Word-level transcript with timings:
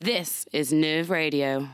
This 0.00 0.46
is 0.52 0.74
Nerve 0.74 1.08
Radio. 1.08 1.66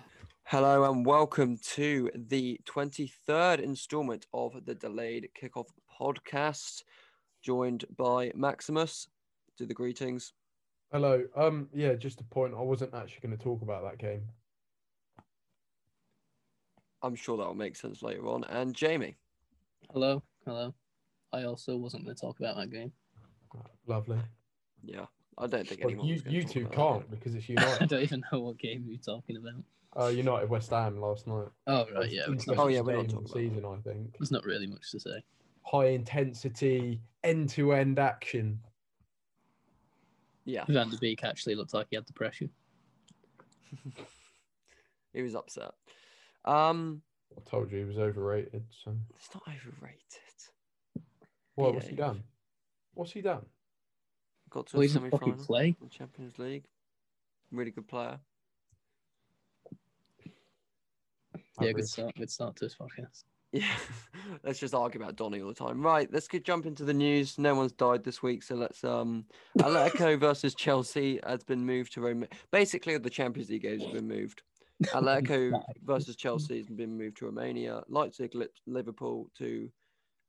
Hello 0.45 0.89
and 0.89 1.05
welcome 1.05 1.59
to 1.75 2.09
the 2.15 2.61
23rd 2.67 3.59
installment 3.59 4.27
of 4.33 4.65
the 4.65 4.77
Delayed 4.77 5.29
Kickoff 5.35 5.67
podcast, 6.01 6.85
joined 7.43 7.85
by 7.97 8.31
Maximus. 8.37 9.09
Do 9.59 9.67
the 9.67 9.75
greetings. 9.75 10.35
Hello. 10.93 11.25
Um, 11.35 11.69
yeah, 11.75 11.95
just 11.95 12.21
a 12.21 12.25
point. 12.25 12.55
I 12.57 12.61
wasn't 12.61 12.95
actually 12.95 13.27
going 13.27 13.37
to 13.37 13.43
talk 13.43 13.61
about 13.63 13.83
that 13.83 13.99
game. 13.99 14.23
I'm 17.03 17.17
sure 17.17 17.37
that 17.37 17.47
will 17.47 17.55
make 17.55 17.75
sense 17.75 18.05
later 18.05 18.29
on. 18.29 18.45
And 18.45 18.73
Jamie. 18.73 19.17
Hello, 19.93 20.23
hello. 20.47 20.73
I 21.33 21.43
also 21.43 21.77
wasn't 21.77 22.05
going 22.05 22.15
to 22.15 22.21
talk 22.21 22.39
about 22.39 22.55
that 22.57 22.71
game. 22.71 22.93
Lovely. 23.89 24.19
Yeah, 24.85 25.07
I 25.39 25.47
don't 25.47 25.67
think 25.67 25.81
Well, 25.83 25.91
anyone. 25.91 26.07
you 26.07 26.23
you 26.27 26.45
two 26.45 26.67
can't 26.67 27.09
that. 27.09 27.11
because 27.19 27.35
it's 27.35 27.49
United. 27.49 27.83
I 27.83 27.87
don't 27.87 28.03
even 28.03 28.23
know 28.33 28.41
what 28.41 28.59
game 28.59 28.85
you're 28.87 28.99
talking 28.99 29.37
about. 29.37 29.55
uh, 30.01 30.09
United 30.09 30.49
West 30.51 30.71
Ham 30.71 31.01
last 31.01 31.27
night. 31.27 31.49
Oh 31.67 31.87
right, 31.95 32.11
yeah. 32.11 32.23
It's 32.29 32.47
not, 32.47 32.59
Oh, 32.59 32.69
yeah, 32.69 32.81
we're 32.81 32.97
not 32.97 33.09
talking 33.09 33.25
of 33.25 33.33
the 33.33 33.39
about 33.39 33.51
season. 33.55 33.65
I 33.65 33.77
think 33.93 34.19
there's 34.19 34.31
not 34.31 34.45
really 34.45 34.67
much 34.67 34.91
to 34.93 35.01
say. 35.01 35.23
high 35.63 35.87
intensity, 35.89 37.01
end 37.25 37.49
to 37.51 37.73
end 37.73 37.99
action. 37.99 38.61
Yeah, 40.45 40.65
Van 40.69 40.91
der 40.91 40.97
Beek 40.99 41.23
actually 41.25 41.55
looked 41.55 41.73
like 41.73 41.87
he 41.91 41.97
had 41.97 42.07
the 42.07 42.13
pressure. 42.13 42.49
he 45.13 45.23
was 45.23 45.35
upset. 45.35 45.73
Um, 46.45 47.03
I 47.37 47.49
told 47.49 47.71
you 47.71 47.79
he 47.79 47.85
was 47.85 47.99
overrated. 47.99 48.65
So 48.85 48.95
it's 49.17 49.29
not 49.35 49.43
overrated. 49.47 49.97
what? 51.55 51.75
What's 51.75 51.87
he 51.89 51.95
done? 51.97 52.23
What's 52.95 53.13
he 53.13 53.21
done? 53.23 53.47
Got 54.53 54.67
to 54.69 54.77
Well, 54.77 54.83
a 54.83 54.87
he 54.87 54.93
semi 54.93 55.05
didn't 55.05 55.13
fucking 55.21 55.33
final 55.35 55.47
play. 55.47 55.77
in 55.81 55.89
Champions 55.89 56.39
League. 56.39 56.65
Really 57.51 57.71
good 57.71 57.89
player. 57.89 58.19
Yeah, 61.61 61.69
Average. 61.69 61.77
good 61.77 61.89
start. 61.89 62.15
Good 62.17 62.31
start 62.31 62.57
to 62.57 62.65
this 62.65 62.77
podcast. 62.77 63.25
Yeah, 63.53 63.67
let's 64.45 64.59
just 64.59 64.75
argue 64.75 65.01
about 65.01 65.17
Donny 65.17 65.41
all 65.43 65.49
the 65.49 65.55
time. 65.55 65.83
Right, 65.83 66.11
let's 66.13 66.29
get 66.29 66.45
jump 66.45 66.65
into 66.67 66.85
the 66.85 66.95
news. 66.95 67.39
No 67.39 67.55
one's 67.55 67.73
died 67.73 68.03
this 68.05 68.23
week, 68.23 68.43
so 68.43 68.55
let's 68.55 68.83
um 68.85 69.25
Atletico 69.59 70.19
versus 70.21 70.55
Chelsea 70.55 71.21
has 71.27 71.45
been 71.45 71.65
moved 71.65 71.93
to 71.95 72.01
Rome. 72.01 72.27
Basically, 72.51 72.97
the 72.99 73.11
Champions 73.11 73.51
League 73.51 73.63
games 73.63 73.83
have 73.85 73.93
been 73.93 74.09
moved. 74.09 74.43
Atletico 74.87 75.53
versus 75.85 76.17
Chelsea 76.17 76.57
has 76.59 76.67
been 76.69 76.97
moved 76.97 77.19
to 77.19 77.27
Romania. 77.27 77.83
Leipzig, 77.89 78.35
Liverpool 78.67 79.31
to, 79.39 79.71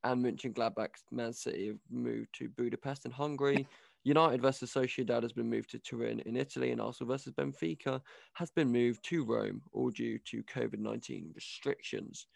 and 0.03 0.23
Mönchengladbach, 0.23 0.89
Man 1.11 1.33
City 1.33 1.67
have 1.67 1.77
moved 1.89 2.27
to 2.33 2.49
Budapest 2.49 3.05
in 3.05 3.11
Hungary. 3.11 3.65
United 4.03 4.41
versus 4.41 4.71
Sociedad 4.73 5.21
has 5.21 5.31
been 5.33 5.49
moved 5.49 5.69
to 5.71 5.79
Turin 5.79 6.19
in 6.21 6.35
Italy, 6.35 6.71
and 6.71 6.81
Arsenal 6.81 7.13
versus 7.13 7.33
Benfica 7.33 8.01
has 8.33 8.51
been 8.51 8.71
moved 8.71 9.03
to 9.05 9.23
Rome, 9.23 9.61
all 9.71 9.89
due 9.89 10.19
to 10.25 10.43
COVID 10.43 10.79
nineteen 10.79 11.31
restrictions. 11.33 12.27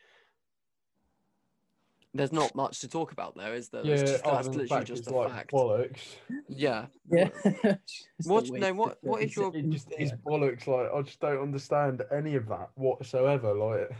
There's 2.13 2.31
not 2.31 2.55
much 2.55 2.79
to 2.79 2.87
talk 2.87 3.11
about 3.11 3.35
there, 3.35 3.53
is 3.53 3.69
there? 3.69 3.85
Yeah, 3.85 3.97
just, 3.97 4.23
that's 4.23 4.47
literally 4.47 4.67
fact 4.67 4.87
just 4.87 5.07
a 5.07 5.15
like 5.15 5.29
fact. 5.29 5.51
bollocks. 5.51 6.15
Yeah. 6.47 6.85
Yeah. 7.11 7.29
What- 8.23 8.49
no, 8.49 8.73
what- 8.73 8.97
what 9.01 9.21
is 9.21 9.35
your- 9.35 9.55
It 9.55 9.69
just 9.69 9.91
is 9.99 10.13
bollocks. 10.25 10.65
Like 10.67 10.89
I 10.91 11.01
just 11.01 11.19
don't 11.19 11.41
understand 11.41 12.01
any 12.11 12.35
of 12.35 12.47
that 12.47 12.69
whatsoever. 12.75 13.53
Like 13.53 13.91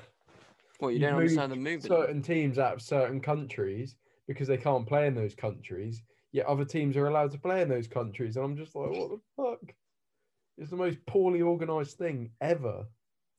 Well, 0.80 0.90
you 0.90 1.00
You've 1.00 1.10
don't 1.10 1.20
understand 1.20 1.52
the 1.52 1.56
moved 1.58 1.84
movement. 1.84 2.02
Certain 2.08 2.22
teams 2.24 2.58
out 2.58 2.74
of 2.74 2.82
certain 2.82 3.20
countries 3.20 3.96
because 4.26 4.48
they 4.48 4.58
can't 4.58 4.88
play 4.88 5.06
in 5.08 5.14
those 5.14 5.36
countries, 5.36 6.02
yet 6.38 6.46
other 6.46 6.64
teams 6.64 6.96
are 6.96 7.08
allowed 7.08 7.32
to 7.32 7.38
play 7.40 7.62
in 7.64 7.68
those 7.68 7.88
countries, 7.88 8.38
and 8.38 8.46
I'm 8.46 8.56
just 8.56 8.76
like, 8.76 8.90
what 8.92 9.10
the 9.10 9.20
fuck? 9.36 9.74
It's 10.58 10.70
the 10.70 10.76
most 10.78 11.04
poorly 11.06 11.42
organised 11.42 11.98
thing 11.98 12.30
ever. 12.40 12.86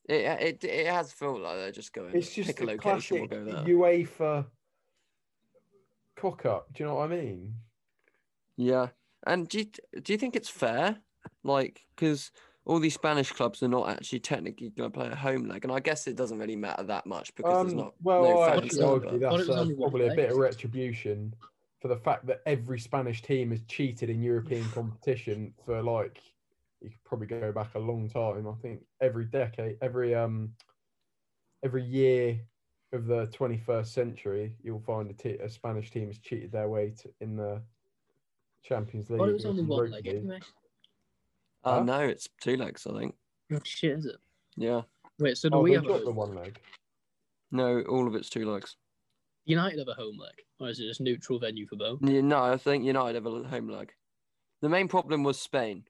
It, 0.08 0.24
it 0.62 0.64
it 0.64 0.86
has 0.86 1.12
felt 1.12 1.40
like 1.40 1.56
they're 1.56 1.72
just 1.72 1.92
going. 1.92 2.14
It's 2.14 2.34
just 2.34 2.48
pick 2.48 2.60
a 2.60 2.66
the 2.66 2.72
location, 2.72 3.18
we'll 3.20 3.28
classic 3.28 3.46
go 3.46 3.64
there. 3.64 3.74
UEFA 3.74 4.46
cock 6.16 6.45
up. 6.46 6.73
Do 6.74 6.83
you 6.83 6.89
know 6.89 6.96
what 6.96 7.11
I 7.11 7.14
mean? 7.17 7.55
Yeah, 8.56 8.89
and 9.27 9.48
do 9.48 9.58
you, 9.58 9.67
do 10.02 10.12
you 10.12 10.18
think 10.18 10.34
it's 10.34 10.48
fair? 10.48 10.96
Like, 11.44 11.83
because 11.94 12.33
all 12.64 12.80
these 12.80 12.94
Spanish 12.94 13.30
clubs 13.30 13.62
are 13.62 13.68
not 13.68 13.89
actually 13.89 14.20
technically 14.20 14.70
going 14.70 14.90
to 14.90 14.98
play 14.98 15.08
a 15.08 15.14
home 15.14 15.46
leg, 15.48 15.64
and 15.64 15.73
I 15.73 15.78
guess 15.80 16.06
it 16.06 16.17
doesn't 16.17 16.39
really 16.39 16.56
matter 16.56 16.83
that 16.84 17.06
much 17.06 17.34
because 17.36 17.62
there's 17.62 17.73
Um, 17.73 17.78
not 17.78 17.94
well, 18.02 18.23
no 18.24 18.40
I 18.40 18.50
fans 18.50 18.64
actually 18.64 18.83
argue 18.83 19.11
but- 19.20 19.30
Thought 19.30 19.40
it 19.40 19.46
that's 19.46 19.58
uh, 19.70 19.74
probably 19.77 20.08
a 20.08 20.14
bit 20.14 20.30
of 20.33 20.36
retribution 20.39 21.34
for 21.80 21.89
the 21.89 21.96
fact 21.96 22.27
that 22.27 22.42
every 22.46 22.78
Spanish 22.78 23.22
team 23.22 23.50
has 23.50 23.62
cheated 23.62 24.11
in 24.11 24.22
European 24.22 24.68
competition 24.74 25.55
for 25.64 25.83
like 25.83 26.20
you 26.80 26.90
could 26.90 27.05
probably 27.05 27.27
go 27.27 27.50
back 27.52 27.74
a 27.74 27.78
long 27.78 28.08
time. 28.08 28.46
I 28.46 28.52
think 28.62 28.84
every 29.00 29.24
decade, 29.24 29.77
every 29.83 30.14
um, 30.14 30.52
every 31.64 31.83
year 31.84 32.40
of 32.92 33.06
the 33.06 33.27
21st 33.27 33.86
century, 33.86 34.55
you'll 34.62 34.80
find 34.80 35.11
a, 35.11 35.12
t- 35.14 35.38
a 35.42 35.48
Spanish 35.48 35.90
team 35.90 36.06
has 36.06 36.18
cheated 36.18 36.52
their 36.52 36.68
way 36.68 36.94
to, 37.02 37.11
in 37.20 37.36
the 37.36 37.61
Champions 38.62 39.11
League. 39.11 39.18
Thought 39.18 39.28
it 39.28 39.33
was 39.34 39.44
only 39.44 39.64
one 39.64 39.90
leg 39.90 40.06
League. 40.06 40.17
anyway. 40.17 40.38
Uh, 41.64 41.78
Huh? 41.78 41.83
no, 41.83 42.00
it's 42.00 42.28
two 42.40 42.56
legs, 42.56 42.86
I 42.86 42.96
think. 42.98 43.14
Oh, 43.52 43.58
shit, 43.64 43.98
is 43.98 44.06
it? 44.06 44.17
Yeah, 44.56 44.83
Wait, 45.18 45.36
so 45.36 45.48
do 45.48 45.56
Oh, 45.56 45.61
we 45.62 45.72
have 45.72 45.84
a 45.84 45.88
the 45.88 46.05
home? 46.06 46.14
one 46.14 46.34
leg. 46.36 46.61
no, 47.50 47.80
all 47.83 48.06
of 48.06 48.14
it's 48.14 48.30
two 48.30 48.50
legs. 48.50 48.77
United 49.48 49.79
have 49.79 49.89
a 49.89 49.95
home 49.95 50.19
leg, 50.19 50.35
or 50.61 50.69
is 50.69 50.79
it 50.79 50.86
just 50.86 51.01
neutral 51.01 51.39
venue 51.39 51.67
for 51.67 51.77
both? 51.77 52.03
No, 52.03 52.42
I 52.45 52.59
think 52.59 52.85
United 52.85 53.14
have 53.14 53.27
a 53.27 53.48
home 53.48 53.69
leg. 53.69 53.92
The 54.61 54.69
main 54.69 54.89
problem 54.89 55.23
was 55.25 55.41
Spain, 55.41 55.85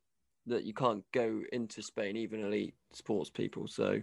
that 0.46 0.64
you 0.64 0.72
can't 0.72 1.04
go 1.12 1.42
into 1.52 1.82
Spain, 1.82 2.16
even 2.16 2.44
elite 2.44 2.74
sports 2.92 3.30
people. 3.30 3.66
So, 3.66 4.00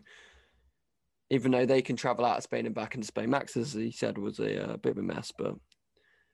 even 1.30 1.52
though 1.52 1.66
they 1.66 1.82
can 1.82 1.96
travel 1.96 2.26
out 2.26 2.38
of 2.38 2.44
Spain 2.44 2.66
and 2.66 2.76
back 2.76 2.96
into 2.96 3.08
Spain, 3.08 3.30
Max, 3.30 3.56
as 3.56 3.72
he 3.72 3.92
said, 3.92 4.18
was 4.18 4.40
a 4.40 4.74
uh, 4.74 4.78
bit 4.78 4.92
of 4.92 4.98
a 4.98 5.02
mess. 5.02 5.32
But 5.38 5.56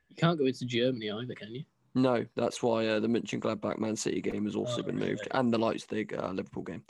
You 0.10 0.16
can't 0.18 0.40
go 0.40 0.46
into 0.46 0.66
Germany 0.66 1.12
either, 1.12 1.36
can 1.36 1.54
you? 1.54 1.64
no, 1.94 2.26
that's 2.36 2.64
why 2.64 2.88
uh, 2.88 3.00
the 3.00 3.08
Mönchengladbach 3.08 3.78
Man 3.78 3.96
City 3.96 4.22
game 4.22 4.46
has 4.46 4.56
also 4.56 4.82
Oh, 4.82 4.86
been 4.86 4.98
moved, 4.98 5.28
and 5.30 5.54
the 5.54 5.60
Leipzig 5.60 6.14
uh, 6.16 6.32
Liverpool 6.32 6.64
game. 6.64 6.84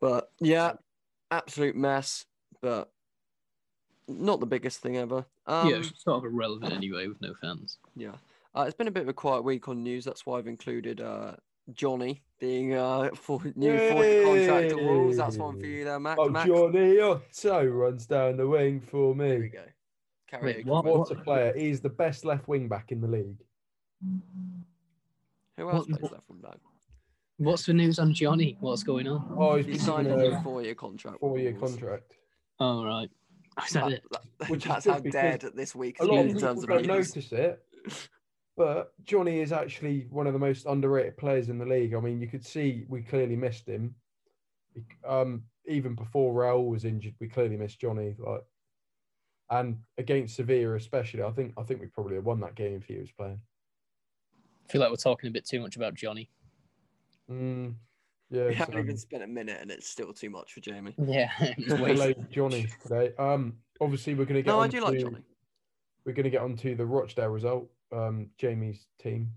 But 0.00 0.28
yeah, 0.38 0.74
absolute 1.30 1.76
mess. 1.76 2.26
But 2.60 2.90
not 4.08 4.40
the 4.40 4.46
biggest 4.46 4.80
thing 4.80 4.96
ever. 4.96 5.24
Um, 5.46 5.68
yeah, 5.68 5.76
it's 5.76 5.92
sort 6.02 6.18
of 6.18 6.24
irrelevant 6.24 6.72
anyway 6.72 7.06
with 7.06 7.20
no 7.20 7.34
fans. 7.40 7.78
Yeah. 7.96 8.12
Uh, 8.54 8.62
it's 8.66 8.76
been 8.76 8.88
a 8.88 8.92
bit 8.92 9.02
of 9.02 9.08
a 9.08 9.12
quiet 9.12 9.42
week 9.44 9.68
on 9.68 9.82
news. 9.82 10.04
That's 10.04 10.24
why 10.24 10.38
I've 10.38 10.46
included 10.46 11.00
uh, 11.00 11.32
Jonny 11.74 12.22
being 12.40 12.74
uh, 12.74 13.10
for 13.14 13.40
new 13.54 13.76
fourth 13.90 14.24
contract 14.24 14.72
rules. 14.74 15.16
That's 15.16 15.36
one 15.36 15.60
for 15.60 15.66
you 15.66 15.84
there, 15.84 16.00
Max. 16.00 16.18
Oh, 16.22 16.28
Max. 16.28 16.46
Jonny 16.48 16.98
Otto 17.00 17.66
runs 17.66 18.06
down 18.06 18.36
the 18.36 18.46
wing 18.46 18.80
for 18.80 19.14
me. 19.14 19.28
There 19.28 19.38
we 19.40 19.48
go. 19.48 19.64
Karaoke. 20.32 20.42
Wait, 20.44 20.66
what- 20.66 20.84
What 20.84 21.10
a 21.10 21.14
player. 21.16 21.52
He's 21.56 21.80
the 21.80 21.88
best 21.90 22.24
left 22.24 22.48
wing 22.48 22.66
back 22.68 22.92
in 22.92 23.00
the 23.00 23.08
league. 23.08 23.36
Who 25.56 25.70
else 25.70 25.86
what- 25.88 26.00
plays 26.00 26.10
that 26.12 26.26
from 26.26 26.40
back? 26.40 26.56
What's 27.38 27.66
the 27.66 27.74
news 27.74 27.98
on 27.98 28.14
Jonny? 28.14 28.56
What's 28.60 28.82
going 28.82 29.06
on? 29.06 29.36
Oh, 29.38 29.56
he's 29.56 29.66
He 29.66 29.76
signed 29.78 30.06
a 30.06 30.16
new 30.16 30.40
four-year 30.42 30.74
contract. 30.74 31.20
four 31.20 31.38
year 31.38 31.52
rules. 31.52 31.72
contract. 31.72 32.12
Oh, 32.58 32.82
right. 32.82 33.10
Is 33.64 33.72
that 33.72 33.84
That- 33.84 33.92
it? 33.92 34.02
that- 34.10 34.22
Which 34.50 34.66
is 34.66 34.68
that's 34.68 34.84
good 34.86 34.92
how 34.92 35.00
dead 35.10 35.44
this 35.54 35.74
week 35.74 35.98
A 36.00 36.04
lot 36.04 36.18
of 36.20 36.26
people 36.26 36.40
terms 36.40 36.62
of 36.62 36.68
don't 36.68 36.86
news. 36.86 37.16
notice 37.16 37.32
it, 37.32 37.62
but 38.56 38.92
Jonny 39.04 39.40
is 39.40 39.50
actually 39.52 40.06
one 40.10 40.26
of 40.26 40.32
the 40.34 40.38
most 40.38 40.66
underrated 40.66 41.16
players 41.16 41.48
in 41.48 41.58
the 41.58 41.64
league. 41.66 41.94
I 41.94 42.00
mean, 42.00 42.20
you 42.20 42.26
could 42.26 42.44
see 42.44 42.84
we 42.88 43.02
clearly 43.02 43.36
missed 43.36 43.66
him. 43.66 43.94
Um, 45.06 45.44
even 45.66 45.94
before 45.94 46.34
Raul 46.34 46.68
was 46.68 46.84
injured, 46.84 47.14
we 47.18 47.28
clearly 47.28 47.56
missed 47.56 47.80
Jonny. 47.80 48.14
Like, 48.18 48.42
and 49.50 49.78
against 49.96 50.36
Sevilla, 50.36 50.74
especially, 50.74 51.22
I 51.22 51.30
think 51.30 51.54
I 51.56 51.62
think 51.62 51.80
we 51.80 51.86
probably 51.86 52.16
have 52.16 52.24
won 52.26 52.40
that 52.40 52.54
game 52.56 52.74
if 52.76 52.84
he 52.84 52.98
was 52.98 53.10
playing. 53.10 53.40
I 54.68 54.72
feel 54.72 54.80
like 54.82 54.90
we're 54.90 54.96
talking 54.96 55.28
a 55.28 55.32
bit 55.32 55.46
too 55.46 55.60
much 55.60 55.76
about 55.76 55.94
Jonny. 55.94 56.28
Mm, 57.30 57.74
yeah, 58.30 58.46
We 58.48 58.54
haven't 58.54 58.74
um, 58.74 58.80
even 58.80 58.96
spent 58.96 59.22
a 59.22 59.26
minute, 59.26 59.58
and 59.60 59.70
it's 59.70 59.88
still 59.88 60.12
too 60.12 60.30
much 60.30 60.52
for 60.52 60.60
Jamie. 60.60 60.94
Yeah, 61.06 61.30
it 61.40 61.58
Hello. 61.66 62.12
Jonny 62.30 62.68
today. 62.82 63.12
Um, 63.18 63.54
obviously 63.80 64.14
we're 64.14 64.24
going 64.24 64.36
to 64.36 64.42
get. 64.42 64.50
No, 64.50 64.60
I 64.60 64.64
on 64.64 64.70
do 64.70 64.80
like 64.80 64.94
to- 64.94 65.00
Jonny. 65.00 65.22
We're 66.04 66.12
going 66.12 66.24
to 66.24 66.30
get 66.30 66.42
onto 66.42 66.76
the 66.76 66.86
Rochdale 66.86 67.28
result. 67.28 67.68
Um, 67.92 68.30
Jamie's 68.38 68.86
team. 69.00 69.30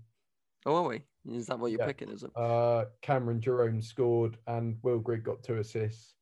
Oh, 0.66 0.76
are 0.76 0.88
we? 0.88 1.02
Is 1.28 1.46
that 1.46 1.58
what 1.58 1.72
you're 1.72 1.80
Yeah. 1.80 1.86
picking? 1.86 2.10
Is 2.10 2.22
it? 2.22 2.30
Uh, 2.36 2.84
Cameron 3.02 3.40
Jerome 3.40 3.82
scored, 3.82 4.36
and 4.46 4.76
Will 4.82 4.98
Grigg 5.00 5.24
got 5.24 5.42
two 5.42 5.56
assists 5.58 6.14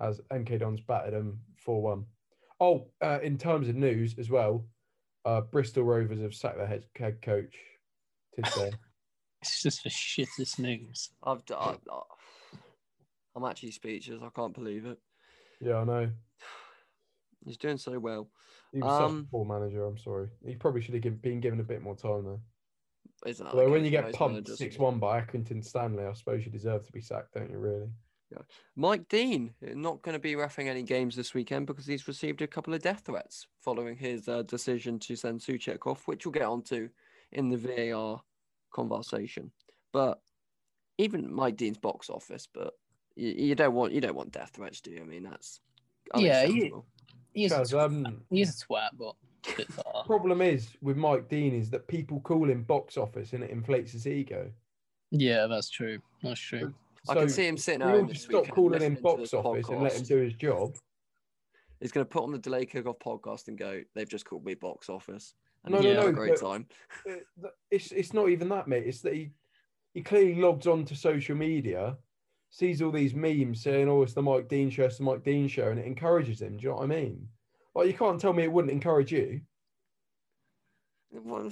as 0.00 0.20
MK 0.32 0.58
Dons 0.60 0.80
battered 0.80 1.14
them 1.14 1.38
four 1.56 1.82
one. 1.82 2.04
Oh, 2.60 2.86
uh, 3.02 3.18
in 3.22 3.36
terms 3.36 3.68
of 3.68 3.76
news 3.76 4.14
as 4.18 4.30
well, 4.30 4.66
uh, 5.24 5.42
Bristol 5.42 5.84
Rovers 5.84 6.20
have 6.20 6.34
sacked 6.34 6.56
their 6.56 6.66
head, 6.66 6.84
head 6.96 7.20
coach 7.20 7.54
today. 8.34 8.70
It's 9.44 9.62
just 9.62 9.84
the 9.84 9.90
shittest 9.90 10.58
news. 10.58 11.10
I've. 11.22 11.44
d- 11.44 11.54
I, 11.54 11.76
I, 11.90 12.00
I'm 13.36 13.44
actually 13.44 13.72
speechless. 13.72 14.22
I 14.22 14.28
can't 14.34 14.54
believe 14.54 14.86
it. 14.86 14.98
yeah, 15.60 15.76
I 15.76 15.84
know. 15.84 16.10
He's 17.44 17.58
doing 17.58 17.76
so 17.76 17.98
well. 17.98 18.30
He 18.72 18.80
was 18.80 18.90
such 18.90 19.02
Um, 19.10 19.26
a 19.28 19.30
poor 19.30 19.44
manager. 19.44 19.84
I'm 19.84 19.98
sorry. 19.98 20.28
He 20.46 20.54
probably 20.54 20.80
should 20.80 20.94
have 20.94 21.02
given, 21.02 21.18
been 21.18 21.40
given 21.40 21.60
a 21.60 21.64
bit 21.64 21.82
more 21.82 21.94
time 21.96 22.24
though. 22.24 22.40
isn't 23.26 23.44
that? 23.44 23.52
Although 23.54 23.70
when 23.70 23.84
you 23.84 23.90
for 23.90 23.96
get 23.96 24.04
most 24.04 24.14
pumped 24.16 24.34
managers? 24.34 24.58
six 24.58 24.78
one 24.78 24.98
by 24.98 25.20
Accrington 25.20 25.62
Stanley, 25.62 26.04
I 26.04 26.12
suppose 26.14 26.46
you 26.46 26.50
deserve 26.50 26.86
to 26.86 26.92
be 26.92 27.02
sacked, 27.02 27.34
don't 27.34 27.50
you? 27.50 27.58
Really? 27.58 27.88
Yeah. 28.32 28.38
Mike 28.76 29.08
Dean 29.08 29.52
not 29.60 30.00
going 30.00 30.14
to 30.14 30.18
be 30.18 30.32
refing 30.32 30.68
any 30.68 30.82
games 30.82 31.14
this 31.14 31.34
weekend 31.34 31.66
because 31.66 31.86
he's 31.86 32.08
received 32.08 32.40
a 32.40 32.46
couple 32.46 32.72
of 32.72 32.80
death 32.82 33.02
threats 33.04 33.46
following 33.60 33.96
his 33.96 34.26
uh, 34.28 34.42
decision 34.42 34.98
to 35.00 35.14
send 35.16 35.40
Soucek 35.40 35.86
off, 35.86 36.08
which 36.08 36.24
we'll 36.24 36.32
get 36.32 36.42
onto 36.44 36.88
in 37.32 37.50
the 37.50 37.58
VAR 37.58 38.22
conversation. 38.74 39.50
But 39.92 40.20
even 40.98 41.32
Mike 41.32 41.56
Dean's 41.56 41.78
box 41.78 42.10
office, 42.10 42.46
but 42.52 42.74
you, 43.16 43.28
you 43.30 43.54
don't 43.54 43.74
want 43.74 43.92
you 43.92 44.00
don't 44.02 44.14
want 44.14 44.32
death 44.32 44.50
threats, 44.54 44.80
do 44.82 44.90
you? 44.90 45.00
I 45.00 45.04
mean 45.04 45.22
that's 45.22 45.60
Yeah, 46.16 46.42
you- 46.44 46.50
unacceptable. 46.52 46.86
He's 47.32 47.50
a, 47.50 47.56
Guys, 47.56 47.72
twat. 47.72 47.84
um, 48.06 48.22
He's 48.30 48.62
a 48.62 48.66
twat, 48.66 48.88
but 48.96 49.14
a 49.94 50.04
problem 50.04 50.40
is 50.40 50.68
with 50.82 50.96
Mike 50.96 51.28
Dean 51.28 51.52
is 51.52 51.68
that 51.70 51.88
people 51.88 52.20
call 52.20 52.48
him 52.48 52.62
box 52.62 52.96
office 52.96 53.32
and 53.32 53.42
it 53.42 53.50
inflates 53.50 53.90
his 53.92 54.06
ego. 54.06 54.50
Yeah, 55.10 55.46
that's 55.48 55.68
true. 55.68 55.98
That's 56.22 56.38
true. 56.38 56.72
I 57.08 57.14
can 57.14 57.28
see 57.28 57.46
him 57.48 57.56
sitting 57.56 57.80
we 57.80 57.86
at 57.86 57.90
all 57.92 57.98
home 58.00 58.08
just 58.08 58.24
stop 58.26 58.48
calling 58.48 58.80
him 58.80 58.94
box 58.94 59.20
this 59.22 59.34
office 59.34 59.68
and 59.68 59.82
let 59.82 59.94
him 59.94 60.04
do 60.04 60.16
his 60.18 60.34
job. 60.34 60.76
He's 61.80 61.90
going 61.92 62.06
to 62.06 62.08
put 62.08 62.22
on 62.22 62.30
the 62.30 62.38
Delay 62.38 62.66
Kickoff 62.66 62.98
podcast 63.00 63.48
and 63.48 63.58
go, 63.58 63.82
"They've 63.94 64.08
just 64.08 64.24
called 64.24 64.44
me 64.44 64.54
box 64.54 64.88
office," 64.88 65.34
and 65.64 65.72
No, 65.74 65.80
he's 65.80 65.94
no, 65.94 66.00
having 66.00 66.14
no, 66.14 66.22
a 66.22 66.26
great 66.26 66.40
time. 66.40 66.66
It's 67.70 67.90
it's 67.92 68.12
not 68.12 68.28
even 68.28 68.48
that, 68.50 68.68
mate. 68.68 68.86
It's 68.86 69.00
that 69.02 69.14
he 69.14 69.30
he 69.94 70.02
clearly 70.02 70.34
logs 70.36 70.66
on 70.66 70.84
to 70.86 70.94
social 70.96 71.36
media, 71.36 71.96
sees 72.50 72.82
all 72.82 72.90
these 72.92 73.14
memes 73.14 73.62
saying, 73.62 73.88
"Oh, 73.88 74.02
it's 74.02 74.12
the 74.14 74.22
Mike 74.22 74.48
Dean 74.48 74.70
show, 74.70 74.84
it's 74.84 74.98
the 74.98 75.04
Mike 75.04 75.22
Dean 75.24 75.48
show," 75.48 75.70
and 75.70 75.78
it 75.78 75.86
encourages 75.86 76.40
him. 76.42 76.56
Do 76.56 76.62
you 76.62 76.68
know 76.70 76.76
what 76.76 76.84
I 76.84 76.86
mean? 76.86 77.28
Like 77.74 77.86
you 77.88 77.94
can't 77.94 78.20
tell 78.20 78.32
me 78.32 78.44
it 78.44 78.52
wouldn't 78.52 78.72
encourage 78.72 79.12
you. 79.12 79.40
Well, 81.12 81.50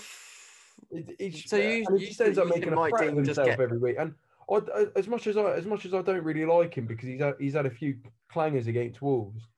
It, 0.91 1.35
So 1.49 1.57
you- 1.57 1.85
and 1.89 2.01
he 2.01 2.07
just 2.09 2.21
ends 2.21 2.39
up 2.39 2.49
making 2.49 2.73
a 2.73 2.91
Dean 2.99 3.11
of 3.11 3.17
himself 3.25 3.47
get- 3.47 3.61
every 3.61 3.79
week. 3.79 3.97
And 3.99 4.15
I- 4.51 4.89
as 4.97 5.07
much 5.09 5.27
as 5.27 5.37
I 5.37 5.53
as 5.55 5.65
much 5.67 5.87
as 5.87 5.95
I 5.95 6.03
don't 6.03 6.25
really 6.25 6.45
like 6.45 6.77
him 6.77 6.87
because 6.87 7.07
he's 7.09 7.21
had, 7.21 7.37
he's 7.39 7.55
had 7.55 7.67
a 7.67 7.71
few 7.71 7.99
clangers 8.31 8.67
against 8.67 9.01
Wolves, 9.01 9.49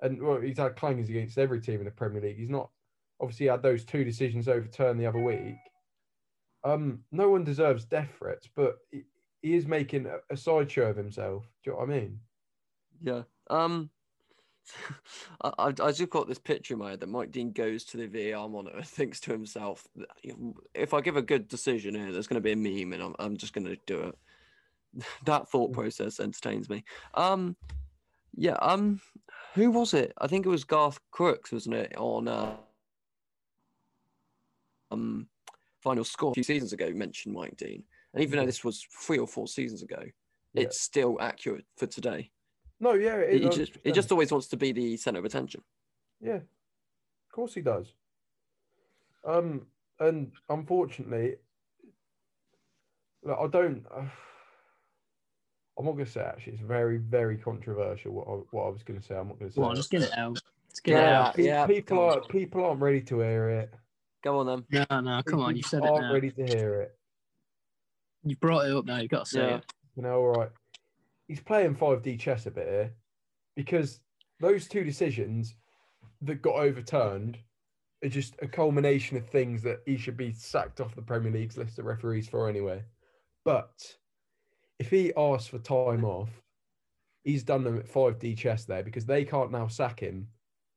and 0.00 0.20
well, 0.22 0.40
he's 0.40 0.58
had 0.58 0.74
clangers 0.76 1.08
against 1.08 1.36
every 1.38 1.60
team 1.60 1.80
in 1.80 1.84
the 1.84 1.90
Premier 1.90 2.20
League. 2.22 2.38
He's 2.38 2.48
not 2.48 2.70
obviously 3.22 3.46
had 3.46 3.62
those 3.62 3.84
two 3.84 4.04
decisions 4.04 4.48
overturned 4.48 5.00
the 5.00 5.06
other 5.06 5.20
week. 5.20 5.56
Um, 6.64 7.00
no 7.10 7.30
one 7.30 7.44
deserves 7.44 7.84
death 7.84 8.10
threats, 8.18 8.48
but 8.54 8.78
he, 8.90 9.04
he 9.40 9.54
is 9.54 9.66
making 9.66 10.06
a, 10.06 10.18
a 10.30 10.36
sideshow 10.36 10.90
of 10.90 10.96
himself. 10.96 11.44
Do 11.64 11.70
you 11.70 11.72
know 11.72 11.78
what 11.80 11.90
I 11.90 11.92
mean? 11.92 12.20
Yeah. 13.02 13.22
Um, 13.48 13.90
I, 15.42 15.72
I 15.80 15.92
just 15.92 16.10
got 16.10 16.28
this 16.28 16.38
picture 16.38 16.74
in 16.74 16.80
my 16.80 16.90
head 16.90 17.00
that 17.00 17.08
Mike 17.08 17.30
Dean 17.30 17.52
goes 17.52 17.84
to 17.84 17.96
the 17.96 18.06
VAR 18.06 18.48
monitor 18.48 18.76
and 18.76 18.86
thinks 18.86 19.20
to 19.20 19.32
himself, 19.32 19.86
if 20.74 20.94
I 20.94 21.00
give 21.00 21.16
a 21.16 21.22
good 21.22 21.48
decision 21.48 21.94
here, 21.94 22.12
there's 22.12 22.26
going 22.26 22.42
to 22.42 22.44
be 22.44 22.52
a 22.52 22.56
meme 22.56 22.92
and 22.92 23.02
I'm, 23.02 23.14
I'm 23.18 23.36
just 23.36 23.52
going 23.52 23.66
to 23.66 23.78
do 23.86 24.00
it. 24.00 24.18
that 25.24 25.48
thought 25.48 25.72
process 25.72 26.20
entertains 26.20 26.68
me. 26.68 26.84
Um, 27.14 27.56
yeah. 28.34 28.56
Um, 28.60 29.00
who 29.54 29.70
was 29.70 29.94
it? 29.94 30.12
I 30.18 30.26
think 30.26 30.46
it 30.46 30.50
was 30.50 30.64
Garth 30.64 30.98
Crooks, 31.10 31.52
wasn't 31.52 31.76
it? 31.76 31.94
On 31.96 32.28
uh, 32.28 32.56
um, 34.92 35.26
final 35.80 36.04
score 36.04 36.30
a 36.30 36.34
few 36.34 36.42
seasons 36.42 36.72
ago 36.72 36.90
mentioned 36.92 37.34
Mike 37.34 37.56
Dean, 37.56 37.82
and 38.14 38.22
even 38.22 38.38
though 38.38 38.46
this 38.46 38.64
was 38.64 38.86
three 39.04 39.18
or 39.18 39.26
four 39.26 39.48
seasons 39.48 39.82
ago, 39.82 40.02
Yeah. 40.54 40.62
it's 40.64 40.80
still 40.80 41.16
accurate 41.20 41.64
for 41.76 41.86
today. 41.86 42.30
No, 42.80 42.94
yeah, 42.94 43.18
He, 43.18 43.36
it, 43.36 43.42
he 43.42 43.48
just 43.48 43.72
he 43.84 43.90
100%. 43.90 43.94
just 43.94 44.12
always 44.12 44.30
wants 44.32 44.48
to 44.48 44.56
be 44.56 44.72
the 44.72 44.96
center 44.96 45.18
of 45.18 45.24
attention. 45.24 45.62
Yeah, 46.20 46.36
of 46.36 47.32
course 47.32 47.54
he 47.54 47.60
does. 47.60 47.86
Um, 49.24 49.66
and 50.00 50.32
unfortunately, 50.48 51.36
look, 53.22 53.38
I 53.40 53.46
don't. 53.46 53.84
Uh, 53.94 54.02
I'm 55.78 55.86
not 55.86 55.92
going 55.92 56.04
to 56.04 56.10
say 56.10 56.20
actually. 56.20 56.52
It's 56.54 56.62
very, 56.62 56.98
very 56.98 57.38
controversial. 57.38 58.12
What 58.12 58.28
I, 58.28 58.32
what 58.50 58.64
I 58.66 58.68
was 58.68 58.82
going 58.82 59.00
to 59.00 59.06
say, 59.06 59.16
I'm 59.16 59.28
not 59.28 59.38
going 59.38 59.48
to 59.50 59.54
say. 59.54 59.60
Come 59.60 59.64
on, 59.64 59.72
it. 59.72 59.76
just 59.76 59.90
get 59.90 60.02
it 60.02 60.16
out. 60.18 60.38
Let's 60.68 60.80
get 60.80 60.92
Yeah. 60.92 61.00
it 61.08 61.12
out. 61.14 61.34
Pe- 61.34 61.44
yeah, 61.44 61.66
people 61.66 61.96
come 61.96 61.98
on. 62.04 62.18
are 62.18 62.22
people 62.28 62.64
aren't 62.64 62.80
ready 62.80 63.00
to 63.02 63.20
hear 63.20 63.48
it. 63.48 63.74
Go 64.22 64.38
on 64.38 64.46
then. 64.70 64.86
No, 64.90 65.00
no, 65.00 65.22
come 65.22 65.40
on. 65.40 65.48
People 65.48 65.56
You 65.56 65.62
said 65.62 65.84
it 65.84 65.90
aren't 65.90 66.02
now. 66.06 66.12
ready 66.14 66.30
to 66.30 66.46
hear 66.46 66.80
it. 66.82 66.98
You 68.24 68.36
brought 68.36 68.66
it 68.66 68.76
up 68.76 68.84
now. 68.84 68.98
You've 68.98 69.10
got 69.10 69.24
to 69.24 69.30
say 69.30 69.40
Yeah. 69.40 69.56
it. 69.56 69.72
You 69.96 70.02
know, 70.02 70.14
all 70.20 70.28
right. 70.32 70.50
He's 71.28 71.40
playing 71.40 71.74
5D 71.74 72.18
chess 72.18 72.46
a 72.46 72.50
bit 72.50 72.68
here 72.68 72.94
because 73.56 74.00
those 74.40 74.68
two 74.68 74.84
decisions 74.84 75.56
that 76.22 76.40
got 76.42 76.54
overturned 76.56 77.38
are 78.04 78.08
just 78.08 78.34
a 78.42 78.48
culmination 78.48 79.16
of 79.16 79.26
things 79.28 79.62
that 79.62 79.80
he 79.86 79.96
should 79.96 80.16
be 80.16 80.32
sacked 80.32 80.80
off 80.80 80.94
the 80.94 81.02
Premier 81.02 81.32
League's 81.32 81.56
list 81.56 81.78
of 81.78 81.84
referees 81.84 82.28
for 82.28 82.48
anyway. 82.48 82.82
But 83.44 83.96
if 84.78 84.90
he 84.90 85.12
asks 85.16 85.48
for 85.48 85.58
time 85.58 86.04
off, 86.04 86.30
he's 87.24 87.42
done 87.44 87.64
them 87.64 87.78
at 87.78 87.88
5D 87.88 88.36
chess 88.36 88.64
there 88.64 88.82
because 88.82 89.06
they 89.06 89.24
can't 89.24 89.52
now 89.52 89.66
sack 89.68 90.00
him 90.00 90.28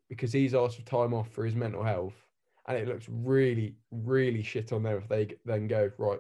because 0.09 0.31
he's 0.33 0.53
asked 0.55 0.77
for 0.77 0.85
time 0.85 1.13
off 1.13 1.29
for 1.29 1.45
his 1.45 1.55
mental 1.55 1.83
health. 1.83 2.24
And 2.67 2.77
it 2.77 2.87
looks 2.87 3.05
really, 3.09 3.75
really 3.91 4.41
shit 4.41 4.73
on 4.73 4.83
them 4.83 4.97
if 4.97 5.07
they 5.07 5.35
then 5.45 5.67
go, 5.67 5.91
right, 5.97 6.19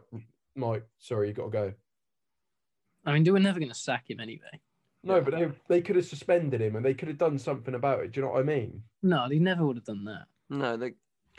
Mike, 0.55 0.85
sorry, 0.99 1.27
you 1.29 1.33
got 1.33 1.45
to 1.45 1.49
go. 1.51 1.73
I 3.05 3.13
mean, 3.13 3.23
they 3.23 3.31
were 3.31 3.39
never 3.39 3.59
going 3.59 3.71
to 3.71 3.75
sack 3.77 4.09
him 4.09 4.19
anyway. 4.19 4.61
No, 5.03 5.21
but 5.21 5.33
they, 5.35 5.47
they 5.69 5.81
could 5.81 5.95
have 5.95 6.05
suspended 6.05 6.61
him 6.61 6.75
and 6.75 6.83
they 6.85 6.93
could 6.95 7.07
have 7.07 7.17
done 7.17 7.37
something 7.37 7.75
about 7.75 7.99
it. 8.03 8.11
Do 8.11 8.19
you 8.19 8.25
know 8.25 8.33
what 8.33 8.39
I 8.39 8.43
mean? 8.43 8.81
No, 9.03 9.27
they 9.29 9.37
never 9.39 9.65
would 9.65 9.77
have 9.77 9.85
done 9.85 10.05
that. 10.05 10.25
No, 10.49 10.77
they. 10.77 10.93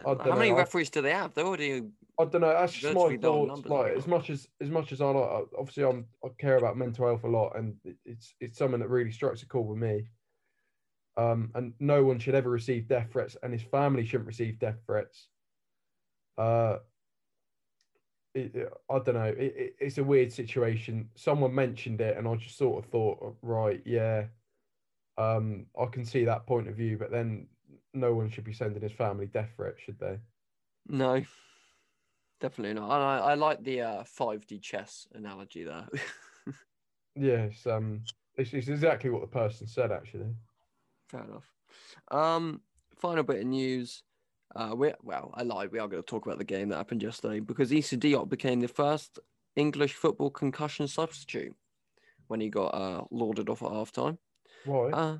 I 0.04 0.08
How 0.10 0.14
dunno, 0.14 0.36
many 0.36 0.52
I- 0.52 0.56
referees 0.56 0.90
do 0.90 1.02
they 1.02 1.12
have? 1.12 1.34
They're 1.34 1.46
already. 1.46 1.82
I 2.18 2.24
don't 2.24 2.40
know. 2.42 2.48
That's 2.52 2.72
just 2.72 2.94
my 2.94 3.02
Virtually 3.16 3.18
thoughts. 3.18 3.66
Like 3.66 3.92
as 3.96 4.06
much 4.06 4.30
as 4.30 4.46
as 4.60 4.70
much 4.70 4.92
as 4.92 5.00
I 5.00 5.06
like, 5.06 5.46
obviously 5.58 5.84
I'm 5.84 6.06
I 6.24 6.28
care 6.38 6.56
about 6.58 6.76
mental 6.76 7.06
health 7.06 7.24
a 7.24 7.28
lot, 7.28 7.56
and 7.56 7.74
it- 7.84 7.96
it's 8.04 8.34
it's 8.40 8.58
something 8.58 8.80
that 8.80 8.88
really 8.88 9.10
strikes 9.10 9.42
a 9.42 9.46
chord 9.46 9.66
with 9.68 9.78
me. 9.78 10.06
Um, 11.16 11.50
and 11.54 11.74
no 11.80 12.04
one 12.04 12.18
should 12.18 12.34
ever 12.34 12.50
receive 12.50 12.88
death 12.88 13.12
threats, 13.12 13.36
and 13.42 13.52
his 13.52 13.62
family 13.62 14.04
shouldn't 14.04 14.26
receive 14.26 14.58
death 14.58 14.78
threats. 14.84 15.28
Uh, 16.36 16.78
it, 18.34 18.54
it- 18.54 18.72
I 18.90 18.98
don't 18.98 19.14
know. 19.14 19.24
It, 19.24 19.38
it, 19.56 19.76
it's 19.80 19.98
a 19.98 20.04
weird 20.04 20.32
situation. 20.32 21.10
Someone 21.14 21.54
mentioned 21.54 22.00
it, 22.00 22.16
and 22.16 22.28
I 22.28 22.34
just 22.36 22.56
sort 22.58 22.84
of 22.84 22.90
thought, 22.90 23.38
right, 23.42 23.82
yeah, 23.86 24.28
um, 25.16 25.66
I 25.78 25.86
can 25.86 26.04
see 26.04 26.24
that 26.26 26.46
point 26.46 26.68
of 26.68 26.76
view, 26.76 26.98
but 26.98 27.10
then 27.10 27.48
no 27.94 28.14
one 28.14 28.28
should 28.28 28.44
be 28.44 28.52
sending 28.52 28.82
his 28.82 28.92
family 28.92 29.26
death 29.26 29.52
threats, 29.56 29.80
should 29.80 29.98
they? 29.98 30.20
No, 30.88 31.24
definitely 32.40 32.74
not. 32.74 32.94
And 32.94 33.02
I, 33.02 33.18
I 33.18 33.34
like 33.34 33.62
the 33.64 33.80
uh, 33.80 34.04
5D 34.04 34.60
chess 34.60 35.08
analogy 35.12 35.64
there. 35.64 35.88
Yes, 37.14 37.66
um, 37.66 38.04
it's, 38.34 38.52
it's 38.52 38.68
exactly 38.68 39.10
what 39.10 39.22
the 39.22 39.26
person 39.26 39.66
said, 39.66 39.90
actually. 39.90 40.34
Fair 41.08 41.24
enough. 41.24 41.52
Um, 42.10 42.60
final 42.96 43.22
bit 43.22 43.40
of 43.40 43.46
news. 43.46 44.02
Uh, 44.54 44.74
we 44.76 44.92
well, 45.02 45.32
I 45.34 45.42
lied. 45.42 45.72
We 45.72 45.78
are 45.78 45.88
going 45.88 46.02
to 46.02 46.06
talk 46.06 46.26
about 46.26 46.38
the 46.38 46.44
game 46.44 46.68
that 46.70 46.76
happened 46.76 47.02
yesterday 47.02 47.40
because 47.40 47.72
Issa 47.72 47.96
Diop 47.96 48.28
became 48.28 48.60
the 48.60 48.68
first 48.68 49.18
English 49.56 49.94
football 49.94 50.30
concussion 50.30 50.88
substitute 50.88 51.54
when 52.28 52.40
he 52.40 52.48
got 52.48 52.68
uh, 52.68 53.04
lauded 53.10 53.48
off 53.48 53.62
at 53.62 53.70
half 53.70 53.92
time. 53.92 54.18
Why? 54.64 54.90
Uh, 54.90 55.18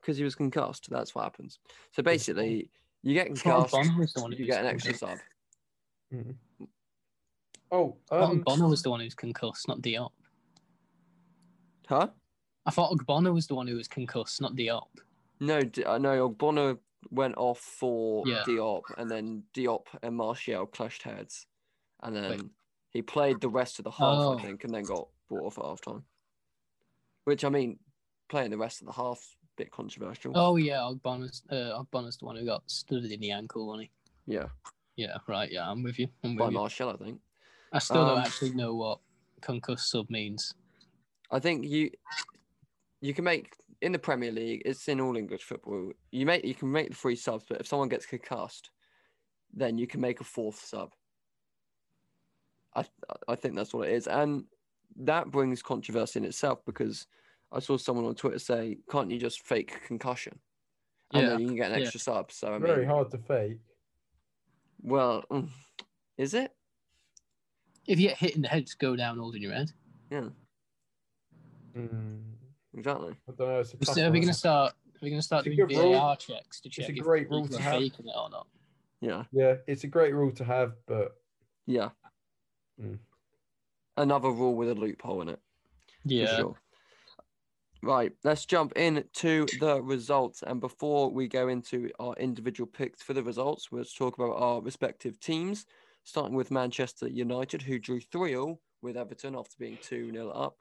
because 0.00 0.18
he 0.18 0.24
was 0.24 0.34
concussed. 0.34 0.88
That's 0.90 1.14
what 1.14 1.24
happens. 1.24 1.58
So 1.92 2.02
basically, 2.02 2.70
you 3.02 3.14
get 3.14 3.26
concussed, 3.26 3.72
Bonner 3.72 3.98
was 3.98 4.12
the 4.12 4.22
one 4.22 4.32
who 4.32 4.38
you 4.38 4.46
get 4.46 4.60
an 4.60 4.66
extra 4.66 4.94
sub. 4.94 5.18
Mm. 6.12 6.36
oh, 7.72 7.96
I 8.10 8.18
um, 8.18 8.42
Bonner 8.42 8.68
was 8.68 8.82
the 8.82 8.90
one 8.90 9.00
who 9.00 9.06
was 9.06 9.14
concussed, 9.14 9.66
not 9.68 9.80
Diop. 9.80 10.10
Huh? 11.88 12.08
I 12.64 12.70
thought 12.70 12.96
Bonner 13.06 13.32
was 13.32 13.46
the 13.46 13.54
one 13.54 13.66
who 13.66 13.76
was 13.76 13.88
concussed, 13.88 14.40
not 14.40 14.54
Diop. 14.54 14.86
No, 15.40 15.60
uh, 15.84 15.98
no. 15.98 16.28
Bonner 16.28 16.78
went 17.10 17.36
off 17.36 17.60
for 17.60 18.26
Yeah. 18.26 18.42
Diop, 18.46 18.82
and 18.98 19.10
then 19.10 19.44
Diop 19.54 19.86
and 20.02 20.16
Martial 20.16 20.66
clashed 20.66 21.02
heads, 21.02 21.46
and 22.02 22.14
then 22.16 22.30
Wait. 22.30 22.42
he 22.90 23.02
played 23.02 23.40
the 23.40 23.48
rest 23.48 23.78
of 23.78 23.84
the 23.84 23.90
half, 23.90 24.18
Oh. 24.18 24.38
I 24.38 24.42
think, 24.42 24.64
and 24.64 24.74
then 24.74 24.84
got 24.84 25.08
brought 25.28 25.46
off 25.46 25.58
at 25.58 25.64
half 25.64 25.80
time. 25.80 26.04
Which 27.24 27.44
I 27.44 27.48
mean, 27.48 27.78
playing 28.28 28.50
the 28.50 28.58
rest 28.58 28.80
of 28.80 28.86
the 28.86 28.92
half 28.92 29.36
bit 29.56 29.70
controversial. 29.70 30.32
Oh 30.36 30.56
yeah, 30.56 30.78
Ogbonna's 30.78 31.42
uh, 31.50 31.82
Ogbonna's 31.82 32.16
the 32.18 32.26
one 32.26 32.36
who 32.36 32.44
got 32.44 32.62
studded 32.70 33.10
in 33.10 33.20
the 33.20 33.30
ankle, 33.30 33.66
wasn't 33.66 33.88
he? 34.26 34.34
Yeah, 34.34 34.48
Yeah, 34.96 35.16
right. 35.28 35.50
Yeah, 35.50 35.70
I'm 35.70 35.82
with 35.82 35.98
you. 35.98 36.08
I'm 36.24 36.36
by 36.36 36.46
with 36.46 36.52
you. 36.52 36.58
Martial, 36.58 36.90
I 36.90 36.96
think. 36.96 37.20
I 37.72 37.78
still 37.78 37.98
Um, 37.98 38.08
don't 38.16 38.26
actually 38.26 38.52
know 38.54 38.74
what 38.74 39.00
concussed 39.40 39.90
sub 39.90 40.08
means. 40.10 40.54
I 41.30 41.38
think 41.40 41.64
you 41.64 41.90
you 43.00 43.12
can 43.14 43.24
make 43.24 43.52
in 43.86 43.92
the 43.92 43.98
Premier 44.00 44.32
League. 44.32 44.62
It's 44.64 44.88
in 44.88 45.00
all 45.00 45.16
English 45.16 45.44
football. 45.44 45.92
You 46.10 46.26
make 46.26 46.44
you 46.44 46.54
can 46.54 46.70
make 46.70 46.88
the 46.90 46.94
three 46.96 47.14
subs, 47.16 47.44
but 47.48 47.60
if 47.60 47.68
someone 47.68 47.88
gets 47.88 48.04
concussed, 48.04 48.70
then 49.54 49.78
you 49.78 49.86
can 49.86 50.00
make 50.00 50.20
a 50.20 50.24
fourth 50.24 50.62
sub. 50.62 50.92
I 52.74 52.84
I 53.28 53.36
think 53.36 53.54
that's 53.54 53.72
what 53.72 53.88
it 53.88 53.94
is, 53.94 54.08
and 54.08 54.44
that 54.96 55.30
brings 55.30 55.62
controversy 55.62 56.18
in 56.18 56.24
itself 56.24 56.64
because 56.66 57.06
I 57.52 57.60
saw 57.60 57.76
someone 57.76 58.04
on 58.06 58.16
Twitter 58.16 58.40
say, 58.40 58.78
"Can't 58.90 59.10
you 59.10 59.18
just 59.18 59.46
fake 59.46 59.80
concussion?" 59.86 60.40
And 61.14 61.22
Yeah, 61.22 61.28
then 61.30 61.40
you 61.40 61.46
can 61.46 61.56
get 61.56 61.70
an 61.70 61.78
yeah. 61.78 61.84
extra 61.84 62.00
sub. 62.00 62.32
So 62.32 62.54
I 62.54 62.58
very 62.58 62.84
hard 62.84 63.10
to 63.12 63.18
fake. 63.18 63.60
well, 64.82 65.24
mm, 65.30 65.48
is 66.18 66.34
it? 66.34 66.52
If 67.86 68.00
you 68.00 68.08
get 68.08 68.18
hit 68.18 68.34
in 68.34 68.42
the 68.42 68.48
head, 68.48 68.66
just 68.66 68.80
go 68.80 68.96
down 68.96 69.16
holding 69.16 69.42
your 69.42 69.52
head. 69.52 69.70
Yeah, 70.10 70.30
Mm, 71.76 72.35
exactly. 72.76 73.14
I 73.28 73.32
don't 73.36 73.48
know. 73.48 73.58
It's 73.60 73.74
a 73.74 73.84
So 73.86 73.92
are 73.92 73.94
we 73.96 74.02
one. 74.04 74.12
going 74.12 74.26
to 74.28 74.34
start? 74.34 74.72
Are 74.72 74.98
we 75.02 75.10
going 75.10 75.18
to 75.20 75.24
start 75.26 75.44
doing 75.44 75.56
good 75.56 75.72
rule. 75.76 75.92
VAR 75.92 76.16
checks 76.16 76.60
to 76.60 76.68
check 76.68 76.88
a 76.88 76.92
great 76.92 77.24
people 77.24 77.38
rule 77.40 77.48
to 77.48 77.60
have. 77.60 77.74
faking 77.80 78.06
it 78.06 78.14
or 78.16 78.30
not? 78.30 78.46
Yeah, 79.00 79.24
Yeah, 79.32 79.56
it's 79.66 79.84
a 79.84 79.88
great 79.88 80.14
rule 80.14 80.32
to 80.32 80.44
have, 80.44 80.72
but 80.86 81.16
yeah. 81.66 81.90
Mm. 82.80 82.98
Another 83.98 84.30
rule 84.30 84.54
with 84.54 84.70
a 84.70 84.74
loophole 84.74 85.20
in 85.22 85.28
it. 85.28 85.38
for 86.02 86.08
Yeah. 86.12 86.36
sure. 86.36 86.54
Right, 87.82 88.12
let's 88.24 88.46
jump 88.46 88.72
into 88.76 89.46
the 89.60 89.82
results. 89.82 90.42
And 90.42 90.60
before 90.60 91.10
we 91.10 91.28
go 91.28 91.48
into 91.48 91.90
our 92.00 92.14
individual 92.14 92.66
picks 92.66 93.02
for 93.02 93.12
the 93.12 93.22
results, 93.22 93.68
let's 93.70 93.94
talk 93.94 94.16
about 94.18 94.32
our 94.36 94.60
respective 94.62 95.20
teams, 95.20 95.66
starting 96.02 96.34
with 96.34 96.50
Manchester 96.50 97.06
United, 97.06 97.62
who 97.62 97.78
drew 97.78 98.00
3 98.00 98.30
0 98.30 98.58
with 98.82 98.96
Everton 98.96 99.36
after 99.36 99.56
being 99.58 99.78
2 99.82 100.10
0 100.10 100.30
up. 100.30 100.56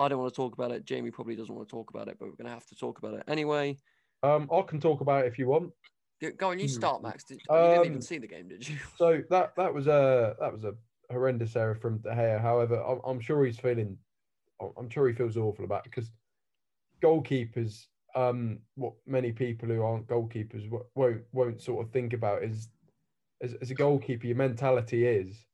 I 0.00 0.08
don't 0.08 0.18
want 0.18 0.32
to 0.32 0.36
talk 0.36 0.54
about 0.54 0.70
it. 0.70 0.84
Jamie 0.84 1.10
probably 1.10 1.36
doesn't 1.36 1.54
want 1.54 1.68
to 1.68 1.70
talk 1.70 1.90
about 1.90 2.08
it, 2.08 2.18
but 2.18 2.26
we're 2.26 2.36
going 2.36 2.46
to 2.46 2.52
have 2.52 2.66
to 2.66 2.76
talk 2.76 2.98
about 2.98 3.14
it 3.14 3.24
anyway. 3.28 3.76
um, 4.22 4.48
I 4.52 4.62
can 4.62 4.80
talk 4.80 5.00
about 5.00 5.24
it 5.24 5.28
if 5.28 5.38
you 5.38 5.48
want. 5.48 5.72
Go- 6.36 6.48
on, 6.50 6.58
you 6.58 6.66
Hmm. 6.66 6.72
start, 6.72 7.02
Max. 7.02 7.24
Did, 7.24 7.38
you 7.38 7.56
didn't 7.56 7.84
even 7.86 7.96
Um, 7.96 8.02
see 8.02 8.18
the 8.18 8.26
game, 8.26 8.48
did 8.48 8.68
you? 8.68 8.76
So 8.96 9.22
that 9.30 9.54
that 9.56 9.72
was 9.72 9.86
a 9.86 10.36
that 10.40 10.52
was 10.52 10.64
a 10.64 10.74
horrendous 11.10 11.54
error 11.54 11.76
from 11.76 11.98
De 11.98 12.10
Gea. 12.10 12.40
However, 12.40 12.82
I'm, 12.82 13.00
I'm 13.04 13.20
sure 13.20 13.44
he's 13.44 13.58
feeling, 13.60 13.96
I'm- 14.60 14.72
I'm 14.76 14.90
sure 14.90 15.06
he 15.06 15.14
feels 15.14 15.36
awful 15.36 15.64
about 15.64 15.86
it 15.86 15.90
because 15.92 16.10
goalkeepers, 17.00 17.86
um, 18.16 18.58
what 18.74 18.94
many 19.06 19.30
people 19.32 19.68
who 19.68 19.82
aren't 19.82 20.08
goalkeepers 20.08 20.68
won't 20.96 21.22
won't 21.32 21.62
sort 21.62 21.86
of 21.86 21.92
think 21.92 22.12
about 22.12 22.42
is, 22.42 22.68
as, 23.40 23.54
as 23.54 23.70
a 23.70 23.74
goalkeeper, 23.74 24.26
your 24.26 24.36
mentality 24.36 25.06
is 25.06 25.46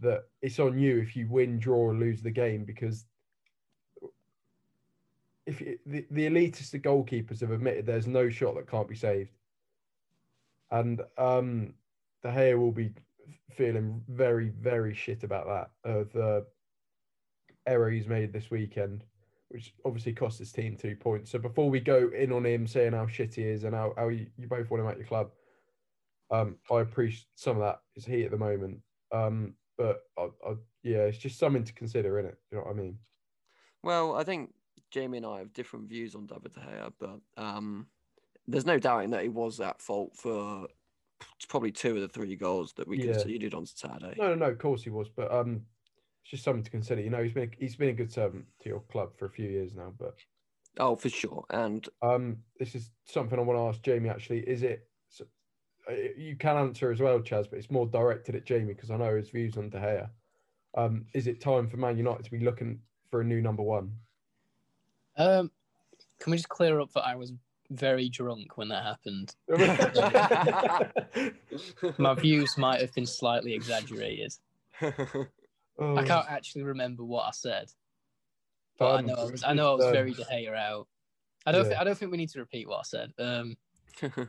that 0.00 0.24
it's 0.40 0.58
on 0.58 0.78
you 0.78 0.98
if 0.98 1.14
you 1.14 1.28
win, 1.28 1.58
draw, 1.58 1.76
or 1.76 1.94
lose 1.94 2.22
the 2.22 2.30
game 2.30 2.64
because. 2.64 3.04
If 5.46 5.58
the, 5.84 6.06
the 6.10 6.26
elitist 6.26 6.74
of 6.74 6.82
goalkeepers 6.82 7.40
have 7.40 7.50
admitted 7.50 7.84
there's 7.84 8.06
no 8.06 8.30
shot 8.30 8.54
that 8.54 8.70
can't 8.70 8.88
be 8.88 8.94
saved, 8.94 9.36
and 10.70 11.02
um, 11.18 11.74
De 12.22 12.30
Gea 12.30 12.58
will 12.58 12.72
be 12.72 12.92
feeling 13.50 14.02
very, 14.08 14.48
very 14.60 14.94
shit 14.94 15.22
about 15.22 15.46
that. 15.46 15.90
Uh, 15.90 16.04
the 16.12 16.46
error 17.66 17.90
he's 17.90 18.08
made 18.08 18.32
this 18.32 18.50
weekend, 18.50 19.04
which 19.48 19.74
obviously 19.84 20.12
cost 20.12 20.38
his 20.38 20.52
team 20.52 20.76
two 20.76 20.96
points. 20.96 21.30
So 21.30 21.38
before 21.38 21.70
we 21.70 21.80
go 21.80 22.10
in 22.16 22.32
on 22.32 22.44
him 22.46 22.66
saying 22.66 22.92
how 22.92 23.06
shit 23.06 23.34
he 23.34 23.42
is 23.42 23.64
and 23.64 23.74
how, 23.74 23.92
how 23.96 24.08
you, 24.08 24.26
you 24.36 24.48
both 24.48 24.70
want 24.70 24.82
him 24.82 24.88
at 24.88 24.98
your 24.98 25.06
club, 25.06 25.30
um, 26.30 26.56
I 26.70 26.80
appreciate 26.80 27.26
some 27.34 27.56
of 27.56 27.62
that 27.62 27.80
is 27.96 28.04
he 28.04 28.24
at 28.24 28.30
the 28.30 28.38
moment. 28.38 28.80
Um, 29.12 29.54
but 29.78 30.00
I, 30.18 30.28
I, 30.46 30.54
yeah, 30.82 31.02
it's 31.04 31.18
just 31.18 31.38
something 31.38 31.64
to 31.64 31.72
consider, 31.74 32.18
in 32.18 32.26
it. 32.26 32.38
You 32.50 32.58
know 32.58 32.64
what 32.64 32.72
I 32.72 32.74
mean? 32.74 32.98
Well, 33.82 34.14
I 34.14 34.24
think 34.24 34.52
Jamie 34.94 35.16
and 35.16 35.26
I 35.26 35.38
have 35.38 35.52
different 35.52 35.88
views 35.88 36.14
on 36.14 36.26
David 36.26 36.52
De 36.52 36.60
Gea, 36.60 36.92
but 37.00 37.18
um, 37.36 37.88
there's 38.46 38.64
no 38.64 38.78
doubting 38.78 39.10
that 39.10 39.24
he 39.24 39.28
was 39.28 39.58
at 39.58 39.82
fault 39.82 40.16
for 40.16 40.68
probably 41.48 41.72
two 41.72 41.96
of 41.96 42.00
the 42.00 42.06
three 42.08 42.36
goals 42.36 42.72
that 42.74 42.86
we 42.86 42.98
Yeah. 42.98 43.12
conceded 43.12 43.54
on 43.54 43.66
Saturday. 43.66 44.14
No, 44.16 44.28
no, 44.28 44.34
no. 44.36 44.50
Of 44.50 44.58
course 44.58 44.84
he 44.84 44.90
was, 44.90 45.08
but 45.08 45.32
um, 45.32 45.66
it's 46.22 46.30
just 46.30 46.44
something 46.44 46.62
to 46.62 46.70
consider. 46.70 47.00
You 47.00 47.10
know, 47.10 47.24
he's 47.24 47.32
been 47.32 47.50
he's 47.58 47.74
been 47.74 47.88
a 47.88 47.92
good 47.94 48.12
servant 48.12 48.46
to 48.60 48.68
your 48.68 48.82
club 48.82 49.18
for 49.18 49.24
a 49.26 49.30
few 49.30 49.50
years 49.50 49.74
now, 49.74 49.92
but 49.98 50.14
Oh, 50.78 50.94
for 50.94 51.08
sure. 51.08 51.44
And 51.50 51.88
Um, 52.00 52.44
this 52.60 52.76
is 52.76 52.92
something 53.04 53.36
I 53.36 53.42
want 53.42 53.58
to 53.58 53.76
ask 53.76 53.82
Jamie. 53.82 54.10
Actually, 54.10 54.48
is 54.48 54.62
it? 54.62 54.88
uh, 55.90 55.92
You 56.16 56.36
can 56.36 56.56
answer 56.56 56.92
as 56.92 57.00
well, 57.00 57.18
Chaz, 57.18 57.50
but 57.50 57.58
it's 57.58 57.70
more 57.70 57.86
directed 57.88 58.36
at 58.36 58.46
Jamie 58.46 58.74
because 58.74 58.92
I 58.92 58.96
know 58.96 59.16
his 59.16 59.30
views 59.30 59.56
on 59.56 59.70
De 59.70 59.78
Gea. 59.78 60.08
Um, 60.76 61.06
is 61.14 61.26
it 61.26 61.40
time 61.40 61.68
for 61.68 61.78
Man 61.78 61.98
United 61.98 62.24
to 62.26 62.30
be 62.30 62.38
looking 62.38 62.80
for 63.10 63.20
a 63.22 63.24
new 63.24 63.40
number 63.40 63.62
one? 63.64 63.98
Um, 65.16 65.50
can 66.20 66.30
we 66.30 66.36
just 66.36 66.48
clear 66.48 66.80
up 66.80 66.92
that 66.92 67.06
I 67.06 67.16
was 67.16 67.32
very 67.70 68.08
drunk 68.08 68.56
when 68.56 68.68
that 68.68 68.82
happened? 68.82 69.34
My 71.98 72.14
views 72.14 72.56
might 72.56 72.80
have 72.80 72.94
been 72.94 73.06
slightly 73.06 73.54
exaggerated. 73.54 74.32
Oh, 75.76 75.96
I 75.96 76.04
can't 76.04 76.30
actually 76.30 76.62
remember 76.62 77.04
what 77.04 77.24
I 77.24 77.32
said, 77.32 77.66
but 78.78 78.92
I 78.92 78.98
um, 78.98 79.06
know 79.06 79.14
I 79.14 79.24
was. 79.24 79.44
I 79.44 79.54
know 79.54 79.72
I 79.72 79.74
was 79.74 79.90
very 79.90 80.12
De 80.12 80.24
Gea 80.24 80.54
out. 80.54 80.86
I 81.46 81.52
don't. 81.52 81.62
yeah. 81.62 81.70
Think, 81.70 81.80
I 81.80 81.84
don't 81.84 81.98
think 81.98 82.12
we 82.12 82.16
need 82.16 82.30
to 82.30 82.38
repeat 82.38 82.68
what 82.68 82.78
I 82.78 82.82
said. 82.84 83.12
Um, 83.18 83.56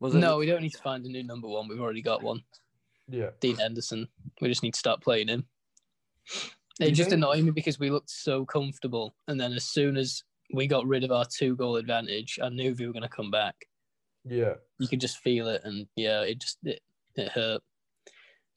was 0.00 0.14
it? 0.14 0.18
no, 0.18 0.38
we 0.38 0.46
don't 0.46 0.62
need 0.62 0.72
to 0.72 0.82
find 0.82 1.04
a 1.04 1.08
new 1.08 1.22
number 1.22 1.46
one. 1.46 1.68
We've 1.68 1.80
already 1.80 2.00
got 2.00 2.22
one. 2.22 2.42
Yeah, 3.08 3.30
Dean 3.40 3.56
Henderson. 3.56 4.08
We 4.40 4.48
just 4.48 4.62
need 4.62 4.72
to 4.72 4.78
start 4.78 5.02
playing 5.02 5.28
him. 5.28 5.46
It 6.80 6.90
just 6.92 7.10
think- 7.10 7.22
annoyed 7.22 7.42
me 7.44 7.50
because 7.52 7.78
we 7.78 7.90
looked 7.90 8.10
so 8.10 8.44
comfortable, 8.44 9.14
and 9.28 9.40
then 9.40 9.52
as 9.52 9.64
soon 9.64 9.96
as 9.96 10.22
we 10.52 10.66
got 10.66 10.86
rid 10.86 11.04
of 11.04 11.10
our 11.10 11.24
two 11.24 11.56
goal 11.56 11.76
advantage, 11.76 12.38
I 12.42 12.48
knew 12.50 12.74
we 12.78 12.86
were 12.86 12.92
going 12.92 13.02
to 13.02 13.08
come 13.08 13.30
back. 13.30 13.56
yeah. 14.24 14.54
You 14.78 14.88
could 14.88 15.00
just 15.00 15.18
feel 15.18 15.48
it, 15.48 15.62
and 15.64 15.86
yeah, 15.96 16.20
it 16.22 16.38
just 16.40 16.58
it, 16.64 16.80
it 17.14 17.28
hurt. 17.32 17.62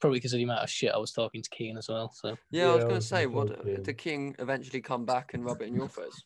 Probably 0.01 0.17
because 0.19 0.33
of 0.33 0.37
the 0.37 0.43
amount 0.43 0.63
of 0.63 0.69
shit 0.69 0.93
I 0.93 0.97
was 0.97 1.11
talking 1.11 1.41
to 1.41 1.49
Keane 1.49 1.77
as 1.77 1.87
well. 1.89 2.11
So 2.13 2.37
Yeah, 2.51 2.69
I 2.69 2.75
was 2.75 2.83
Yeah, 2.83 2.87
going 2.89 2.95
to 3.01 3.05
say, 3.05 3.23
gonna 3.25 3.35
what 3.35 3.47
talk 3.47 3.63
to 3.63 3.69
him. 3.75 3.83
did 3.83 3.97
King 3.97 4.35
eventually 4.39 4.81
come 4.81 5.05
back 5.05 5.33
and 5.33 5.43
rub 5.45 5.61
it 5.61 5.65
in 5.67 5.75
your 5.75 5.89
face? 5.89 6.23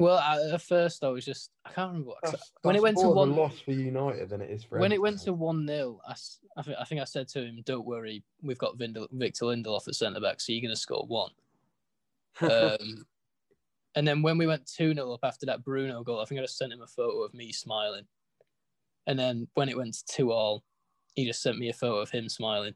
Well, 0.00 0.18
I, 0.18 0.54
at 0.54 0.62
first 0.62 1.04
I 1.04 1.08
was 1.08 1.24
just 1.24 1.50
I 1.64 1.70
can't 1.70 1.88
remember 1.88 2.10
what 2.10 2.18
That's, 2.22 2.52
when 2.62 2.74
it 2.74 2.78
that's 2.78 2.82
went 2.82 2.98
to 2.98 3.08
one 3.08 3.36
loss 3.36 3.58
for 3.60 3.72
United 3.72 4.30
than 4.30 4.40
it 4.40 4.50
is 4.50 4.64
for 4.64 4.78
when 4.78 4.92
it 4.92 5.00
went 5.00 5.20
to 5.20 5.32
one 5.32 5.66
0 5.66 6.00
I, 6.06 6.14
I, 6.56 6.62
I 6.80 6.84
think 6.84 7.00
I 7.00 7.04
said 7.04 7.28
to 7.28 7.44
him, 7.44 7.62
"Don't 7.64 7.86
worry, 7.86 8.22
we've 8.42 8.58
got 8.58 8.78
Vindel, 8.78 9.08
Victor 9.12 9.46
Lindelof 9.46 9.88
at 9.88 9.94
centre 9.94 10.20
back, 10.20 10.40
so 10.40 10.52
you're 10.52 10.62
going 10.62 10.74
to 10.74 10.80
score 10.80 11.04
one." 11.06 11.30
Um, 12.40 13.04
and 13.94 14.06
then 14.06 14.22
when 14.22 14.38
we 14.38 14.46
went 14.46 14.66
2 14.66 14.94
0 14.94 15.12
up 15.12 15.20
after 15.24 15.46
that 15.46 15.64
Bruno 15.64 16.02
goal, 16.02 16.20
I 16.20 16.24
think 16.24 16.38
I 16.38 16.44
just 16.44 16.58
sent 16.58 16.72
him 16.72 16.82
a 16.82 16.86
photo 16.86 17.22
of 17.22 17.34
me 17.34 17.52
smiling. 17.52 18.04
And 19.06 19.18
then 19.18 19.48
when 19.54 19.68
it 19.68 19.76
went 19.76 19.94
to 19.94 20.04
2 20.06 20.30
all, 20.30 20.62
he 21.14 21.26
just 21.26 21.42
sent 21.42 21.58
me 21.58 21.68
a 21.68 21.74
photo 21.74 21.98
of 21.98 22.10
him 22.10 22.28
smiling. 22.28 22.74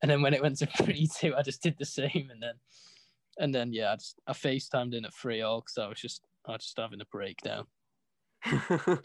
And 0.00 0.10
then 0.10 0.22
when 0.22 0.34
it 0.34 0.42
went 0.42 0.58
to 0.58 0.66
3 0.84 1.08
2, 1.18 1.34
I 1.36 1.42
just 1.42 1.62
did 1.62 1.76
the 1.78 1.84
same. 1.84 2.28
And 2.30 2.40
then, 2.40 2.54
and 3.38 3.54
then 3.54 3.72
yeah, 3.72 3.92
I, 3.92 3.96
just, 3.96 4.18
I 4.26 4.32
FaceTimed 4.32 4.94
in 4.94 5.04
at 5.04 5.14
3 5.14 5.40
all 5.42 5.60
because 5.60 5.78
I 5.78 5.86
was 5.88 6.00
just, 6.00 6.22
I 6.46 6.52
was 6.52 6.62
just 6.62 6.78
having 6.78 7.00
a 7.00 7.04
breakdown. 7.06 7.66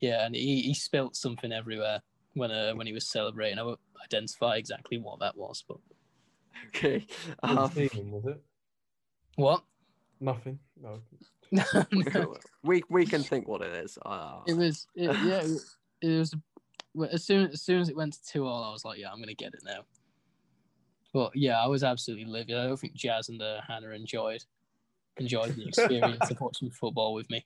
Yeah, 0.00 0.26
and 0.26 0.34
he, 0.34 0.60
he 0.62 0.74
spilt 0.74 1.16
something 1.16 1.52
everywhere 1.52 2.02
when 2.34 2.50
uh, 2.50 2.72
when 2.74 2.86
he 2.86 2.92
was 2.92 3.08
celebrating. 3.08 3.58
I 3.58 3.62
won't 3.62 3.80
identify 4.04 4.56
exactly 4.56 4.98
what 4.98 5.20
that 5.20 5.36
was, 5.36 5.64
but 5.66 5.78
okay. 6.68 7.06
What 7.40 7.58
Um, 7.58 7.70
team, 7.70 8.10
was 8.10 8.26
it? 8.26 8.42
what? 9.36 9.64
Nothing. 10.20 10.58
No. 10.80 11.00
No, 11.52 11.62
no. 11.92 12.36
we 12.64 12.82
we 12.90 13.06
can 13.06 13.22
think 13.22 13.46
what 13.46 13.62
it 13.62 13.72
is. 13.72 13.96
Uh, 14.04 14.40
It 14.48 14.54
was 14.54 14.86
it, 14.96 15.04
yeah. 15.24 15.42
It, 15.42 15.60
it 16.02 16.18
was 16.18 16.34
as 17.12 17.24
soon 17.24 17.46
as 17.50 17.62
soon 17.62 17.80
as 17.80 17.88
it 17.88 17.96
went 17.96 18.14
to 18.14 18.24
two 18.24 18.44
all, 18.46 18.64
I 18.64 18.72
was 18.72 18.84
like, 18.84 18.98
yeah, 18.98 19.12
I'm 19.12 19.20
gonna 19.20 19.32
get 19.32 19.54
it 19.54 19.62
now. 19.64 19.84
But 21.16 21.34
yeah, 21.34 21.58
I 21.58 21.66
was 21.66 21.82
absolutely 21.82 22.26
livid. 22.26 22.58
I 22.58 22.66
don't 22.66 22.78
think 22.78 22.92
Jazz 22.92 23.30
and 23.30 23.40
uh, 23.40 23.62
Hannah 23.66 23.88
enjoyed 23.88 24.44
enjoyed 25.16 25.56
the 25.56 25.66
experience 25.68 26.30
of 26.30 26.38
watching 26.42 26.70
football 26.70 27.14
with 27.14 27.30
me. 27.30 27.42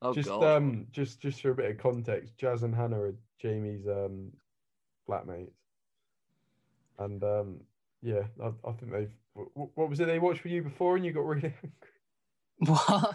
oh 0.00 0.14
just 0.14 0.28
God. 0.28 0.44
um, 0.44 0.86
just 0.92 1.20
just 1.20 1.40
for 1.40 1.50
a 1.50 1.54
bit 1.56 1.72
of 1.72 1.78
context, 1.78 2.38
Jazz 2.38 2.62
and 2.62 2.72
Hannah 2.72 3.00
are 3.00 3.14
Jamie's 3.42 3.84
um 3.88 4.30
flatmates, 5.08 5.50
and 7.00 7.24
um, 7.24 7.60
yeah, 8.00 8.22
I, 8.40 8.52
I 8.64 8.72
think 8.74 8.92
they've. 8.92 9.10
What, 9.34 9.70
what 9.74 9.90
was 9.90 9.98
it 9.98 10.06
they 10.06 10.20
watched 10.20 10.44
with 10.44 10.52
you 10.52 10.62
before, 10.62 10.94
and 10.94 11.04
you 11.04 11.10
got 11.10 11.26
really 11.26 11.52
angry? 11.64 11.72
What? 12.58 13.14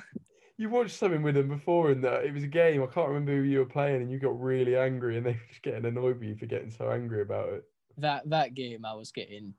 You 0.57 0.69
watched 0.69 0.97
something 0.97 1.23
with 1.23 1.35
them 1.35 1.47
before, 1.47 1.91
and 1.91 2.03
that 2.03 2.25
it 2.25 2.33
was 2.33 2.43
a 2.43 2.47
game. 2.47 2.83
I 2.83 2.87
can't 2.87 3.07
remember 3.07 3.31
who 3.31 3.43
you 3.43 3.59
were 3.59 3.65
playing, 3.65 4.01
and 4.01 4.11
you 4.11 4.19
got 4.19 4.37
really 4.37 4.75
angry, 4.75 5.15
and 5.15 5.25
they 5.25 5.31
were 5.31 5.47
just 5.47 5.61
getting 5.61 5.85
annoyed 5.85 6.19
with 6.19 6.27
you 6.27 6.35
for 6.35 6.47
getting 6.47 6.69
so 6.69 6.91
angry 6.91 7.21
about 7.21 7.47
it. 7.47 7.63
That 7.97 8.29
that 8.29 8.55
game, 8.55 8.83
I 8.83 8.93
was 8.93 9.13
getting 9.13 9.53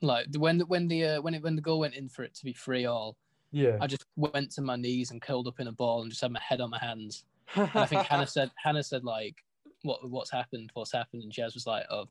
like 0.00 0.26
when 0.36 0.58
the 0.58 0.66
when 0.66 0.88
the 0.88 1.04
uh, 1.04 1.22
when 1.22 1.34
it 1.34 1.42
when 1.42 1.56
the 1.56 1.62
goal 1.62 1.80
went 1.80 1.94
in 1.94 2.08
for 2.08 2.22
it 2.22 2.34
to 2.34 2.44
be 2.44 2.52
free 2.52 2.86
all, 2.86 3.16
Yeah, 3.50 3.78
I 3.80 3.86
just 3.86 4.04
went 4.16 4.50
to 4.52 4.62
my 4.62 4.76
knees 4.76 5.10
and 5.10 5.22
curled 5.22 5.48
up 5.48 5.60
in 5.60 5.68
a 5.68 5.72
ball 5.72 6.02
and 6.02 6.10
just 6.10 6.22
had 6.22 6.32
my 6.32 6.40
head 6.40 6.60
on 6.60 6.70
my 6.70 6.78
hands. 6.78 7.24
And 7.54 7.70
I 7.74 7.86
think 7.86 8.02
Hannah 8.06 8.26
said 8.26 8.50
Hannah 8.62 8.82
said 8.82 9.04
like, 9.04 9.36
"What 9.82 10.08
what's 10.08 10.30
happened? 10.30 10.70
What's 10.74 10.92
happened?" 10.92 11.22
And 11.22 11.32
Jazz 11.32 11.54
was 11.54 11.66
like, 11.66 11.84
"Oh, 11.90 12.06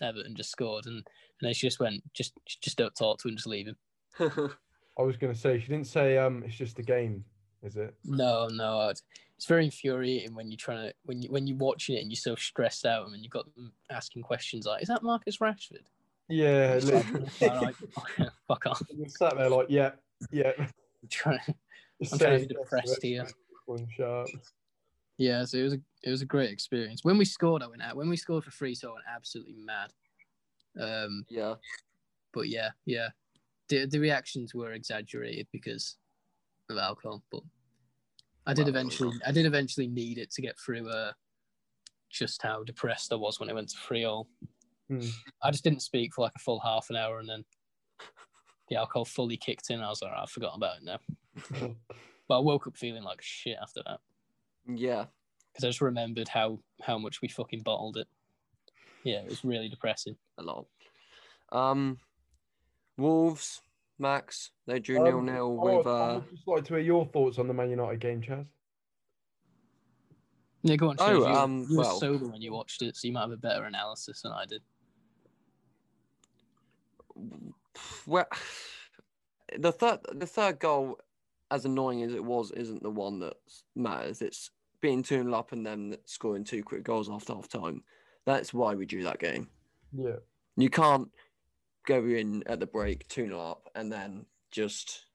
Everton 0.00 0.36
just 0.36 0.50
scored," 0.50 0.86
and 0.86 0.96
and 0.96 1.04
then 1.40 1.54
she 1.54 1.66
just 1.66 1.80
went, 1.80 2.02
"Just 2.12 2.34
just 2.46 2.76
don't 2.76 2.94
talk 2.94 3.18
to 3.20 3.28
him, 3.28 3.36
just 3.36 3.46
leave 3.46 3.66
him." 3.66 3.76
I 4.98 5.02
was 5.02 5.16
gonna 5.16 5.34
say 5.34 5.58
she 5.58 5.68
didn't 5.68 5.86
say 5.86 6.18
um, 6.18 6.42
it's 6.44 6.54
just 6.54 6.78
a 6.78 6.82
game, 6.82 7.24
is 7.62 7.76
it? 7.76 7.94
No, 8.04 8.48
no, 8.48 8.90
it's, 8.90 9.02
it's 9.36 9.46
very 9.46 9.64
infuriating 9.64 10.34
when 10.34 10.50
you're 10.50 10.58
trying 10.58 10.88
to 10.88 10.94
when 11.04 11.22
you 11.22 11.30
when 11.30 11.46
you're 11.46 11.56
watching 11.56 11.96
it 11.96 12.00
and 12.00 12.10
you're 12.10 12.16
so 12.16 12.34
stressed 12.34 12.84
out 12.84 13.06
and 13.08 13.22
you've 13.22 13.32
got 13.32 13.52
them 13.54 13.72
asking 13.90 14.22
questions 14.22 14.66
like, 14.66 14.82
"Is 14.82 14.88
that 14.88 15.02
Marcus 15.02 15.38
Rashford?" 15.38 15.86
Yeah, 16.32 16.74
It's 16.74 16.86
like, 16.90 17.12
literally. 17.12 17.28
Like, 18.18 18.30
fuck 18.48 18.66
off. 18.66 18.82
You 18.90 19.06
sat 19.08 19.36
there 19.36 19.50
like, 19.50 19.66
yeah, 19.68 19.90
yeah. 20.30 20.52
I'm 20.58 20.68
trying, 21.10 21.38
I'm 22.10 22.18
trying 22.18 22.40
to 22.40 22.46
be 22.48 22.54
depressed 22.54 23.02
here. 23.02 23.26
go 23.66 23.74
and 23.74 23.86
shut 23.94 24.08
up. 24.08 24.28
Yeah, 25.18 25.44
so 25.44 25.58
it 25.58 25.62
was 25.62 25.74
a 25.74 25.80
it 26.04 26.10
was 26.10 26.22
a 26.22 26.26
great 26.26 26.50
experience. 26.50 27.04
When 27.04 27.18
we 27.18 27.24
scored, 27.26 27.62
I 27.62 27.66
went 27.66 27.82
out. 27.82 27.96
When 27.96 28.08
we 28.08 28.16
scored 28.16 28.44
for 28.44 28.50
free, 28.50 28.74
so 28.74 28.88
I 28.88 28.92
went 28.94 29.04
absolutely 29.14 29.54
mad. 29.54 29.92
Um, 30.80 31.26
Yeah. 31.28 31.54
but 32.32 32.48
yeah, 32.48 32.70
yeah, 32.86 33.08
the 33.68 33.84
the 33.86 33.98
reactions 34.00 34.54
were 34.54 34.72
exaggerated 34.72 35.46
because 35.52 35.96
of 36.70 36.78
alcohol. 36.78 37.22
But 37.30 37.42
I 38.46 38.54
did 38.54 38.62
Well, 38.62 38.70
eventually, 38.70 39.16
I 39.26 39.32
did 39.32 39.44
eventually 39.44 39.86
need 39.86 40.16
it 40.18 40.30
to 40.32 40.42
get 40.42 40.58
through. 40.58 40.88
Uh, 40.88 41.12
just 42.10 42.42
how 42.42 42.62
depressed 42.64 43.12
I 43.12 43.16
was 43.16 43.38
when 43.38 43.48
I 43.50 43.52
went 43.54 43.68
to 43.70 43.76
Freehold. 43.78 44.26
Hmm. 45.00 45.08
I 45.42 45.50
just 45.50 45.64
didn't 45.64 45.80
speak 45.82 46.12
for 46.14 46.22
like 46.22 46.32
a 46.36 46.40
full 46.40 46.60
half 46.60 46.90
an 46.90 46.96
hour, 46.96 47.18
and 47.18 47.28
then 47.28 47.44
the 48.68 48.76
alcohol 48.76 49.04
fully 49.04 49.36
kicked 49.36 49.70
in. 49.70 49.80
I 49.80 49.88
was 49.88 50.02
like, 50.02 50.12
"Oh, 50.14 50.22
I 50.22 50.26
forgot 50.26 50.56
about 50.56 50.76
it 50.78 50.84
now. 50.84 51.74
But 52.28 52.36
I 52.36 52.40
woke 52.40 52.66
up 52.66 52.76
feeling 52.76 53.02
like 53.02 53.20
shit 53.20 53.58
after 53.60 53.82
that 53.84 53.98
Yeah. 54.66 55.06
because 55.52 55.64
I 55.64 55.68
just 55.68 55.80
remembered 55.80 56.28
how 56.28 56.60
how 56.80 56.96
much 56.96 57.20
we 57.20 57.28
fucking 57.28 57.62
bottled 57.62 57.96
it. 57.96 58.06
Yeah, 59.02 59.18
it 59.22 59.28
was 59.28 59.44
really 59.44 59.68
depressing. 59.68 60.16
A 60.38 60.42
lot. 60.42 60.66
Um, 61.50 61.98
Wolves, 62.96 63.60
Max, 63.98 64.52
they 64.66 64.78
drew 64.78 65.02
nil 65.02 65.18
Um, 65.18 65.26
nil 65.26 65.58
I 65.60 65.64
with. 65.64 65.84
would- 65.84 65.90
I 65.92 66.10
Uh, 66.10 66.14
would 66.20 66.30
just 66.30 66.46
like 66.48 66.64
to 66.66 66.74
hear 66.74 66.82
your 66.82 67.04
thoughts 67.06 67.38
on 67.38 67.48
the 67.48 67.54
Man 67.54 67.70
United 67.70 68.00
game, 68.00 68.22
Chaz. 68.22 68.46
Yeah, 70.62 70.76
go 70.76 70.90
on. 70.90 70.96
Oh, 71.00 71.10
you, 71.18 71.26
um, 71.26 71.66
you 71.68 71.76
were 71.78 71.82
well- 71.82 71.98
sober 71.98 72.28
when 72.28 72.40
you 72.40 72.52
watched 72.52 72.82
it, 72.82 72.96
so 72.96 73.08
you 73.08 73.12
might 73.12 73.22
have 73.22 73.32
a 73.32 73.36
better 73.36 73.64
analysis 73.64 74.22
than 74.22 74.32
I 74.32 74.46
did. 74.46 74.62
Well, 78.06 78.26
the 79.58 79.72
third 79.72 80.00
the 80.12 80.26
third 80.26 80.58
goal, 80.58 80.98
as 81.50 81.64
annoying 81.64 82.02
as 82.02 82.14
it 82.14 82.24
was, 82.24 82.50
isn't 82.52 82.82
the 82.82 82.90
one 82.90 83.20
that 83.20 83.36
matters. 83.74 84.22
It's 84.22 84.50
being 84.80 85.02
two 85.02 85.22
0 85.22 85.32
up 85.34 85.52
and 85.52 85.64
then 85.64 85.96
scoring 86.04 86.44
two 86.44 86.62
quick 86.62 86.82
goals 86.82 87.08
after 87.08 87.34
half 87.34 87.48
time. 87.48 87.82
That's 88.26 88.52
why 88.52 88.74
we 88.74 88.86
drew 88.86 89.04
that 89.04 89.18
game. 89.18 89.48
Yeah. 89.92 90.16
You 90.56 90.68
can't 90.68 91.08
go 91.86 92.04
in 92.04 92.42
at 92.46 92.60
the 92.60 92.66
break 92.66 93.08
two 93.08 93.26
0 93.26 93.40
up 93.40 93.70
and 93.74 93.90
then 93.90 94.26
just 94.50 95.06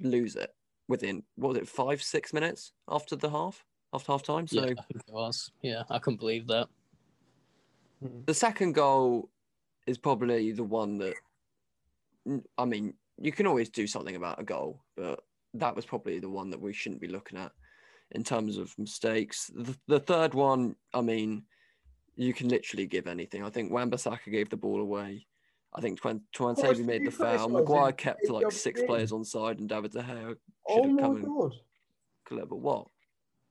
lose 0.00 0.36
it 0.36 0.54
within 0.88 1.22
what 1.36 1.50
was 1.50 1.58
it 1.58 1.68
five 1.68 2.02
six 2.02 2.32
minutes 2.32 2.72
after 2.88 3.16
the 3.16 3.30
half 3.30 3.64
after 3.92 4.12
half 4.12 4.22
time. 4.22 4.46
So 4.46 4.56
yeah, 4.56 4.62
I 4.62 4.66
think 4.66 5.02
it 5.06 5.12
was. 5.12 5.50
Yeah, 5.62 5.82
I 5.90 5.98
couldn't 5.98 6.20
believe 6.20 6.46
that. 6.48 6.68
Mm. 8.04 8.26
the 8.26 8.34
second 8.34 8.72
goal 8.74 9.30
is 9.86 9.98
probably 9.98 10.52
the 10.52 10.64
one 10.64 10.98
that 10.98 11.14
I 12.58 12.64
mean, 12.64 12.94
you 13.18 13.32
can 13.32 13.46
always 13.46 13.68
do 13.68 13.86
something 13.86 14.16
about 14.16 14.40
a 14.40 14.44
goal, 14.44 14.82
but 14.96 15.20
that 15.54 15.76
was 15.76 15.84
probably 15.84 16.18
the 16.18 16.30
one 16.30 16.50
that 16.50 16.60
we 16.60 16.72
shouldn't 16.72 17.00
be 17.00 17.08
looking 17.08 17.38
at 17.38 17.52
in 18.12 18.24
terms 18.24 18.56
of 18.56 18.76
mistakes. 18.78 19.50
The, 19.54 19.76
the 19.86 20.00
third 20.00 20.34
one, 20.34 20.76
I 20.92 21.00
mean, 21.00 21.44
you 22.16 22.32
can 22.32 22.48
literally 22.48 22.86
give 22.86 23.06
anything. 23.06 23.44
I 23.44 23.50
think 23.50 23.72
Wan-Bissaka 23.72 24.30
gave 24.30 24.48
the 24.48 24.56
ball 24.56 24.80
away. 24.80 25.26
I 25.74 25.80
think 25.80 26.00
Twan 26.00 26.20
course, 26.36 26.58
Tuanzebe 26.60 26.84
made 26.84 27.04
the 27.04 27.10
foul. 27.10 27.48
Maguire 27.48 27.92
kept 27.92 28.28
like 28.30 28.52
six 28.52 28.80
game. 28.80 28.86
players 28.88 29.10
on 29.12 29.24
side, 29.24 29.58
and 29.58 29.68
David 29.68 29.92
De 29.92 30.02
Gea 30.02 30.28
should 30.28 30.36
Oh 30.68 30.82
have 30.84 30.92
my 30.92 31.00
come 31.00 31.16
and 31.16 31.24
god. 31.26 31.52
collect. 32.26 32.48
But 32.48 32.60
what? 32.60 32.86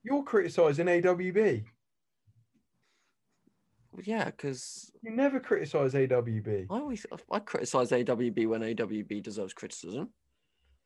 You're 0.03 0.23
criticising 0.23 0.87
AWB. 0.87 1.65
Well, 3.93 4.03
yeah, 4.05 4.25
because 4.25 4.91
You 5.03 5.11
never 5.11 5.39
criticise 5.39 5.93
AWB. 5.93 6.65
I 6.69 6.73
always 6.73 7.05
I 7.31 7.39
criticize 7.39 7.91
AWB 7.91 8.47
when 8.47 8.61
AWB 8.61 9.21
deserves 9.21 9.53
criticism. 9.53 10.09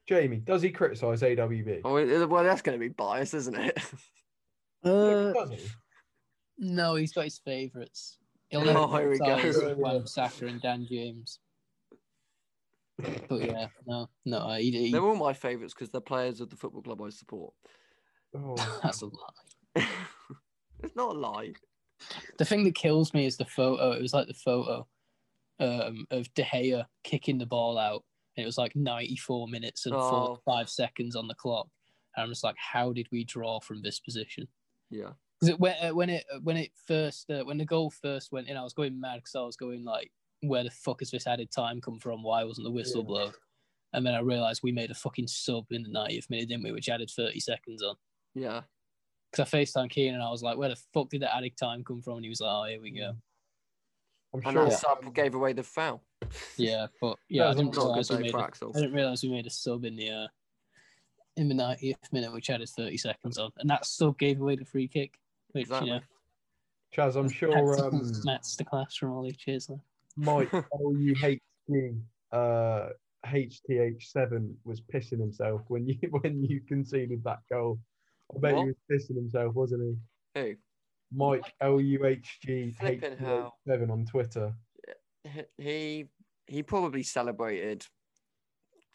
Jamie, 0.07 0.37
does 0.37 0.61
he 0.61 0.71
criticise 0.71 1.21
AWB? 1.21 1.81
Oh, 1.85 2.27
well, 2.27 2.43
that's 2.43 2.61
going 2.61 2.77
to 2.77 2.79
be 2.79 2.89
biased, 2.89 3.33
isn't 3.33 3.55
it? 3.55 3.77
Uh, 4.83 5.33
no, 6.59 6.95
he's 6.95 7.11
got 7.11 7.25
his 7.25 7.39
favourites. 7.39 8.19
He'll 8.49 8.61
Oh, 8.69 8.95
here 8.95 9.09
we 9.09 9.17
go. 9.17 9.37
criticise 9.37 9.75
Wan-Bissaka 9.75 10.47
and 10.47 10.61
Dan 10.61 10.85
James. 10.89 11.39
But 13.27 13.41
yeah, 13.41 13.67
no, 13.85 14.07
no, 14.23 14.53
he, 14.53 14.71
he, 14.71 14.91
They're 14.91 15.03
all 15.03 15.15
my 15.15 15.33
favourites 15.33 15.73
because 15.73 15.89
they're 15.89 15.99
players 15.99 16.39
of 16.39 16.51
the 16.51 16.55
football 16.55 16.83
club 16.83 17.01
I 17.01 17.09
support. 17.09 17.53
Oh, 18.36 18.55
that's 18.84 19.01
a 19.01 19.08
lie. 19.08 19.12
it's 20.84 20.95
not 20.95 21.15
a 21.15 21.19
lie. 21.19 21.53
The 22.38 22.45
thing 22.45 22.63
that 22.65 22.75
kills 22.75 23.13
me 23.13 23.25
is 23.25 23.38
the 23.38 23.45
photo. 23.45 23.91
It 23.91 24.01
was 24.01 24.13
like 24.13 24.27
the 24.27 24.33
photo 24.33 24.88
um, 25.60 26.05
of 26.12 26.31
De 26.36 26.43
Gea 26.43 26.86
kicking 27.03 27.38
the 27.38 27.45
ball 27.45 27.77
out, 27.77 28.03
and 28.36 28.43
it 28.43 28.45
was 28.45 28.57
like 28.57 28.75
94 28.75 29.47
minutes 29.47 29.86
and 29.86 29.95
Oh. 29.95 30.36
45 30.45 30.69
seconds 30.69 31.15
on 31.15 31.27
the 31.27 31.33
clock. 31.36 31.67
And 32.15 32.23
I'm 32.23 32.29
just 32.29 32.43
like, 32.43 32.55
how 32.57 32.93
did 32.93 33.07
we 33.12 33.23
draw 33.23 33.60
from 33.60 33.81
this 33.81 33.99
position? 33.99 34.47
Yeah. 34.89 35.12
Because 35.39 35.53
it, 35.53 35.60
when, 35.60 35.75
uh, 35.81 35.93
when 35.93 36.10
it 36.10 36.23
when 36.43 36.57
it 36.57 36.71
first 36.88 37.29
uh, 37.29 37.43
when 37.43 37.57
the 37.60 37.65
goal 37.65 37.91
first 37.91 38.31
went 38.31 38.47
in, 38.47 38.57
I 38.57 38.63
was 38.63 38.73
going 38.73 38.99
mad 38.99 39.17
because 39.17 39.36
I 39.36 39.41
was 39.41 39.55
going 39.55 39.83
like, 39.83 40.12
where 40.41 40.63
the 40.63 40.71
fuck 40.71 40.99
has 41.01 41.12
this 41.12 41.27
added 41.27 41.51
time 41.51 41.79
come 41.81 41.99
from? 41.99 42.23
Why 42.23 42.43
wasn't 42.43 42.65
the 42.65 42.71
whistle 42.71 43.01
Yeah. 43.01 43.07
blown? 43.07 43.31
And 43.93 44.05
then 44.05 44.15
I 44.15 44.19
realised 44.19 44.62
we 44.63 44.71
made 44.71 44.91
a 44.91 44.95
fucking 44.95 45.27
sub 45.27 45.65
in 45.71 45.83
the 45.83 45.89
90th 45.89 46.29
minute, 46.29 46.49
didn't 46.49 46.63
we? 46.63 46.71
Which 46.71 46.89
added 46.89 47.10
30 47.15 47.39
seconds 47.39 47.81
on. 47.83 47.95
Yeah. 48.36 48.62
Because 49.38 49.54
I 49.54 49.58
FaceTime 49.58 49.89
Keenan 49.89 50.15
and 50.15 50.23
I 50.23 50.30
was 50.30 50.43
like, 50.43 50.58
where 50.58 50.69
the 50.69 50.78
fuck 50.93 51.10
did 51.10 51.21
that 51.21 51.36
added 51.36 51.58
time 51.58 51.84
come 51.84 52.02
from? 52.02 52.15
And 52.15 52.26
he 52.26 52.30
was 52.30 52.41
like, 52.41 52.52
oh, 52.52 52.65
here 52.65 52.82
we 52.82 52.91
go. 52.91 53.13
I'm 54.34 54.41
And 54.43 54.54
sure. 54.54 54.65
that 54.65 54.80
sub 54.80 55.13
gave 55.13 55.36
away 55.36 55.54
the 55.54 55.63
foul. 55.63 56.02
Yeah, 56.58 56.88
but 57.00 57.17
yeah, 57.30 57.50
I 57.50 57.54
didn't 57.54 57.76
Not 57.76 57.97
a 57.97 58.02
good 58.02 58.10
realize 58.10 58.10
we 58.10 58.17
made 58.17 58.32
for 58.32 58.39
a, 58.39 58.69
I 58.69 58.80
didn't 58.82 58.93
realize 58.93 59.23
we 59.23 59.30
made 59.30 59.47
a 59.47 59.52
sub 59.52 59.86
in 59.86 59.95
the 59.95 60.10
uh, 60.10 60.28
in 61.38 61.47
the 61.47 61.56
90th 61.56 62.12
minute, 62.12 62.34
which 62.34 62.50
added 62.50 62.67
30 62.67 62.97
seconds 62.97 63.38
on, 63.38 63.52
and 63.58 63.69
that 63.69 63.86
sub 63.86 64.17
gave 64.17 64.41
away 64.41 64.56
the 64.56 64.65
free 64.65 64.88
kick, 64.88 65.17
which 65.52 65.63
Exactly. 65.63 65.89
you 65.89 65.95
know, 65.95 66.02
Chaz, 66.95 67.15
I'm 67.15 67.30
sure 67.30 67.86
um, 67.86 68.12
Matt's 68.26 68.56
the 68.56 68.65
class 68.65 68.95
from 68.95 69.12
all 69.12 69.23
these 69.23 69.38
cheers. 69.38 69.67
There. 69.67 69.80
Mike 70.17 70.52
LUHG 70.82 71.39
uh, 72.32 72.89
HTH7 73.26 74.54
was 74.65 74.82
pissing 74.82 75.19
himself 75.19 75.62
when 75.67 75.88
you 75.88 75.95
when 76.10 76.43
you 76.43 76.62
conceded 76.67 77.23
that 77.23 77.39
goal. 77.50 77.80
I 78.35 78.39
bet 78.39 78.55
What? 78.55 78.61
he 78.61 78.67
was 78.67 78.75
pissing 78.91 79.15
himself, 79.15 79.55
wasn't 79.55 79.83
he? 79.83 80.41
Who? 80.41 80.55
Mike 81.13 81.53
LUHG 81.61 82.75
Flipping 82.75 83.17
hell. 83.17 83.57
HTH7 83.67 83.89
on 83.89 84.05
Twitter. 84.05 84.53
He 85.57 86.07
he 86.45 86.63
probably 86.63 87.03
celebrated 87.03 87.85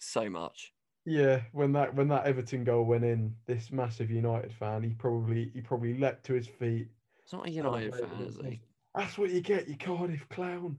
so 0.01 0.31
much. 0.31 0.73
Yeah, 1.05 1.43
when 1.53 1.73
that 1.73 1.95
when 1.95 2.09
that 2.09 2.25
Everton 2.27 2.65
goal 2.65 2.85
went 2.85 3.05
in, 3.05 3.35
this 3.47 3.71
massive 3.71 4.11
United 4.11 4.55
fan, 4.55 4.83
he 4.83 4.95
probably 4.95 5.51
he 5.53 5.61
probably 5.61 5.99
leapt 5.99 6.25
to 6.27 6.35
his 6.35 6.47
feet. 6.47 6.89
He's 7.25 7.33
not 7.33 7.47
a 7.49 7.51
United 7.51 7.95
fan, 7.95 8.23
is 8.27 8.39
he? 8.39 8.63
That's 8.95 9.19
what 9.19 9.31
you 9.31 9.41
get, 9.41 9.69
you 9.69 9.77
Cardiff 9.77 10.27
clown. 10.29 10.79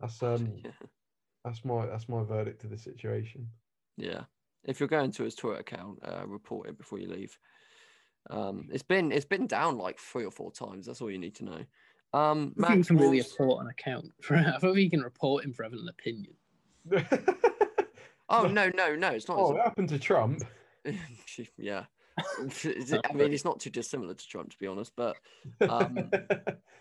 That's 0.00 0.22
um 0.22 0.52
Yeah. 0.64 0.70
that's 1.44 1.64
my 1.64 1.86
that's 1.86 2.08
my 2.08 2.22
verdict 2.22 2.60
to 2.60 2.66
the 2.68 2.78
situation. 2.78 3.48
Yeah. 3.96 4.24
If 4.68 4.80
you're 4.80 4.88
going 4.88 5.10
to 5.12 5.24
his 5.24 5.34
Twitter 5.34 5.60
account, 5.60 5.98
uh, 6.04 6.26
report 6.26 6.68
it 6.68 6.76
before 6.76 6.98
you 6.98 7.08
leave. 7.08 7.38
Um, 8.28 8.68
it's 8.70 8.82
been 8.82 9.10
it's 9.10 9.24
been 9.24 9.46
down 9.46 9.78
like 9.78 9.98
three 9.98 10.26
or 10.26 10.30
four 10.30 10.52
times. 10.52 10.84
That's 10.84 11.00
all 11.00 11.10
you 11.10 11.16
need 11.18 11.34
to 11.36 11.44
know. 11.46 11.64
Um, 12.12 12.54
I 12.62 12.68
think 12.68 12.70
you 12.70 12.76
Max 12.76 12.86
can 12.88 12.96
really 12.98 13.20
report 13.22 13.64
an 13.64 13.70
account. 13.70 14.12
For, 14.20 14.36
I 14.36 14.58
thought 14.58 14.74
you 14.74 14.90
can 14.90 15.00
report 15.00 15.44
him 15.46 15.54
for 15.54 15.62
having 15.62 15.80
an 15.80 15.88
opinion. 15.88 16.34
Oh 18.30 18.46
no, 18.46 18.70
no, 18.74 18.94
no! 18.94 19.08
It's 19.08 19.26
not. 19.26 19.38
oh, 19.38 19.56
it 19.56 19.62
happened 19.62 19.88
to 19.88 19.98
Trump. 19.98 20.42
yeah. 21.56 21.86
I 22.18 23.12
mean, 23.14 23.32
it's 23.32 23.42
not 23.46 23.58
too 23.58 23.70
dissimilar 23.70 24.12
to 24.12 24.28
Trump, 24.28 24.50
to 24.50 24.58
be 24.58 24.66
honest. 24.66 24.92
But 24.94 25.16
Um, 25.62 26.10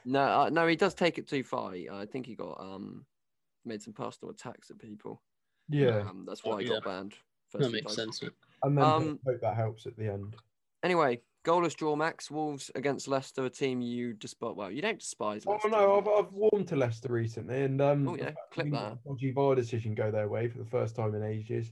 no, 0.03 0.19
uh, 0.41 0.49
no, 0.51 0.67
he 0.67 0.75
does 0.75 0.93
take 0.93 1.17
it 1.17 1.25
too 1.25 1.43
far. 1.45 1.71
He- 1.71 1.89
I 1.89 2.05
think 2.05 2.25
he 2.25 2.35
got 2.35 2.59
um 2.59 3.05
made 3.63 3.81
some 3.81 3.93
personal 3.93 4.33
attacks 4.33 4.69
at 4.71 4.77
people. 4.77 5.21
yeah, 5.69 5.99
Um, 6.09 6.25
that's 6.27 6.43
why 6.43 6.61
he 6.61 6.67
Yeah. 6.67 6.73
got 6.81 6.83
banned. 6.83 7.13
That 7.59 7.71
makes 7.71 7.95
sense. 7.95 8.21
and 8.63 8.77
then 8.77 8.83
um, 8.83 9.19
hope 9.25 9.41
that 9.41 9.55
helps 9.55 9.85
at 9.85 9.95
the 9.97 10.11
end. 10.11 10.35
Anyway, 10.83 11.21
goalless 11.45 11.75
draw, 11.75 11.95
Max 11.95 12.29
Wolves 12.29 12.69
against 12.75 13.07
Leicester, 13.07 13.45
a 13.45 13.49
team 13.49 13.81
you 13.81 14.13
despise. 14.13 14.53
Well, 14.55 14.71
you 14.71 14.81
don't 14.81 14.99
despise. 14.99 15.43
Oh 15.47 15.51
Leicester. 15.53 15.69
no, 15.69 15.97
I've, 15.97 16.07
I've 16.25 16.31
warmed 16.33 16.67
to 16.69 16.75
Leicester 16.75 17.09
recently, 17.11 17.63
and 17.63 17.81
um, 17.81 18.07
Oh, 18.07 18.15
yeah, 18.15 18.31
clip 18.51 18.71
that. 18.71 18.83
let 18.83 18.91
a 18.93 18.97
Dodgy 19.07 19.31
VAR 19.31 19.55
decision 19.55 19.95
go 19.95 20.11
their 20.11 20.27
way 20.29 20.47
for 20.47 20.57
the 20.59 20.65
first 20.65 20.95
time 20.95 21.15
in 21.15 21.23
ages. 21.23 21.71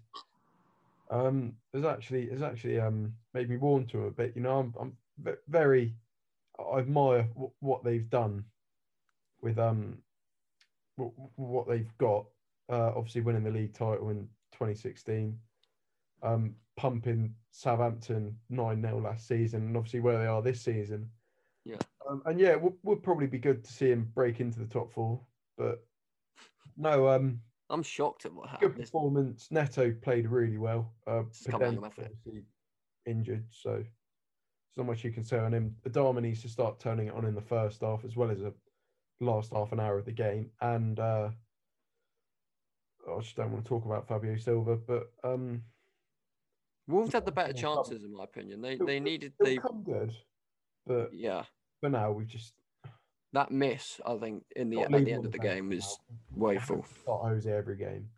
Um, 1.12 1.54
has 1.74 1.86
actually 1.86 2.30
has 2.30 2.42
actually 2.42 2.80
um 2.80 3.14
made 3.34 3.48
me 3.50 3.58
warm 3.58 3.86
to 3.88 4.06
it 4.06 4.08
a 4.08 4.12
bit. 4.12 4.34
You 4.36 4.42
know, 4.42 4.58
I'm 4.60 4.74
I'm 4.80 4.98
very 5.48 5.94
I 6.60 6.80
admire 6.80 7.24
w- 7.34 7.52
what 7.60 7.84
they've 7.84 8.10
done 8.10 8.44
with 9.42 9.60
um 9.60 10.00
w- 10.98 11.14
w- 11.16 11.30
what 11.36 11.68
they've 11.68 11.96
got. 12.00 12.26
Uh, 12.68 12.92
obviously 12.96 13.22
winning 13.22 13.44
the 13.44 13.52
league 13.52 13.76
title 13.76 14.10
in 14.10 14.28
2016, 14.54 15.38
um, 16.26 16.56
pumping 16.76 17.34
Southampton 17.52 18.36
nine 18.50 18.82
0 18.82 19.02
last 19.02 19.28
season, 19.28 19.64
and 19.64 19.78
obviously 19.78 20.00
where 20.02 20.18
they 20.18 20.28
are 20.28 20.42
this 20.42 20.62
season. 20.62 21.10
Yeah. 21.64 21.78
Um, 22.10 22.22
and 22.26 22.40
yeah, 22.40 22.50
it 22.50 22.62
would, 22.62 22.74
would 22.84 23.04
probably 23.04 23.28
be 23.28 23.40
good 23.40 23.64
to 23.64 23.74
see 23.74 23.90
him 23.90 24.12
break 24.14 24.40
into 24.40 24.60
the 24.60 24.66
top 24.66 24.92
four, 24.92 25.20
but 25.58 25.86
no, 26.78 27.08
um, 27.08 27.40
I'm 27.70 27.84
shocked 27.84 28.26
at 28.26 28.34
what 28.34 28.50
happened. 28.50 28.76
Good 28.76 28.82
performance. 28.84 29.48
Neto 29.50 29.92
played 30.02 30.28
really 30.28 30.58
well. 30.58 30.94
Uh, 31.08 31.24
Just 31.32 31.50
come 31.50 31.64
out 31.64 31.80
my 31.80 31.90
foot. 31.90 32.12
injured, 33.06 33.46
so 33.50 33.72
there's 33.72 33.88
not 34.78 34.86
much 34.86 35.04
you 35.04 35.12
can 35.12 35.24
say 35.24 35.40
on 35.40 35.54
him. 35.54 35.76
Adama 35.88 36.22
needs 36.22 36.42
to 36.44 36.50
start 36.50 36.80
turning 36.80 37.08
it 37.08 37.14
on 37.14 37.26
in 37.26 37.34
the 37.34 37.42
first 37.42 37.82
half 37.82 38.06
as 38.06 38.16
well 38.16 38.30
as 38.30 38.42
a 38.42 38.54
last 39.20 39.54
half 39.54 39.72
an 39.72 39.80
hour 39.80 39.98
of 39.98 40.06
the 40.06 40.12
game, 40.12 40.52
and 40.62 41.00
uh, 41.00 41.30
I 43.10 43.20
just 43.22 43.36
don't 43.36 43.52
want 43.52 43.64
to 43.64 43.70
talk 43.70 43.86
about 43.86 44.08
Fabio 44.08 44.36
Silva, 44.36 44.76
but 44.76 45.12
um, 45.24 45.64
Wolves 46.88 47.14
had 47.14 47.26
the 47.26 47.32
better 47.32 47.54
chances, 47.54 48.04
in 48.04 48.16
my 48.16 48.24
opinion. 48.26 48.62
They 48.62 48.78
they 48.78 49.00
needed 49.00 49.34
they 49.40 49.58
come 49.58 49.84
good. 49.84 50.14
But 50.86 51.12
yeah 51.14 51.44
for 51.86 51.90
now, 51.90 52.12
we 52.12 52.26
just 52.26 52.54
that 53.34 53.52
miss. 53.52 54.00
I 54.06 54.18
think 54.18 54.44
in 54.56 54.70
the 54.70 54.78
got 54.78 54.94
at 54.94 55.06
the 55.06 55.14
end 55.14 55.26
of 55.26 55.32
the 55.32 55.38
game 55.38 55.70
now. 55.70 55.80
woeful. 56.36 56.86
Start 57.02 57.26
Jose 57.26 57.52
every 57.52 57.78
game. 57.78 58.10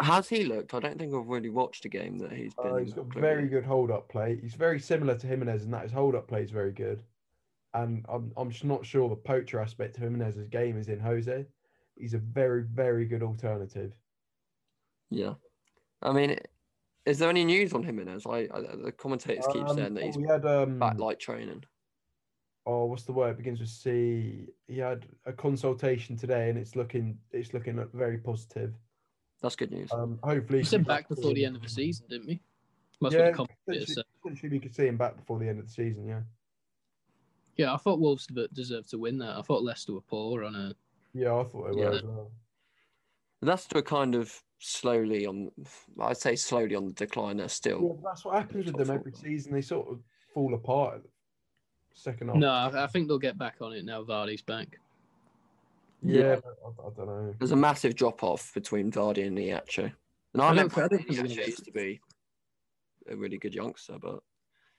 Has 0.00 0.28
he 0.28 0.44
looked? 0.44 0.72
I 0.72 0.80
don't 0.80 0.98
think 0.98 1.14
I've 1.14 1.26
really 1.26 1.50
watched 1.50 1.84
a 1.84 1.88
game 1.88 2.18
that 2.18 2.32
he's 2.32 2.54
been. 2.54 2.72
Uh, 2.72 2.76
he's 2.76 2.94
got 2.94 3.10
clearly. 3.10 3.28
very 3.28 3.48
good 3.48 3.64
hold 3.64 3.90
up 3.90 4.08
play. 4.08 4.38
He's 4.40 4.54
very 4.54 4.80
similar 4.80 5.16
to 5.16 5.26
Jimenez 5.26 5.64
in 5.64 5.70
that 5.72 5.82
his 5.82 5.92
hold 5.92 6.14
up 6.14 6.28
play 6.28 6.42
is 6.42 6.50
very 6.50 6.72
good. 6.72 7.02
And 7.74 8.06
I'm 8.08 8.32
I'm 8.36 8.50
just 8.50 8.64
not 8.64 8.86
sure 8.86 9.08
the 9.08 9.16
poacher 9.16 9.60
aspect 9.60 9.96
of 9.96 10.02
Jimenez's 10.02 10.48
game 10.48 10.78
is 10.78 10.88
in 10.88 11.00
Jose. 11.00 11.46
He's 11.96 12.14
a 12.14 12.18
very, 12.18 12.62
very 12.62 13.04
good 13.04 13.22
alternative. 13.22 13.92
Yeah, 15.10 15.34
I 16.00 16.12
mean, 16.12 16.38
is 17.06 17.18
there 17.18 17.28
any 17.28 17.44
news 17.44 17.72
on 17.72 17.82
him? 17.82 17.98
Jimenez? 17.98 18.26
I, 18.26 18.48
I 18.52 18.60
the 18.76 18.92
commentators 18.96 19.46
keep 19.52 19.68
Um, 19.68 19.76
saying 19.76 19.94
that 19.94 20.04
he's 20.04 20.16
we 20.16 20.26
had 20.26 20.46
um 20.46 20.78
back 20.78 20.98
light 20.98 21.18
training. 21.18 21.64
oh 22.66 22.86
what's 22.86 23.04
the 23.04 23.12
word? 23.12 23.30
It 23.30 23.36
begins 23.38 23.60
with 23.60 23.68
C. 23.68 24.48
He 24.66 24.78
had 24.78 25.06
a 25.26 25.32
consultation 25.32 26.16
today 26.16 26.48
and 26.50 26.58
it's 26.58 26.76
looking 26.76 27.18
it's 27.32 27.52
looking 27.54 27.84
very 27.92 28.18
positive. 28.18 28.74
That's 29.40 29.56
good 29.56 29.70
news. 29.72 29.92
Um 29.92 30.18
hopefully 30.22 30.58
We 30.58 30.62
he 30.62 30.64
said 30.64 30.78
can 30.78 30.84
back 30.84 31.08
before 31.08 31.34
the 31.34 31.44
end 31.44 31.56
of 31.56 31.62
the 31.62 31.68
season, 31.68 32.06
didn't 32.08 32.26
we? 32.26 32.40
Must 33.00 33.14
Yeah, 33.16 33.32
be 33.32 33.36
the 33.38 33.46
potentially, 33.66 34.04
potentially 34.22 34.48
we 34.50 34.60
could 34.60 34.74
see 34.74 34.86
him 34.86 34.96
back 34.96 35.16
before 35.16 35.40
the 35.40 35.48
end 35.48 35.58
of 35.58 35.66
the 35.66 35.72
season, 35.72 36.06
yeah. 36.06 36.22
Yeah, 37.56 37.74
I 37.74 37.76
thought 37.76 37.98
Wolves 37.98 38.26
deserved 38.52 38.90
to 38.90 38.98
win 38.98 39.18
that. 39.18 39.36
I 39.36 39.42
thought 39.42 39.62
Leicester 39.62 39.92
were 39.92 40.00
poor 40.00 40.44
on 40.44 40.54
a. 40.54 40.74
Yeah, 41.12 41.34
I 41.36 41.44
thought 41.44 41.70
they 41.70 41.80
Yeah. 41.82 41.90
were 41.90 41.96
as 41.96 42.02
well. 42.04 42.32
Leicester 43.42 43.82
kind 43.82 44.14
of 44.14 44.42
slowly 44.62 45.26
on. 45.26 45.50
I'd 46.00 46.16
say 46.16 46.36
slowly 46.36 46.74
on 46.74 46.86
the 46.86 46.92
decline. 46.92 47.36
They're 47.38 47.44
Yeah, 47.44 47.48
still. 47.48 47.88
but 48.00 48.10
that's 48.10 48.24
what 48.24 48.36
happens 48.36 48.66
with 48.66 48.76
them 48.76 48.90
every 48.96 49.12
four. 49.12 49.20
season. 49.20 49.52
They 49.52 49.60
sort 49.62 49.88
of 49.88 50.00
fall 50.32 50.54
apart 50.54 51.02
second 51.94 52.28
half. 52.28 52.36
No, 52.36 52.50
I, 52.50 52.84
I 52.84 52.86
think 52.86 53.08
they'll 53.08 53.18
get 53.18 53.36
back 53.36 53.56
on 53.60 53.72
it 53.72 53.84
now. 53.84 54.02
Vardy's 54.02 54.42
back. 54.42 54.78
Yeah, 56.02 56.36
but 56.36 56.56
I, 56.64 56.68
I 56.86 56.90
don't 56.96 57.06
know. 57.06 57.34
There's 57.38 57.52
a 57.52 57.56
massive 57.56 57.94
drop 57.94 58.22
off 58.22 58.52
between 58.54 58.90
Vardy 58.90 59.26
and 59.26 59.36
Iacho. 59.38 59.92
And 60.32 60.42
I, 60.42 60.46
I 60.46 60.50
remember 60.50 60.74
don't- 60.74 60.84
I 60.84 60.88
don't 60.88 61.04
think 61.06 61.16
they're 61.16 61.44
Iacho 61.44 61.46
used 61.46 61.64
to 61.64 61.72
be 61.72 62.00
a 63.10 63.16
really 63.16 63.38
good 63.38 63.54
youngster, 63.54 63.98
but 64.00 64.20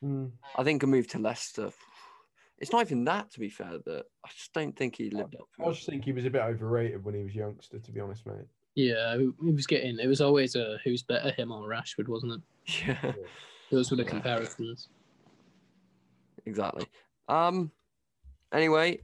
Mm. 0.03 0.31
I 0.57 0.63
think 0.65 0.83
a 0.83 0.87
move 0.87 1.07
to 1.09 1.17
Leicester. 1.19 1.71
It's 2.57 2.73
not 2.73 2.81
even 2.81 3.05
that, 3.05 3.31
to 3.31 3.39
be 3.39 3.49
fair. 3.49 3.77
That 3.85 4.03
I 4.25 4.29
just 4.35 4.51
don't 4.51 4.75
think 4.75 4.97
he 4.97 5.09
lived 5.09 5.35
up. 5.35 5.47
I 5.57 5.63
To 5.63 5.69
it. 5.69 5.73
just 5.75 5.85
think 5.87 6.03
he 6.03 6.11
was 6.11 6.25
a 6.25 6.29
bit 6.29 6.41
overrated 6.41 7.05
when 7.05 7.15
he 7.15 7.23
was 7.23 7.33
youngster, 7.33 7.79
to 7.79 7.91
be 7.93 8.01
honest, 8.01 8.25
mate. 8.25 8.35
Yeah, 8.75 9.17
he 9.17 9.29
he 9.43 9.51
was 9.51 9.67
getting. 9.67 9.99
It 9.99 10.07
was 10.07 10.21
always 10.21 10.55
a 10.55 10.77
who's 10.83 11.03
better, 11.03 11.31
him 11.31 11.51
or 11.51 11.67
Rashford, 11.69 12.07
wasn't 12.07 12.33
it? 12.33 12.41
Yeah, 12.87 13.11
Those 13.71 13.91
were 13.91 13.97
the 13.97 14.05
comparisons. 14.05 14.89
exactly. 16.45 16.85
Um. 17.27 17.71
Anyway, 18.51 18.99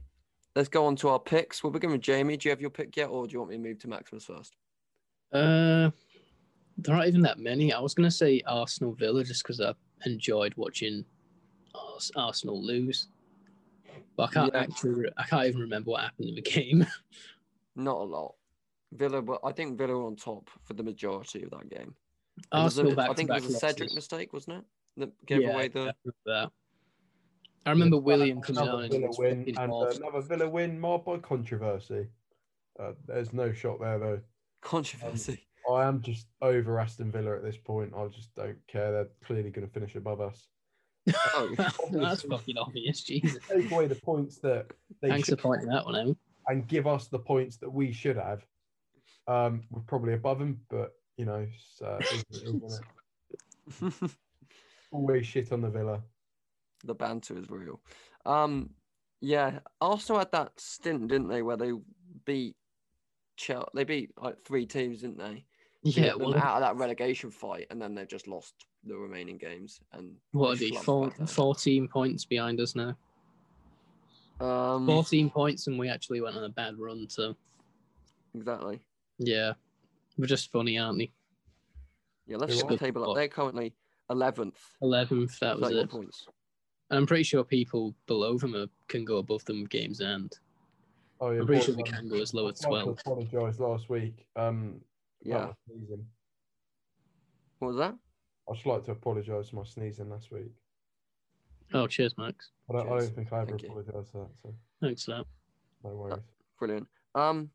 let's 0.56 0.68
go 0.68 0.86
on 0.86 0.96
to 0.96 1.08
our 1.08 1.18
picks. 1.18 1.62
We'll 1.62 1.72
begin 1.72 1.90
with 1.90 2.00
Jamie. 2.00 2.36
Do 2.36 2.48
you 2.48 2.50
have 2.50 2.60
your 2.60 2.70
pick 2.70 2.96
yet, 2.96 3.06
or 3.10 3.26
do 3.26 3.32
you 3.32 3.38
want 3.40 3.50
me 3.50 3.56
to 3.56 3.62
move 3.62 3.78
to 3.80 3.88
Maximus 3.88 4.24
first? 4.24 4.56
Uh, 5.32 5.90
there 6.78 6.94
aren't 6.94 7.08
even 7.08 7.22
that 7.22 7.38
many. 7.38 7.72
I 7.72 7.80
was 7.80 7.94
gonna 7.94 8.10
say 8.10 8.42
Arsenal 8.46 8.94
Villa 8.94 9.22
just 9.24 9.42
because 9.42 9.60
I 9.60 9.72
enjoyed 10.04 10.54
watching 10.56 11.04
Arsenal 12.16 12.60
lose, 12.64 13.08
but 14.16 14.30
I 14.30 14.32
can't 14.32 14.54
Yeah. 14.54 14.60
actually. 14.62 15.08
I 15.16 15.22
can't 15.24 15.46
even 15.46 15.60
remember 15.60 15.90
what 15.92 16.00
happened 16.02 16.28
in 16.28 16.34
the 16.34 16.42
game. 16.58 16.86
Not 17.76 17.98
a 17.98 18.04
lot. 18.04 18.34
Villa, 18.92 19.20
were, 19.20 19.44
I 19.44 19.52
think 19.52 19.78
Villa 19.78 19.94
were 19.96 20.06
on 20.06 20.16
top 20.16 20.48
for 20.64 20.74
the 20.74 20.82
majority 20.82 21.42
of 21.44 21.50
that 21.50 21.68
game. 21.68 21.94
It 22.38 22.46
a- 22.52 22.56
Arsenal 22.56 22.94
back 22.94 23.10
I 23.10 23.14
think 23.14 23.30
to 23.30 23.36
it 23.36 23.44
was 23.44 23.54
a 23.54 23.58
Cedric 23.58 23.80
losses. 23.90 23.94
mistake, 23.96 24.32
wasn't 24.32 24.58
it? 24.58 24.64
That 24.96 25.26
gave 25.26 25.42
Yeah, 25.42 25.52
away 25.54 25.68
the. 25.68 25.94
remember. 26.26 26.50
I 27.66 27.70
remember 27.70 27.98
Willian 27.98 28.40
coming 28.40 28.62
another 28.62 28.78
on 28.78 28.84
and 28.84 28.92
Villa 28.92 29.06
just 29.08 29.18
win 29.18 29.38
fucking 29.40 29.58
and 29.58 29.72
off. 29.72 29.96
another 29.96 30.20
Villa 30.22 30.48
win 30.48 30.80
marred 30.80 31.04
by 31.04 31.18
controversy. 31.18 32.06
Uh, 32.78 32.92
there's 33.06 33.32
no 33.32 33.52
shot 33.52 33.78
there 33.80 33.98
though. 33.98 34.20
Controversy. 34.62 35.46
I 35.70 35.84
am 35.84 36.00
just 36.00 36.26
over 36.40 36.80
Aston 36.80 37.12
Villa 37.12 37.36
at 37.36 37.42
this 37.44 37.58
point. 37.58 37.92
I 37.94 38.06
just 38.08 38.34
don't 38.34 38.56
care. 38.66 38.90
They're 38.92 39.08
clearly 39.22 39.50
going 39.50 39.66
to 39.66 39.72
finish 39.72 39.94
above 39.94 40.20
us. 40.22 40.48
Oh. 41.34 41.54
That's 41.92 42.22
fucking 42.22 42.56
obvious, 42.56 43.02
Jesus. 43.02 43.42
Take 43.48 43.70
away 43.70 43.86
the 43.86 43.94
points 43.96 44.38
that 44.38 44.66
they 45.02 45.08
Thanks 45.10 45.28
for 45.28 45.36
pointing 45.36 45.68
that 45.68 45.84
one 45.84 45.96
out. 45.96 46.16
and 46.48 46.66
give 46.66 46.86
us 46.86 47.08
the 47.08 47.18
points 47.18 47.56
that 47.58 47.70
we 47.70 47.92
should 47.92 48.16
have. 48.16 48.44
Um, 49.30 49.62
we're 49.70 49.82
probably 49.82 50.14
above 50.14 50.40
them, 50.40 50.60
but 50.68 50.92
you 51.16 51.24
know, 51.24 51.46
it's, 51.48 51.80
uh, 51.82 51.98
isn't 52.00 52.26
it, 52.30 52.42
isn't 52.42 54.02
it? 54.02 54.10
always 54.90 55.24
shit 55.24 55.52
on 55.52 55.60
the 55.60 55.70
Villa. 55.70 56.02
the 56.84 56.94
banter 56.94 57.38
is 57.38 57.48
real. 57.48 57.80
Um, 58.26 58.70
yeah, 59.20 59.60
Arsenal 59.80 60.18
had 60.18 60.32
that 60.32 60.58
stint, 60.58 61.08
didn't 61.08 61.28
they, 61.28 61.42
where 61.42 61.56
they 61.56 61.72
beat 62.24 62.56
Chelsea? 63.36 63.68
They 63.72 63.84
beat 63.84 64.10
like 64.20 64.42
three 64.44 64.66
teams, 64.66 65.02
didn't 65.02 65.18
they? 65.18 65.44
Yeah, 65.84 66.14
well, 66.14 66.36
out 66.36 66.56
of 66.56 66.60
that 66.62 66.76
relegation 66.76 67.30
fight, 67.30 67.68
and 67.70 67.80
then 67.80 67.94
they've 67.94 68.08
just 68.08 68.26
lost 68.26 68.54
the 68.84 68.96
remaining 68.96 69.38
games. 69.38 69.80
And 69.92 70.16
what 70.32 70.50
are 70.50 70.56
they 70.56 70.70
they? 70.70 70.76
Four, 70.76 71.10
14 71.10 71.86
points 71.86 72.24
behind 72.24 72.60
us 72.60 72.74
now. 72.74 72.96
Um, 74.40 74.86
14 74.86 75.30
points, 75.30 75.68
and 75.68 75.78
we 75.78 75.88
actually 75.88 76.20
went 76.20 76.36
on 76.36 76.44
a 76.44 76.48
bad 76.48 76.78
run. 76.78 77.06
So, 77.08 77.36
exactly. 78.34 78.80
Yeah, 79.20 79.52
we're 80.16 80.26
just 80.26 80.50
funny, 80.50 80.78
aren't 80.78 80.98
we? 80.98 81.12
Yeah, 82.26 82.38
let's 82.38 82.54
Who 82.54 82.60
get 82.60 82.68
the 82.68 82.78
table 82.78 83.08
up. 83.08 83.16
They're 83.16 83.28
currently 83.28 83.74
eleventh. 84.08 84.58
11th, 84.82 85.38
that 85.40 85.58
was 85.58 85.68
31 85.68 85.84
it. 85.84 85.90
points. 85.90 86.26
And 86.90 86.98
I'm 86.98 87.06
pretty 87.06 87.22
sure 87.22 87.44
people 87.44 87.94
below 88.06 88.38
them 88.38 88.56
are, 88.56 88.66
can 88.88 89.04
go 89.04 89.18
above 89.18 89.44
them 89.44 89.62
with 89.62 89.70
games 89.70 90.00
end. 90.00 90.38
Oh, 91.20 91.30
yeah, 91.30 91.40
I'm 91.40 91.46
pretty 91.46 91.64
sure 91.64 91.76
we 91.76 91.82
um, 91.82 91.88
can 91.88 92.08
go 92.08 92.16
as 92.16 92.34
low 92.34 92.48
as 92.48 92.58
12. 92.60 92.84
to 92.84 92.90
apologise 92.90 93.60
last 93.60 93.88
week. 93.90 94.26
Um, 94.36 94.80
Yeah. 95.22 95.52
sneezing. 95.68 96.06
What 97.58 97.68
was 97.68 97.76
that? 97.76 97.94
I'd 98.48 98.54
just 98.54 98.66
like 98.66 98.84
to 98.86 98.92
apologise 98.92 99.50
for 99.50 99.56
my 99.56 99.64
sneezing 99.64 100.08
last 100.08 100.32
week. 100.32 100.50
Oh, 101.74 101.86
cheers, 101.86 102.16
Max. 102.16 102.50
I 102.68 102.72
don't, 102.72 102.86
I 102.86 102.98
don't 102.98 103.14
think 103.14 103.32
I 103.32 103.42
ever 103.42 103.50
Thank 103.50 103.64
apologised 103.64 104.10
for 104.10 104.18
that, 104.18 104.30
so 104.42 104.54
Thanks 104.80 105.04
for 105.04 105.10
that. 105.12 105.26
no 105.84 105.90
worries. 105.90 106.18
Brilliant. 106.58 106.88
Um, 107.14 107.50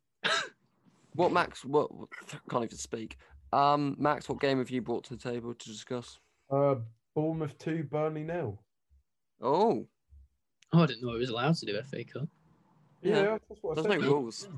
what 1.16 1.32
Max? 1.32 1.64
What 1.66 1.90
can't 2.50 2.64
even 2.64 2.78
speak. 2.78 3.18
Um, 3.54 3.96
Max, 3.98 4.28
what 4.30 4.40
game 4.40 4.58
have 4.60 4.70
you 4.70 4.82
brought 4.82 5.04
to 5.06 5.16
the 5.16 5.22
table 5.32 5.54
to 5.54 5.68
discuss? 5.70 6.20
Uh, 6.52 6.76
Bournemouth 7.16 7.58
2, 7.60 7.84
Burnley 7.84 8.24
nil. 8.24 8.60
Oh, 9.42 9.88
Oh, 10.74 10.82
I 10.84 10.86
didn't 10.88 11.04
know 11.04 11.14
I 11.14 11.18
was 11.18 11.30
allowed 11.30 11.56
to 11.56 11.66
do 11.66 11.82
FA 11.84 12.04
Cup. 12.04 12.28
Yeah, 13.02 13.16
Yeah. 13.22 13.38
that's 13.48 13.62
what 13.62 13.78
I 13.78 13.82
there's 13.82 13.94
said. 13.96 14.02
no 14.02 14.08
rules. 14.14 14.50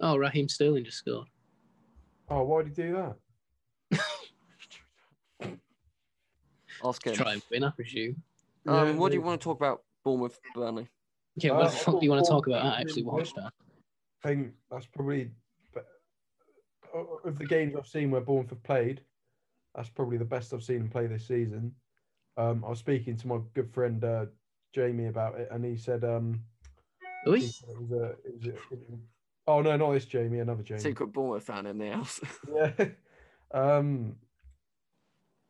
Oh, 0.00 0.16
Raheem 0.16 0.48
Sterling 0.48 0.84
just 0.84 0.98
scored. 0.98 1.28
Oh, 2.28 2.42
why 2.42 2.62
did 2.62 2.76
he 2.76 2.82
do 2.82 3.14
that? 3.92 4.00
Ask 6.84 7.06
him. 7.06 7.14
Try 7.14 7.34
and 7.34 7.42
win, 7.50 7.64
I 7.64 7.70
presume. 7.70 8.22
Um, 8.66 8.74
Yeah, 8.74 8.92
what 8.94 9.10
do 9.10 9.14
you 9.18 9.22
want 9.22 9.40
to 9.40 9.44
talk 9.44 9.56
about? 9.58 9.82
Bournemouth, 10.04 10.38
Burnley. 10.54 10.88
Yeah, 11.36 11.52
Uh, 11.52 11.54
what 11.56 11.66
I 11.66 11.70
the 11.70 11.76
fuck 11.76 12.00
do 12.00 12.04
you 12.06 12.10
want 12.10 12.24
to 12.24 12.30
talk 12.30 12.46
about? 12.46 12.64
I 12.66 12.80
actually 12.80 13.02
win. 13.04 13.14
watched 13.16 13.36
that. 13.36 13.52
I 14.26 14.30
think 14.30 14.54
that's 14.72 14.86
probably 14.86 15.30
of 17.24 17.38
the 17.38 17.46
games 17.46 17.76
I've 17.76 17.86
seen 17.86 18.10
where 18.10 18.20
Bournemouth 18.20 18.50
have 18.50 18.62
played. 18.64 19.02
That's 19.76 19.88
probably 19.88 20.16
the 20.16 20.24
best 20.24 20.52
I've 20.52 20.64
seen 20.64 20.78
them 20.78 20.88
play 20.88 21.06
this 21.06 21.28
season. 21.28 21.72
Um, 22.36 22.64
I 22.64 22.70
was 22.70 22.80
speaking 22.80 23.16
to 23.18 23.28
my 23.28 23.38
good 23.54 23.72
friend 23.72 24.02
uh, 24.02 24.26
Jamie 24.74 25.06
about 25.06 25.38
it, 25.38 25.48
and 25.52 25.64
he 25.64 25.76
said, 25.76 26.02
um, 26.02 26.42
he 27.24 27.46
said 27.46 27.68
it 27.70 27.80
was 27.80 27.92
a, 27.92 28.04
it 28.24 28.34
was 28.36 28.46
a, 28.46 28.50
it 28.74 28.80
oh 29.46 29.62
no, 29.62 29.76
not 29.76 29.92
this 29.92 30.06
Jamie, 30.06 30.40
another 30.40 30.64
Jamie. 30.64 30.80
Secret 30.80 31.12
Bournemouth 31.12 31.44
fan 31.44 31.66
in 31.66 31.78
the 31.78 31.90
house. 31.90 32.20
Yeah. 32.52 32.72
um, 33.54 34.16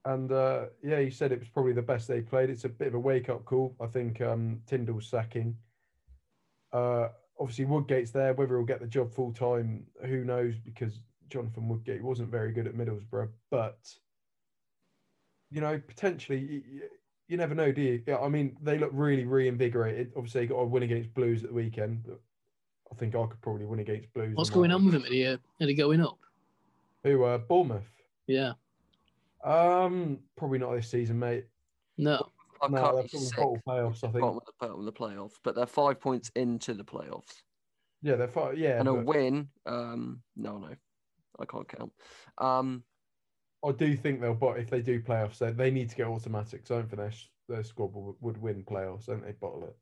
and 0.05 0.31
uh, 0.31 0.67
yeah, 0.83 1.01
he 1.01 1.11
said 1.11 1.33
it 1.33 1.39
was 1.39 1.49
probably 1.49 1.73
the 1.73 1.81
best 1.81 2.09
they 2.09 2.21
played. 2.21 2.51
It's 2.51 2.65
a 2.65 2.69
bit 2.69 2.89
of 2.89 2.95
a 2.95 3.01
wake 3.01 3.31
up 3.31 3.47
call. 3.47 3.75
I 3.81 3.87
think 3.87 4.21
um, 4.21 4.61
Tindall's 4.67 5.09
sacking. 5.09 5.57
Uh, 6.75 7.09
obviously, 7.39 7.65
Woodgate's 7.65 8.11
there. 8.11 8.35
Whether 8.35 8.57
he'll 8.57 8.67
get 8.67 8.81
the 8.81 8.87
job 8.87 9.13
full 9.13 9.33
time, 9.33 9.87
who 10.05 10.25
knows? 10.25 10.55
Because 10.65 11.01
Jonathan 11.29 11.69
Woodgate 11.69 12.03
wasn't 12.03 12.31
very 12.31 12.53
good 12.53 12.67
at 12.67 12.75
Middlesbrough. 12.75 13.31
But, 13.51 13.79
you 15.51 15.61
know, 15.61 15.81
potentially, 15.87 16.41
you, 16.41 16.83
you 17.29 17.37
never 17.37 17.55
know, 17.55 17.73
do 17.73 17.83
you? 17.83 18.03
Yeah, 18.07 18.19
I 18.19 18.29
mean, 18.29 18.57
they 18.63 18.79
look 18.79 18.91
really 18.93 19.25
reinvigorated. 19.25 20.13
Obviously, 20.17 20.43
they 20.43 20.47
got 20.47 20.61
a 20.61 20.65
win 20.65 20.83
against 20.83 21.13
Blues 21.15 21.43
at 21.43 21.51
the 21.51 21.55
weekend. 21.55 22.05
But 22.05 22.21
I 22.93 22.95
think 22.95 23.15
I 23.15 23.27
could 23.27 23.41
probably 23.43 23.67
win 23.67 23.81
against 23.81 24.13
Blues. 24.15 24.37
What's 24.37 24.51
going 24.51 24.71
on 24.71 24.85
with 24.85 24.95
him? 24.95 25.05
Are 25.05 25.09
he, 25.09 25.27
uh, 25.27 25.37
are 25.61 25.67
he 25.67 25.75
going 25.75 26.01
up? 26.01 26.19
Who, 27.03 27.25
uh, 27.25 27.39
Bournemouth? 27.39 27.91
Yeah. 28.27 28.53
Um, 29.45 30.19
probably 30.37 30.59
not 30.59 30.75
this 30.75 30.91
season, 30.91 31.19
mate. 31.19 31.45
No. 31.99 32.31
Are 32.67 32.71
no, 32.71 32.81
currently 32.81 33.03
they're 33.03 33.09
probably 33.09 33.27
sixth, 33.27 33.37
bottom 33.37 33.63
playoffs. 33.67 34.05
I 34.05 34.13
think. 34.13 34.21
bottom 34.21 34.37
of 34.37 34.45
the 34.47 34.53
bottom 34.61 34.79
of 34.81 34.85
the 34.85 34.93
playoffs, 34.93 35.35
but 35.43 35.55
they're 35.55 35.67
five 35.67 36.01
points 36.01 36.31
into 36.35 36.75
the 36.75 36.85
playoffs. 36.85 37.43
Yeah, 38.03 38.17
they're 38.17 38.29
fine. 38.29 38.57
Yeah, 38.57 38.79
and 38.79 38.89
a 38.89 38.95
win, 38.95 39.49
um, 39.65 40.23
no, 40.37 40.59
no, 40.59 40.75
I 41.41 41.45
can't 41.45 41.69
count. 41.69 41.93
Um, 42.39 42.85
I 43.65 43.73
do 43.73 43.97
think 43.97 44.21
they'll. 44.21 44.35
But 44.35 44.59
if 44.59 44.71
they 44.71 44.81
do 44.81 45.01
playoffs, 45.01 45.39
they, 45.39 45.51
they 45.51 45.71
need 45.71 45.91
to 45.91 45.97
get 45.97 46.07
automatic. 46.07 46.67
So 46.67 46.77
I 46.77 46.79
don't 46.79 46.89
think 46.89 47.01
their 47.01 47.13
their 47.49 47.65
squad 47.65 47.93
would, 47.95 48.17
would 48.21 48.39
win 48.39 48.65
playoffs. 48.65 49.07
Don't 49.07 49.25
they 49.25 49.33
bottle 49.33 49.65
it? 49.65 49.77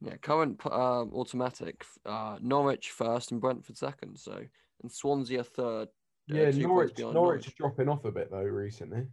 yeah, 0.00 0.16
current 0.18 0.64
um, 0.66 1.12
automatic, 1.12 1.84
uh, 2.06 2.38
Norwich 2.40 2.90
first 2.90 3.32
and 3.32 3.40
Brentford 3.40 3.76
second. 3.76 4.16
So 4.18 4.44
and 4.82 4.92
Swansea 4.92 5.40
are 5.40 5.44
third. 5.44 5.88
uh, 5.88 6.34
Yeah, 6.34 6.50
two 6.50 6.50
points 6.50 6.62
Norwich. 6.62 6.94
behind 6.96 7.14
Norwich 7.14 7.54
dropping 7.56 7.88
off 7.88 8.04
a 8.04 8.12
bit 8.12 8.30
though 8.30 8.42
recently. 8.42 9.06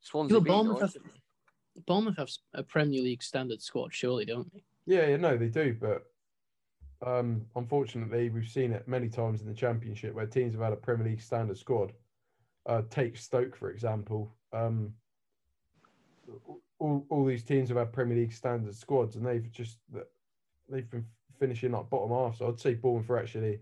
Swansea 0.00 0.40
beat 0.40 0.48
Bournemouth 0.48 0.80
Norwich. 0.80 0.96
Have, 1.78 1.86
Bournemouth 1.86 2.16
have 2.16 2.30
a 2.54 2.62
Premier 2.62 3.02
League 3.02 3.22
standard 3.22 3.62
squad, 3.62 3.94
surely, 3.94 4.24
don't 4.24 4.52
they? 4.52 4.62
Yeah, 4.86 5.06
yeah, 5.08 5.16
no, 5.16 5.36
they 5.36 5.48
do, 5.48 5.76
but 5.78 6.04
um, 7.06 7.46
unfortunately, 7.56 8.30
we've 8.30 8.48
seen 8.48 8.72
it 8.72 8.88
many 8.88 9.08
times 9.08 9.42
in 9.42 9.48
the 9.48 9.54
Championship 9.54 10.14
where 10.14 10.26
teams 10.26 10.54
have 10.54 10.62
had 10.62 10.72
a 10.72 10.76
Premier 10.76 11.06
League 11.08 11.20
standard 11.20 11.58
squad. 11.58 11.92
Uh, 12.66 12.82
take 12.90 13.16
Stoke 13.16 13.56
for 13.56 13.70
example. 13.70 14.34
Um, 14.52 14.92
all, 16.78 17.06
all 17.08 17.24
these 17.24 17.42
teams 17.44 17.68
have 17.68 17.78
had 17.78 17.92
Premier 17.92 18.16
League 18.18 18.32
standard 18.32 18.74
squads, 18.74 19.16
and 19.16 19.26
they've 19.26 19.50
just 19.50 19.78
they've 20.68 20.90
been 20.90 21.06
finishing 21.38 21.72
like 21.72 21.88
bottom 21.88 22.10
half. 22.10 22.36
So 22.38 22.48
I'd 22.48 22.60
say 22.60 22.74
Bournemouth 22.74 23.08
are 23.10 23.18
actually 23.18 23.60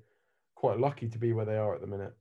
quite 0.55 0.81
lucky 0.81 1.09
to 1.09 1.19
be 1.19 1.33
where 1.33 1.45
they 1.45 1.59
are 1.59 1.75
at 1.75 1.81
the 1.81 1.87
minute. 1.87 2.15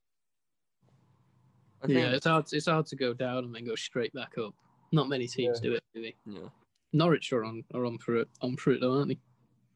I 1.83 1.87
Yeah, 1.87 2.01
think, 2.01 2.13
it's 2.15 2.25
hard. 2.25 2.45
It's 2.51 2.67
hard 2.67 2.85
to 2.87 2.95
go 2.95 3.13
down 3.13 3.45
and 3.45 3.55
then 3.55 3.65
go 3.65 3.75
straight 3.75 4.13
back 4.13 4.37
up. 4.37 4.53
Not 4.95 5.09
many 5.09 5.27
teams 5.27 5.59
Yeah. 5.61 5.69
do 5.69 5.75
it, 5.75 5.83
do 5.93 6.01
they? 6.01 6.15
yeah, 6.25 6.49
Norwich 6.93 7.33
are 7.33 7.43
on 7.43 7.63
are 7.73 7.85
on 7.85 7.97
for 7.97 8.15
it 8.15 8.29
on 8.41 8.55
for 8.55 8.71
it 8.71 8.79
though, 8.81 8.93
aren't 8.97 9.09
they? 9.09 9.19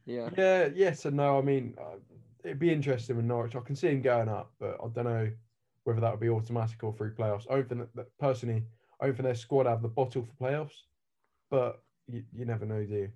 yeah. 0.06 0.30
Yeah, 0.38 0.70
yes 0.74 1.06
and 1.06 1.18
no. 1.18 1.38
I 1.38 1.42
mean, 1.42 1.76
uh, 1.80 1.98
it'd 2.44 2.60
be 2.60 2.72
interesting 2.72 3.18
with 3.18 3.26
Norwich. 3.26 3.56
I 3.56 3.60
can 3.60 3.76
see 3.76 3.90
him 3.90 4.02
going 4.02 4.30
up, 4.30 4.54
but 4.60 4.78
I 4.84 4.88
don't 4.88 5.06
know 5.06 5.32
whether 5.84 6.02
that 6.02 6.12
would 6.12 6.20
be 6.20 6.30
automatic 6.30 6.84
or 6.84 6.94
through 6.94 7.16
playoffs. 7.16 7.46
I 7.50 7.56
don't 7.56 7.70
think 7.70 7.82
that, 7.82 7.96
that 7.96 8.18
personally, 8.18 8.64
I 9.02 9.06
don't 9.06 9.16
think 9.16 9.26
their 9.26 9.36
squad 9.36 9.66
have 9.66 9.82
the 9.82 9.88
bottle 9.88 10.26
for 10.26 10.46
playoffs, 10.46 10.84
but 11.50 11.82
you, 12.08 12.24
you 12.34 12.46
never 12.46 12.66
know, 12.66 12.84
do 12.84 12.94
you? 12.94 13.10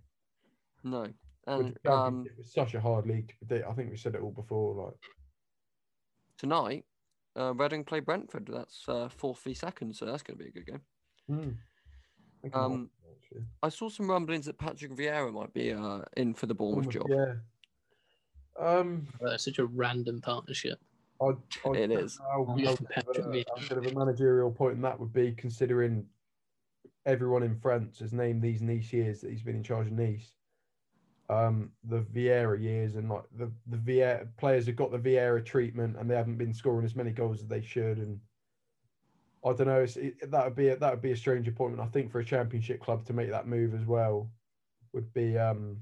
No, 0.84 1.08
and 1.48 1.78
the 1.84 1.92
um, 1.92 2.26
Championship, 2.26 2.36
it's 2.40 2.54
such 2.54 2.74
a 2.74 2.82
hard 2.82 3.08
league 3.08 3.30
to 3.30 3.36
predict. 3.38 3.70
I 3.70 3.74
think 3.74 3.90
we 3.90 3.98
said 3.98 4.16
it 4.16 4.22
all 4.22 4.32
before. 4.32 4.86
Like, 4.86 4.94
tonight, 6.38 6.86
uh, 7.38 7.54
Reading 7.54 7.84
play 7.84 8.02
Brentford. 8.02 8.50
That's 8.52 8.84
uh, 8.88 9.10
fourth 9.10 9.40
v 9.44 9.54
second, 9.54 9.96
so 9.96 10.06
that's 10.06 10.24
going 10.24 10.38
to 10.38 10.44
be 10.44 10.50
a 10.50 10.54
good 10.54 10.68
game. 10.68 10.82
hmm, 11.28 11.40
I 11.40 11.48
think 11.48 11.50
it 11.50 11.52
might 11.52 12.33
Um, 12.54 12.90
be. 13.32 13.40
I 13.64 13.70
saw 13.70 13.90
some 13.90 14.10
rumblings 14.10 14.46
that 14.46 14.58
Patrick 14.58 14.92
Vieira 14.92 15.32
might 15.32 15.54
be 15.54 15.72
uh, 15.74 16.02
in 16.18 16.34
for 16.34 16.46
the 16.46 16.54
Bournemouth 16.54 16.90
job. 16.90 17.08
Yeah. 17.10 17.34
Um, 18.60 19.08
Uh, 19.26 19.38
such 19.38 19.60
a 19.60 19.66
random 19.66 20.22
partnership. 20.22 20.80
I, 21.22 21.26
I 21.26 21.30
It 21.30 21.38
don't 21.64 21.92
is. 21.92 22.20
know 22.20 22.46
How, 22.48 22.56
Yeah, 22.58 22.76
Patrick 22.92 23.18
a- 23.26 23.46
how 23.56 23.68
good 23.68 23.78
of 23.78 23.86
a 23.88 23.96
managerial 23.98 24.52
point 24.52 24.82
that 24.82 25.00
would 25.00 25.14
be, 25.14 25.32
considering 25.34 26.06
everyone 27.06 27.44
in 27.44 27.56
France 27.60 28.00
has 28.00 28.14
named 28.14 28.42
these 28.42 28.62
Nice 28.62 28.94
years 28.94 29.22
that 29.22 29.32
he's 29.32 29.42
been 29.44 29.56
in 29.56 29.64
charge 29.64 29.88
of 29.88 29.94
Nice. 29.94 30.34
Um, 31.30 31.72
the 31.86 32.02
Vieira 32.02 32.62
years 32.62 32.96
and 32.96 33.10
like 33.10 33.24
the 33.38 33.50
the 33.68 33.78
Vieira 33.78 34.28
players 34.38 34.68
have 34.68 34.76
got 34.76 34.92
the 34.92 35.00
Vieira 35.00 35.44
treatment 35.44 35.96
and 35.98 36.10
they 36.12 36.16
haven't 36.16 36.38
been 36.38 36.54
scoring 36.54 36.86
as 36.86 36.96
many 36.96 37.12
goals 37.12 37.40
as 37.42 37.48
they 37.48 37.62
should. 37.62 37.98
And 37.98 38.20
I 39.46 39.54
don't 39.54 39.68
know, 39.68 39.86
it, 39.86 40.32
that 40.32 40.46
would 40.46 40.56
be 40.56 40.70
a, 40.70 40.78
that 40.78 40.92
would 40.92 41.02
be 41.02 41.12
a 41.12 41.18
strange 41.18 41.48
appointment. 41.48 41.86
I 41.86 41.92
think 41.92 42.12
for 42.12 42.20
a 42.20 42.26
Championship 42.26 42.82
club 42.82 43.06
to 43.06 43.14
make 43.14 43.30
that 43.30 43.48
move 43.48 43.74
as 43.74 43.86
well 43.86 44.32
would 44.94 45.12
be 45.14 45.38
um 45.38 45.78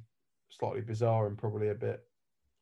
slightly 0.50 0.82
bizarre 0.82 1.28
and 1.28 1.38
probably 1.38 1.70
a 1.70 1.76
bit. 1.76 2.04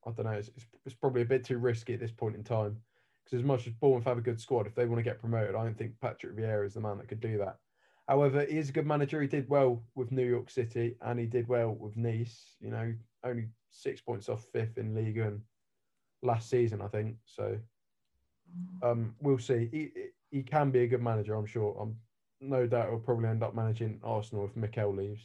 I 0.05 0.11
don't 0.11 0.25
know. 0.25 0.31
It's, 0.31 0.49
it's, 0.49 0.65
it's 0.85 0.95
probably 0.95 1.21
a 1.21 1.25
bit 1.25 1.43
too 1.43 1.57
risky 1.57 1.93
at 1.93 1.99
this 1.99 2.11
point 2.11 2.35
in 2.35 2.43
time 2.43 2.77
because 3.23 3.39
as 3.39 3.45
much 3.45 3.67
as 3.67 3.73
Bournemouth 3.73 4.05
have 4.05 4.17
a 4.17 4.21
good 4.21 4.39
squad, 4.39 4.67
if 4.67 4.75
they 4.75 4.85
want 4.85 4.99
to 4.99 5.03
get 5.03 5.19
promoted, 5.19 5.55
I 5.55 5.63
don't 5.63 5.77
think 5.77 5.99
Patrick 6.01 6.35
Vieira 6.35 6.65
is 6.65 6.73
the 6.73 6.79
man 6.79 6.97
that 6.97 7.07
could 7.07 7.19
do 7.19 7.37
that. 7.39 7.57
However, 8.07 8.43
he 8.43 8.57
is 8.57 8.69
a 8.69 8.73
good 8.73 8.87
manager. 8.87 9.21
He 9.21 9.27
did 9.27 9.47
well 9.49 9.83
with 9.93 10.11
New 10.11 10.25
York 10.25 10.49
City 10.49 10.95
and 11.01 11.19
he 11.19 11.27
did 11.27 11.47
well 11.47 11.75
with 11.75 11.95
Nice. 11.95 12.55
You 12.59 12.71
know, 12.71 12.93
only 13.23 13.49
six 13.69 14.01
points 14.01 14.29
off 14.29 14.45
fifth 14.51 14.77
in 14.77 14.95
Liga 14.95 15.27
and 15.27 15.41
last 16.23 16.49
season, 16.49 16.81
I 16.81 16.87
think. 16.87 17.17
So 17.25 17.59
um, 18.81 19.15
we'll 19.21 19.37
see. 19.37 19.69
He 19.71 19.91
he 20.31 20.43
can 20.43 20.71
be 20.71 20.79
a 20.83 20.87
good 20.87 21.01
manager, 21.01 21.35
I'm 21.35 21.45
sure. 21.45 21.75
I'm 21.79 21.95
no 22.41 22.65
doubt 22.67 22.89
he'll 22.89 22.99
probably 22.99 23.27
end 23.27 23.43
up 23.43 23.53
managing 23.55 23.99
Arsenal 24.03 24.45
if 24.45 24.55
Mikel 24.55 24.95
leaves. 24.95 25.21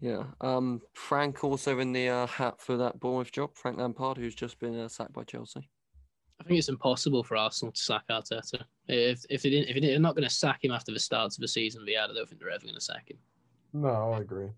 Yeah. 0.00 0.24
Um, 0.40 0.80
Frank 0.94 1.42
also 1.44 1.78
in 1.80 1.92
the 1.92 2.08
uh, 2.08 2.26
hat 2.26 2.60
for 2.60 2.76
that 2.76 3.00
Bournemouth 3.00 3.32
job. 3.32 3.50
Frank 3.54 3.78
Lampard, 3.78 4.16
who's 4.16 4.34
just 4.34 4.58
been 4.60 4.78
uh, 4.78 4.88
sacked 4.88 5.12
by 5.12 5.24
Chelsea. 5.24 5.68
I 6.40 6.44
think 6.44 6.58
it's 6.58 6.68
impossible 6.70 7.22
for 7.22 7.36
Arsenal 7.36 7.72
to 7.72 7.80
sack 7.80 8.04
Arteta. 8.10 8.62
If 8.88 9.24
if 9.28 9.42
they 9.42 9.50
didn't, 9.50 9.76
if 9.76 9.82
they're 9.82 9.98
not 9.98 10.14
going 10.16 10.26
to 10.26 10.34
sack 10.34 10.64
him 10.64 10.70
after 10.70 10.90
the 10.92 10.98
start 10.98 11.32
of 11.34 11.36
the 11.40 11.48
season 11.48 11.84
they 11.84 11.92
had, 11.92 12.08
I 12.10 12.14
don't 12.14 12.26
think 12.28 12.40
they're 12.40 12.50
ever 12.50 12.62
going 12.64 12.74
to 12.76 12.80
sack 12.80 13.10
him. 13.10 13.18
No, 13.74 14.12
I 14.12 14.20
agree. 14.20 14.48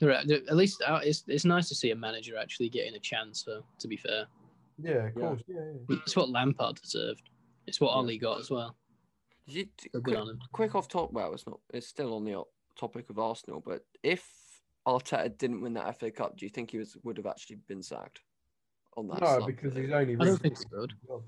They're, 0.00 0.20
they're- 0.26 0.42
at 0.48 0.56
least 0.56 0.82
uh, 0.84 1.00
it's 1.04 1.22
it's 1.28 1.44
nice 1.44 1.68
to 1.68 1.74
see 1.76 1.92
a 1.92 1.96
manager 1.96 2.36
actually 2.36 2.68
getting 2.68 2.94
a 2.94 2.98
chance. 2.98 3.44
Though, 3.44 3.62
to 3.78 3.86
be 3.86 3.96
fair, 3.96 4.26
Yeah, 4.82 4.92
of 5.06 5.12
Yeah. 5.16 5.22
course. 5.22 5.42
Yeah, 5.46 5.56
yeah. 5.88 5.96
it's 6.04 6.16
what 6.16 6.30
Lampard 6.30 6.80
deserved. 6.80 7.28
It's 7.66 7.80
what 7.80 7.90
Yeah. 7.90 7.96
Ollie 7.96 8.18
got 8.18 8.40
as 8.40 8.50
well. 8.50 8.76
Did 9.46 9.54
you, 9.54 9.66
So 9.92 10.00
good 10.00 10.04
quick, 10.04 10.18
on 10.18 10.28
him. 10.28 10.38
quick 10.52 10.74
off 10.74 10.88
top. 10.88 11.12
Well, 11.12 11.32
it's 11.34 11.46
not. 11.46 11.60
It's 11.72 11.88
still 11.88 12.14
on 12.14 12.24
the 12.24 12.42
topic 12.76 13.10
of 13.10 13.18
Arsenal. 13.18 13.62
But 13.64 13.84
if 14.02 14.24
Arteta 14.86 15.36
didn't 15.36 15.60
win 15.60 15.74
that 15.74 15.98
FA 15.98 16.10
Cup, 16.10 16.36
do 16.36 16.46
you 16.46 16.50
think 16.50 16.70
he 16.70 16.78
was 16.78 16.96
would 17.02 17.16
have 17.16 17.26
actually 17.26 17.56
been 17.68 17.82
sacked? 17.82 18.20
On 18.96 19.08
that. 19.08 19.20
No, 19.20 19.26
slump 19.26 19.46
because 19.46 19.74
he's 19.74 19.90
only. 19.90 20.16
I 20.20 20.24
don't 20.24 20.40
think 20.40 20.58
so, 20.58 20.64
got 20.68 20.88
the 20.88 20.94
job. 21.06 21.22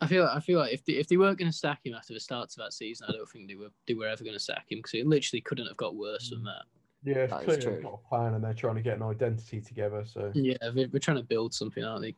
I 0.00 0.06
feel 0.08 0.24
I 0.24 0.40
feel 0.40 0.58
like 0.58 0.72
if 0.72 0.84
they, 0.84 0.94
if 0.94 1.06
they 1.06 1.16
weren't 1.16 1.38
going 1.38 1.50
to 1.50 1.56
sack 1.56 1.78
him 1.84 1.94
after 1.94 2.12
the 2.12 2.18
start 2.18 2.50
of 2.50 2.56
that 2.56 2.72
season, 2.72 3.06
I 3.08 3.12
don't 3.12 3.28
think 3.28 3.46
they 3.48 3.54
were 3.54 3.70
they 3.86 3.94
were 3.94 4.08
ever 4.08 4.24
going 4.24 4.34
to 4.34 4.40
sack 4.40 4.66
him 4.68 4.78
because 4.78 4.94
it 4.94 5.06
literally 5.06 5.40
couldn't 5.40 5.68
have 5.68 5.76
got 5.76 5.94
worse 5.94 6.30
than 6.30 6.40
mm. 6.40 6.46
that. 6.46 6.64
Yeah, 7.04 7.22
it's 7.22 7.32
That 7.32 7.40
is 7.40 7.44
clear 7.44 7.80
true. 7.80 7.88
a 7.88 8.08
plan 8.08 8.34
and 8.34 8.42
they're 8.42 8.52
trying 8.52 8.76
to 8.76 8.82
get 8.82 8.96
an 8.96 9.04
identity 9.04 9.60
together. 9.60 10.04
So 10.04 10.32
Yeah, 10.34 10.56
they're, 10.74 10.88
they're 10.88 11.00
trying 11.00 11.18
to 11.18 11.22
build 11.22 11.54
something, 11.54 11.84
aren't 11.84 12.02
they? 12.02 12.16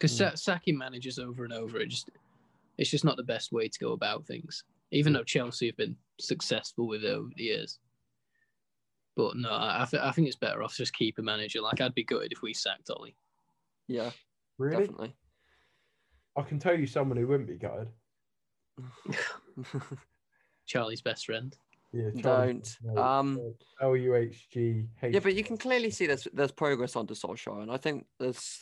Because 0.00 0.18
Mm. 0.18 0.38
sacking 0.38 0.78
managers 0.78 1.18
over 1.18 1.44
and 1.44 1.52
over, 1.52 1.78
it 1.78 1.88
just 1.88 2.08
it's 2.78 2.88
just 2.90 3.04
not 3.04 3.18
the 3.18 3.22
best 3.22 3.52
way 3.52 3.68
to 3.68 3.78
go 3.78 3.92
about 3.92 4.26
things. 4.26 4.64
Even 4.90 5.12
though 5.12 5.22
Chelsea 5.22 5.66
have 5.66 5.76
been 5.76 5.94
successful 6.18 6.88
with 6.88 7.04
it 7.04 7.10
over 7.10 7.28
the 7.36 7.42
years, 7.44 7.78
but 9.14 9.36
no, 9.36 9.50
I, 9.50 9.82
I, 9.82 9.84
th- 9.84 10.02
I 10.02 10.10
think 10.12 10.26
it's 10.26 10.36
better 10.36 10.62
off 10.62 10.74
just 10.74 10.94
keep 10.94 11.18
a 11.18 11.22
manager. 11.22 11.60
Like 11.60 11.82
I'd 11.82 11.94
be 11.94 12.02
good 12.04 12.32
if 12.32 12.40
we 12.40 12.54
sacked 12.54 12.88
Ollie. 12.88 13.14
Yeah, 13.88 14.10
really, 14.56 14.78
definitely. 14.78 15.14
I 16.34 16.42
can 16.42 16.58
tell 16.58 16.78
you 16.78 16.86
someone 16.86 17.18
who 17.18 17.26
wouldn't 17.26 17.48
be 17.48 17.58
gutted. 17.58 17.88
Charlie's 20.66 21.02
best 21.02 21.26
friend. 21.26 21.54
Yeah, 21.92 22.10
Don't. 22.20 22.78
Um, 22.96 23.54
L 23.82 23.96
U 23.96 24.14
H 24.14 24.48
G 24.50 24.86
H. 25.02 25.12
Yeah, 25.12 25.20
but 25.20 25.34
you 25.34 25.44
can 25.44 25.58
clearly 25.58 25.90
see 25.90 26.06
there's 26.06 26.26
there's 26.32 26.52
progress 26.52 26.96
under 26.96 27.14
Solskjaer, 27.14 27.62
and 27.62 27.70
I 27.70 27.76
think 27.76 28.06
there's 28.18 28.60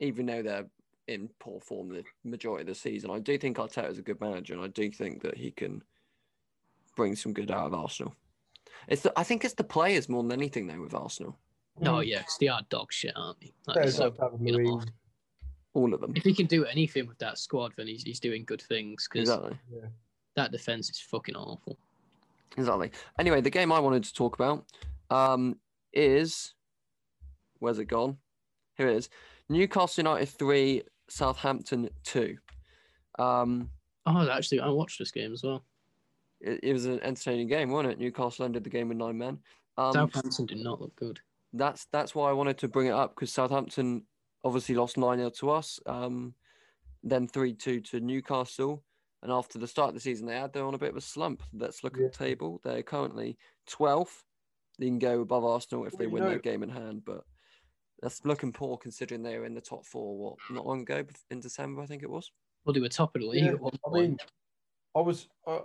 even 0.00 0.26
though 0.26 0.42
they're 0.42 0.66
in 1.08 1.28
poor 1.38 1.60
form 1.60 1.88
the 1.90 2.04
majority 2.24 2.62
of 2.62 2.68
the 2.68 2.74
season, 2.74 3.10
I 3.10 3.18
do 3.18 3.38
think 3.38 3.56
Arteta 3.56 3.90
is 3.90 3.98
a 3.98 4.02
good 4.02 4.20
manager, 4.20 4.54
and 4.54 4.62
I 4.62 4.68
do 4.68 4.90
think 4.90 5.22
that 5.22 5.36
he 5.36 5.50
can 5.50 5.82
bring 6.96 7.14
some 7.16 7.32
good 7.32 7.50
out 7.50 7.66
of 7.66 7.74
Arsenal. 7.74 8.14
It's 8.88 9.02
the, 9.02 9.12
I 9.18 9.22
think 9.22 9.44
it's 9.44 9.54
the 9.54 9.64
players 9.64 10.08
more 10.08 10.22
than 10.22 10.32
anything 10.32 10.66
though 10.66 10.80
with 10.80 10.94
Arsenal, 10.94 11.36
Oh 11.82 12.00
yeah, 12.00 12.18
because 12.18 12.36
they 12.38 12.48
are 12.48 12.60
dog 12.68 12.92
shit, 12.92 13.12
aren't 13.16 13.40
they? 13.40 13.52
Like, 13.66 13.76
Yeah, 13.76 13.82
they're 13.82 13.88
it's 13.88 13.96
so 13.96 14.14
like 14.18 14.32
you 14.40 14.58
know, 14.58 14.82
all 15.74 15.94
of 15.94 16.00
them. 16.00 16.12
if 16.16 16.24
he 16.24 16.34
can 16.34 16.46
do 16.46 16.64
anything 16.66 17.06
with 17.06 17.18
that 17.18 17.38
squad, 17.38 17.72
then 17.76 17.86
he's, 17.86 18.02
he's 18.02 18.20
doing 18.20 18.44
good 18.44 18.60
things 18.62 19.08
because 19.10 19.28
Exactly, 19.30 19.58
that 20.36 20.52
defense 20.52 20.90
is 20.90 21.00
fucking 21.00 21.36
awful. 21.36 21.78
exactly. 22.56 22.90
Anyway, 23.18 23.40
the 23.40 23.50
game 23.50 23.72
I 23.72 23.78
wanted 23.80 24.04
to 24.04 24.12
talk 24.14 24.34
about 24.34 24.64
um, 25.10 25.58
is 25.92 26.54
where's 27.58 27.78
it 27.78 27.86
gone? 27.86 28.18
Here 28.76 28.88
it 28.88 28.96
is. 28.96 29.08
Newcastle 29.50 30.02
United 30.02 30.26
three, 30.28 30.82
Southampton 31.08 31.90
two. 32.04 32.38
Um, 33.18 33.70
Oh, 34.06 34.26
actually, 34.30 34.60
I 34.60 34.68
watched 34.70 34.98
this 34.98 35.10
game 35.10 35.32
as 35.32 35.42
well. 35.42 35.62
it, 36.40 36.60
it 36.62 36.72
was 36.72 36.86
an 36.86 37.00
entertaining 37.02 37.48
game, 37.48 37.70
wasn't 37.70 37.92
it? 37.92 37.98
Newcastle 37.98 38.46
ended 38.46 38.64
the 38.64 38.70
game 38.70 38.88
with 38.88 38.96
nine 38.96 39.18
men. 39.18 39.38
Um, 39.76 39.92
Southampton 39.92 40.46
did 40.46 40.58
not 40.58 40.80
look 40.80 40.96
good. 40.96 41.20
that's 41.52 41.84
that's 41.92 42.14
why 42.14 42.30
I 42.30 42.32
wanted 42.32 42.56
to 42.58 42.68
bring 42.68 42.86
it 42.86 42.92
up 42.92 43.14
because 43.14 43.30
Southampton 43.32 44.04
obviously 44.42 44.74
lost 44.74 44.96
nine 44.96 45.18
0 45.18 45.30
to 45.30 45.50
us, 45.50 45.78
um, 45.86 46.34
then 47.04 47.26
three 47.28 47.52
two 47.52 47.80
to 47.82 48.00
Newcastle, 48.00 48.82
and 49.22 49.30
after 49.30 49.58
the 49.58 49.66
start 49.68 49.88
of 49.88 49.94
the 49.94 50.00
season 50.00 50.26
they 50.26 50.36
had 50.38 50.52
they're 50.52 50.64
on 50.64 50.74
a 50.74 50.78
bit 50.78 50.90
of 50.90 50.96
a 50.96 51.00
slump. 51.02 51.42
Let's 51.52 51.84
look 51.84 51.96
Yeah. 51.98 52.06
at 52.06 52.12
the 52.12 52.18
table. 52.18 52.60
They're 52.64 52.82
currently 52.82 53.36
twelfth. 53.66 54.24
They 54.78 54.86
can 54.86 54.98
go 54.98 55.20
above 55.20 55.44
Arsenal 55.44 55.84
if 55.84 55.92
they 55.98 56.06
Well, 56.06 56.20
you 56.20 56.24
win 56.24 56.32
their 56.32 56.38
game 56.38 56.62
in 56.62 56.70
hand, 56.70 57.04
but 57.04 57.24
that's 58.02 58.24
looking 58.24 58.52
poor 58.52 58.76
considering 58.76 59.22
they 59.22 59.38
were 59.38 59.46
in 59.46 59.54
the 59.54 59.60
top 59.60 59.84
four. 59.84 60.16
What 60.16 60.36
not 60.50 60.66
long 60.66 60.82
ago 60.82 61.04
in 61.30 61.40
December 61.40 61.82
I 61.82 61.86
think 61.86 62.02
it 62.02 62.10
was. 62.10 62.30
Well, 62.64 62.74
they 62.74 62.80
were 62.80 62.88
top 62.88 63.14
of 63.14 63.22
the 63.22 63.28
league 63.28 63.44
Yeah, 63.44 63.52
at 63.52 63.60
one 63.60 63.72
I 63.86 63.90
mean, 63.90 64.16
I 64.96 65.00
was 65.00 65.28
uh, 65.46 65.60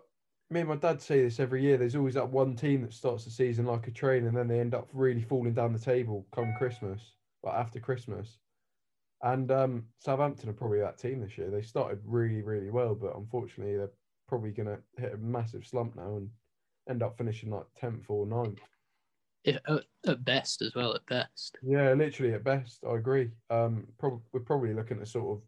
me 0.50 0.62
and 0.62 0.69
my 0.69 0.76
dad 0.76 1.02
say 1.02 1.24
this 1.24 1.39
every 1.39 1.62
year. 1.62 1.78
There's 1.78 1.95
always 1.95 2.13
that 2.13 2.30
one 2.30 2.56
team 2.56 2.82
that 2.82 2.93
starts 2.93 3.26
the 3.26 3.32
season 3.32 3.65
like 3.65 3.88
a 3.88 3.91
train, 3.91 4.28
and 4.28 4.36
then 4.36 4.48
they 4.48 4.60
end 4.60 4.76
up 4.76 4.89
really 4.93 5.24
falling 5.24 5.54
down 5.54 5.74
the 5.74 5.80
table 5.80 6.26
come 6.34 6.54
Christmas, 6.58 7.02
like 7.43 7.56
after 7.56 7.80
Christmas. 7.80 8.38
And 9.24 9.52
um, 9.52 9.86
Southampton 10.00 10.50
are 10.50 10.54
probably 10.54 10.80
that 10.80 11.00
team 11.00 11.21
this 11.21 11.38
year. 11.38 11.50
They 11.50 11.62
started 11.62 12.00
really, 12.06 12.41
really 12.41 12.69
well, 12.69 12.93
but 12.93 13.15
unfortunately, 13.15 13.76
they're 13.78 13.91
probably 14.28 14.52
going 14.52 14.67
to 14.67 14.78
hit 15.02 15.13
a 15.13 15.17
massive 15.17 15.65
slump 15.65 15.95
now 15.95 16.17
and 16.17 16.30
end 16.89 17.02
up 17.02 17.17
finishing 17.17 17.50
like 17.50 17.65
tenth 17.80 18.06
or 18.10 18.28
9th. 18.28 18.60
If, 19.46 19.58
at, 19.68 19.84
at 20.08 20.26
best 20.26 20.62
as 20.62 20.74
well, 20.76 20.94
at 20.96 21.06
best. 21.06 21.58
Yeah, 21.62 21.94
literally 21.94 22.34
at 22.34 22.44
best, 22.44 22.84
I 22.90 22.96
agree. 22.96 23.30
Um, 23.50 23.86
prob- 24.00 24.22
we're 24.34 24.40
probably 24.42 24.74
looking 24.74 25.00
at 25.00 25.08
sort 25.08 25.38
of 25.38 25.44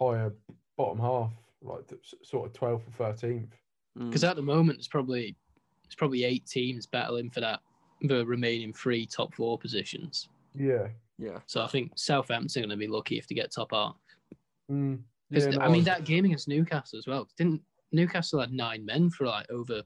higher 0.00 0.32
bottom 0.76 0.98
half, 0.98 1.32
like 1.62 1.86
th- 1.88 2.14
sort 2.22 2.46
of 2.46 2.52
twelfth 2.52 2.86
or 2.88 2.92
thirteenth. 3.12 3.54
Mm. 3.98 4.08
Because 4.08 4.24
at 4.24 4.36
the 4.36 4.42
moment, 4.42 4.78
it's 4.78 4.88
probably 4.88 5.36
it's 5.84 5.94
probably 5.94 6.24
eight 6.24 6.46
teams 6.46 6.86
battling 6.86 7.30
for 7.30 7.40
that 7.40 7.60
the 8.02 8.24
remaining 8.26 8.72
three 8.72 9.06
top 9.06 9.34
four 9.34 9.58
positions. 9.58 10.28
Yeah. 10.54 10.88
yeah, 11.18 11.38
So 11.46 11.62
I 11.62 11.66
think 11.68 11.92
Southampton 11.96 12.62
are 12.62 12.66
going 12.66 12.78
to 12.78 12.86
be 12.86 12.90
lucky 12.90 13.16
if 13.16 13.26
they 13.28 13.34
get 13.34 13.52
top 13.52 13.70
half. 13.72 13.96
Mm. 14.70 15.00
'Cause, 15.32 15.46
yeah 15.46 15.50
no, 15.52 15.60
I 15.60 15.68
mean, 15.68 15.84
that 15.84 16.04
game 16.04 16.24
against 16.24 16.48
Newcastle 16.48 16.98
as 16.98 17.06
well. 17.06 17.28
Didn't 17.38 17.62
Newcastle 17.92 18.40
had 18.40 18.52
nine 18.52 18.84
men 18.84 19.08
for 19.10 19.26
like 19.26 19.48
over 19.50 19.82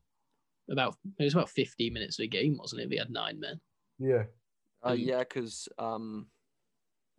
about 0.71 0.97
it 1.19 1.25
was 1.25 1.35
about 1.35 1.51
15 1.51 1.93
minutes 1.93 2.19
of 2.19 2.25
a 2.25 2.27
game, 2.29 2.57
wasn't 2.59 2.83
it? 2.83 2.89
We 2.91 2.97
had 2.97 3.11
nine 3.11 3.39
men. 3.41 3.61
Yeah. 3.99 4.25
uh, 4.83 4.93
Mm. 4.93 5.07
yeah, 5.07 5.19
because 5.21 5.69
um, 5.79 6.27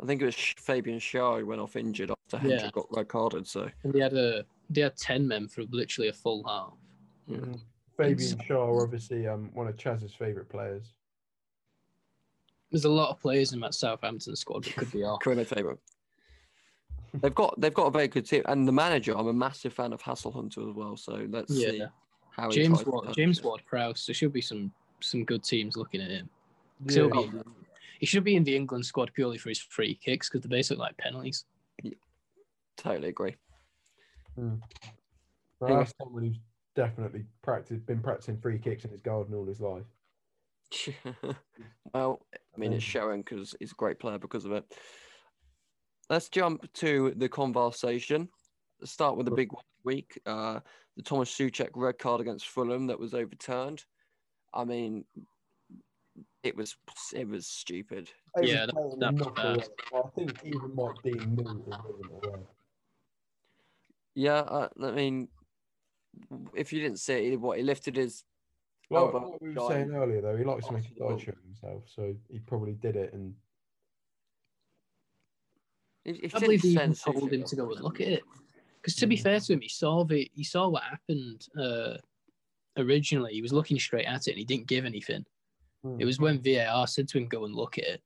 I 0.01 0.05
think 0.05 0.21
it 0.21 0.25
was 0.25 0.35
Fabian 0.35 0.99
Schar 0.99 1.39
who 1.39 1.45
went 1.45 1.61
off 1.61 1.75
injured 1.75 2.11
after 2.11 2.45
Yeah. 2.47 2.53
Hendrick 2.55 2.73
got 2.73 2.87
red 2.95 3.07
carded. 3.07 3.47
So 3.47 3.69
And 3.83 3.93
they 3.93 3.99
had 3.99 4.13
a 4.13 4.45
they 4.69 4.81
had 4.81 4.95
10 4.97 5.27
men 5.27 5.47
for 5.47 5.63
literally 5.71 6.09
a 6.09 6.13
full 6.13 6.43
half. 6.47 6.73
Yeah. 7.27 7.37
Mm. 7.37 7.59
Fabian 7.97 8.37
Schar, 8.39 8.83
obviously, 8.83 9.27
um, 9.27 9.49
one 9.53 9.67
of 9.67 9.75
Chaz's 9.75 10.13
favourite 10.13 10.49
players. 10.49 10.93
There's 12.71 12.85
a 12.85 12.89
lot 12.91 13.09
of 13.09 13.19
players 13.19 13.53
in 13.53 13.59
that 13.61 13.73
Southampton 13.73 14.35
squad 14.35 14.65
that 14.65 14.75
could 14.75 14.91
be 14.91 15.03
off. 15.03 15.21
career 15.21 15.45
favourite. 15.45 15.79
They've 17.13 17.33
got 17.33 17.59
they've 17.59 17.73
got 17.73 17.85
a 17.87 17.91
very 17.91 18.09
good 18.09 18.27
team, 18.27 18.43
and 18.45 18.67
the 18.67 18.71
manager. 18.73 19.17
I'm 19.17 19.27
a 19.27 19.33
massive 19.33 19.73
fan 19.73 19.93
of 19.93 20.01
Hasenhuttl 20.03 20.69
as 20.69 20.75
well. 20.75 20.97
So 20.97 21.25
let's 21.29 21.49
Yeah. 21.51 21.69
see 21.69 21.83
how 22.37 22.49
James 22.51 22.85
Ward, 22.85 23.13
James. 23.13 23.41
Ward 23.41 23.61
Prowse. 23.65 24.05
There 24.05 24.13
should 24.13 24.33
be 24.33 24.41
some 24.41 24.71
some 25.01 25.23
good 25.25 25.43
teams 25.43 25.75
looking 25.77 26.01
at 26.01 26.09
him. 26.09 26.29
'Cause 26.85 26.95
Yeah, 26.95 27.03
he'll 27.11 27.31
be- 27.31 27.39
he 27.99 28.05
should 28.05 28.23
be 28.23 28.35
in 28.35 28.43
the 28.43 28.55
England 28.55 28.85
squad 28.85 29.11
purely 29.13 29.37
for 29.37 29.49
his 29.49 29.59
free 29.59 29.95
kicks 29.95 30.29
because 30.29 30.41
they're 30.43 30.49
basically 30.57 30.81
like 30.81 30.97
penalties. 30.97 31.45
Totally 32.77 33.09
agree. 33.09 33.35
no, 34.35 34.59
Anyway. 35.63 35.79
that's 35.79 35.93
someone 35.99 36.23
who's 36.25 36.39
definitely 36.75 37.25
practiced, 37.41 37.85
been 37.87 38.01
practicing 38.01 38.39
free 38.39 38.59
kicks 38.59 38.85
in 38.85 38.91
his 38.91 39.01
garden 39.01 39.33
all 39.33 39.45
his 39.45 39.59
life. 39.59 39.85
well, 41.93 42.25
I 42.33 42.57
mean, 42.59 42.73
it's 42.73 42.83
Um, 42.85 42.89
showing 42.89 43.21
because 43.21 43.55
he's 43.59 43.71
a 43.71 43.75
great 43.75 43.99
player 43.99 44.19
because 44.19 44.45
of 44.45 44.51
it. 44.51 44.63
Let's 46.09 46.29
jump 46.29 46.71
to 46.73 47.11
the 47.15 47.29
conversation. 47.29 48.29
Let's 48.79 48.91
start 48.91 49.17
with 49.17 49.25
the 49.25 49.31
big 49.31 49.51
one 49.51 49.63
of 49.63 49.83
the 49.83 49.87
week. 49.87 50.19
Uh, 50.25 50.59
the 50.97 51.03
Thomas 51.03 51.31
Soucek 51.33 51.69
red 51.75 51.99
card 51.99 52.19
against 52.19 52.47
Fulham 52.47 52.87
that 52.87 52.99
was 52.99 53.13
overturned. 53.13 53.85
I 54.53 54.65
mean, 54.65 55.05
it 56.43 56.55
was 56.57 56.75
it 57.13 57.29
was 57.29 57.45
stupid. 57.45 58.09
Yeah, 58.41 58.65
was 58.73 58.97
that- 58.99 58.99
that 58.99 59.43
a 59.43 59.53
was 59.55 59.69
knockaround. 59.69 59.69
I 59.93 60.09
think 60.15 60.43
even 60.43 60.75
Mike 60.75 61.01
Dean 61.03 61.35
knew 61.35 61.63
it. 61.67 62.47
Yeah, 64.15 64.39
uh, 64.39 64.69
I 64.81 64.91
mean, 64.91 65.27
if 66.55 66.73
you 66.73 66.81
didn't 66.81 66.99
see 66.99 67.33
it, 67.33 67.39
what 67.39 67.59
he 67.59 67.63
lifted 67.63 67.95
his 67.95 68.23
Well, 68.89 69.05
Elbow 69.05 69.29
like 69.29 69.41
we 69.41 69.49
were 69.49 69.53
shine 69.53 69.67
saying 69.69 69.91
earlier, 69.91 70.21
though, 70.21 70.35
he 70.35 70.43
likes 70.43 70.65
to 70.65 70.73
make 70.73 70.85
a 70.85 70.89
the 70.89 70.99
ball. 70.99 71.11
sideshow 71.11 71.33
of 71.33 71.43
himself, 71.43 71.83
so 71.95 72.15
he 72.27 72.39
probably 72.39 72.73
did 72.73 72.95
it. 72.95 73.13
And 73.13 73.35
If, 76.05 76.17
if 76.23 76.35
I 76.35 76.39
believe 76.39 76.61
he 76.63 76.69
even 76.69 76.95
send 76.95 77.15
told 77.15 77.31
him 77.31 77.43
to 77.43 77.55
go 77.55 77.71
and 77.71 77.81
look 77.81 78.01
at 78.01 78.07
it. 78.07 78.23
Because 78.87 78.99
to 79.01 79.07
be 79.07 79.17
Mm. 79.17 79.21
fair 79.23 79.39
to 79.41 79.51
him, 79.53 79.59
he 79.59 79.67
saw 79.67 80.05
the 80.05 80.31
he 80.33 80.45
saw 80.45 80.69
what 80.69 80.81
happened 80.83 81.45
uh, 81.59 81.97
originally. 82.77 83.33
He 83.33 83.41
was 83.41 83.51
looking 83.51 83.77
straight 83.77 84.05
at 84.05 84.27
it 84.27 84.31
and 84.31 84.39
he 84.39 84.45
didn't 84.45 84.67
give 84.67 84.85
anything. 84.85 85.25
Hmm. 85.83 85.99
It 85.99 86.05
was 86.05 86.21
when 86.21 86.41
VAR 86.41 86.87
said 86.87 87.09
to 87.09 87.17
him, 87.17 87.27
"Go 87.27 87.43
and 87.43 87.53
look 87.53 87.77
at 87.77 87.83
it." 87.83 88.01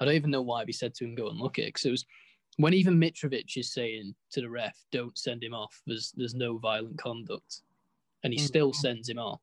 I 0.00 0.06
don't 0.06 0.14
even 0.14 0.30
know 0.30 0.40
why 0.40 0.64
he 0.64 0.72
said 0.72 0.94
to 0.94 1.04
him, 1.04 1.14
"Go 1.14 1.28
and 1.28 1.38
look 1.38 1.58
at 1.58 1.64
it," 1.66 1.74
because 1.74 1.84
it 1.84 1.90
was 1.90 2.06
when 2.56 2.72
even 2.72 2.98
Mitrovic 2.98 3.54
is 3.58 3.70
saying 3.70 4.14
to 4.30 4.40
the 4.40 4.48
ref, 4.48 4.82
"Don't 4.92 5.18
send 5.18 5.44
him 5.44 5.52
off." 5.52 5.82
There's 5.86 6.12
there's 6.12 6.34
no 6.34 6.56
violent 6.56 6.96
conduct, 6.96 7.60
and 8.22 8.32
he 8.32 8.38
Mm. 8.40 8.46
still 8.46 8.72
sends 8.72 9.10
him 9.10 9.18
off. 9.18 9.42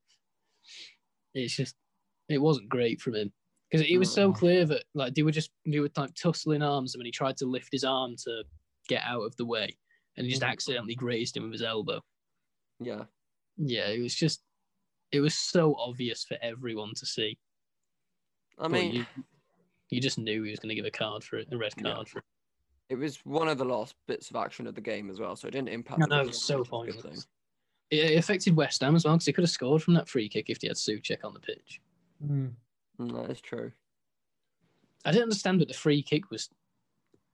It's 1.36 1.56
just 1.56 1.76
it 2.28 2.40
wasn't 2.40 2.70
great 2.70 3.00
from 3.00 3.14
him 3.14 3.32
because 3.70 3.86
it 3.88 4.00
was 4.00 4.12
so 4.12 4.32
Mm. 4.32 4.36
clear 4.36 4.66
that 4.66 4.86
like 4.96 5.14
they 5.14 5.22
were 5.22 5.32
just 5.32 5.52
they 5.64 5.80
were 5.80 5.92
like 5.96 6.16
tussling 6.16 6.64
arms, 6.64 6.96
and 6.96 7.00
when 7.02 7.06
he 7.06 7.12
tried 7.12 7.38
to 7.38 7.46
lift 7.46 7.72
his 7.72 7.84
arm 7.84 8.16
to 8.24 8.46
get 8.88 9.04
out 9.04 9.22
of 9.22 9.36
the 9.36 9.46
way, 9.46 9.78
and 10.18 10.26
he 10.26 10.32
just 10.32 10.42
Mm. 10.44 10.48
accidentally 10.50 10.96
grazed 10.96 11.36
him 11.38 11.44
with 11.44 11.54
his 11.54 11.62
elbow. 11.62 12.02
yeah, 12.80 13.06
Yeah, 13.58 13.88
it 13.88 14.02
was 14.02 14.14
just 14.16 14.42
it 15.12 15.22
was 15.22 15.34
so 15.36 15.76
obvious 15.76 16.26
for 16.26 16.38
everyone 16.42 16.94
to 16.96 17.06
see. 17.06 17.38
I 18.58 18.68
mean, 18.68 18.92
you, 18.94 19.06
you 19.90 20.02
just 20.02 20.18
knew 20.18 20.44
he 20.44 20.50
was 20.50 20.60
going 20.60 20.70
to 20.70 20.76
give 20.76 20.86
a 20.86 20.92
card 20.92 21.24
for 21.24 21.38
it, 21.38 21.48
a 21.54 21.58
red 21.58 21.74
Yeah. 21.78 21.94
card 21.94 22.10
for 22.10 22.20
it. 22.20 22.26
it 22.90 22.96
was 22.96 23.18
one 23.26 23.48
of 23.48 23.58
the 23.58 23.64
last 23.66 23.96
bits 24.08 24.30
of 24.30 24.36
action 24.36 24.68
of 24.68 24.76
the 24.76 24.82
game 24.82 25.10
as 25.10 25.20
well, 25.20 25.36
so 25.36 25.48
it 25.48 25.52
didn't 25.52 25.70
impact. 25.70 26.00
No, 26.00 26.06
the 26.08 26.10
no, 26.16 26.18
result, 26.20 26.36
it's 26.36 26.44
so 26.46 26.58
which 26.58 26.66
is 26.66 26.68
a 26.68 26.72
pointless. 27.02 27.24
thing. 27.24 27.30
It 27.92 28.18
affected 28.18 28.56
West 28.56 28.82
Ham 28.82 28.96
as 28.96 29.06
well 29.06 29.14
because 29.16 29.26
he 29.28 29.34
could 29.34 29.44
have 29.44 29.50
scored 29.52 29.82
from 29.84 29.94
that 29.94 30.10
free 30.10 30.28
kick 30.28 30.50
if 30.50 30.60
he 30.62 30.68
had 30.68 30.76
Soucek 30.76 31.24
on 31.24 31.34
the 31.34 31.40
pitch. 31.40 31.80
Hmm. 32.20 32.48
Mm, 33.00 33.14
that 33.14 33.32
is 33.32 33.42
true. 33.42 33.72
I 35.06 35.12
didn't 35.12 35.24
understand 35.24 35.62
that 35.62 35.68
the 35.68 35.74
free 35.74 36.02
kick 36.02 36.30
was 36.32 36.50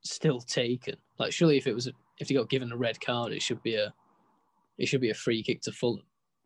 still 0.04 0.39
taken. 0.41 0.96
Like, 1.17 1.32
surely 1.32 1.58
if 1.58 1.67
it 1.67 1.74
was 1.74 1.88
a, 1.88 1.94
if 2.22 2.28
they 2.28 2.36
got 2.36 2.50
given 2.50 2.72
a 2.72 2.78
red 2.78 3.02
card, 3.02 3.34
it 3.34 3.42
should 3.42 3.62
be 3.64 3.76
a 3.76 3.92
it 4.78 4.88
should 4.88 5.02
be 5.02 5.10
a 5.10 5.14
free 5.14 5.44
kick 5.44 5.62
to 5.64 5.72
Fulham. 5.72 6.04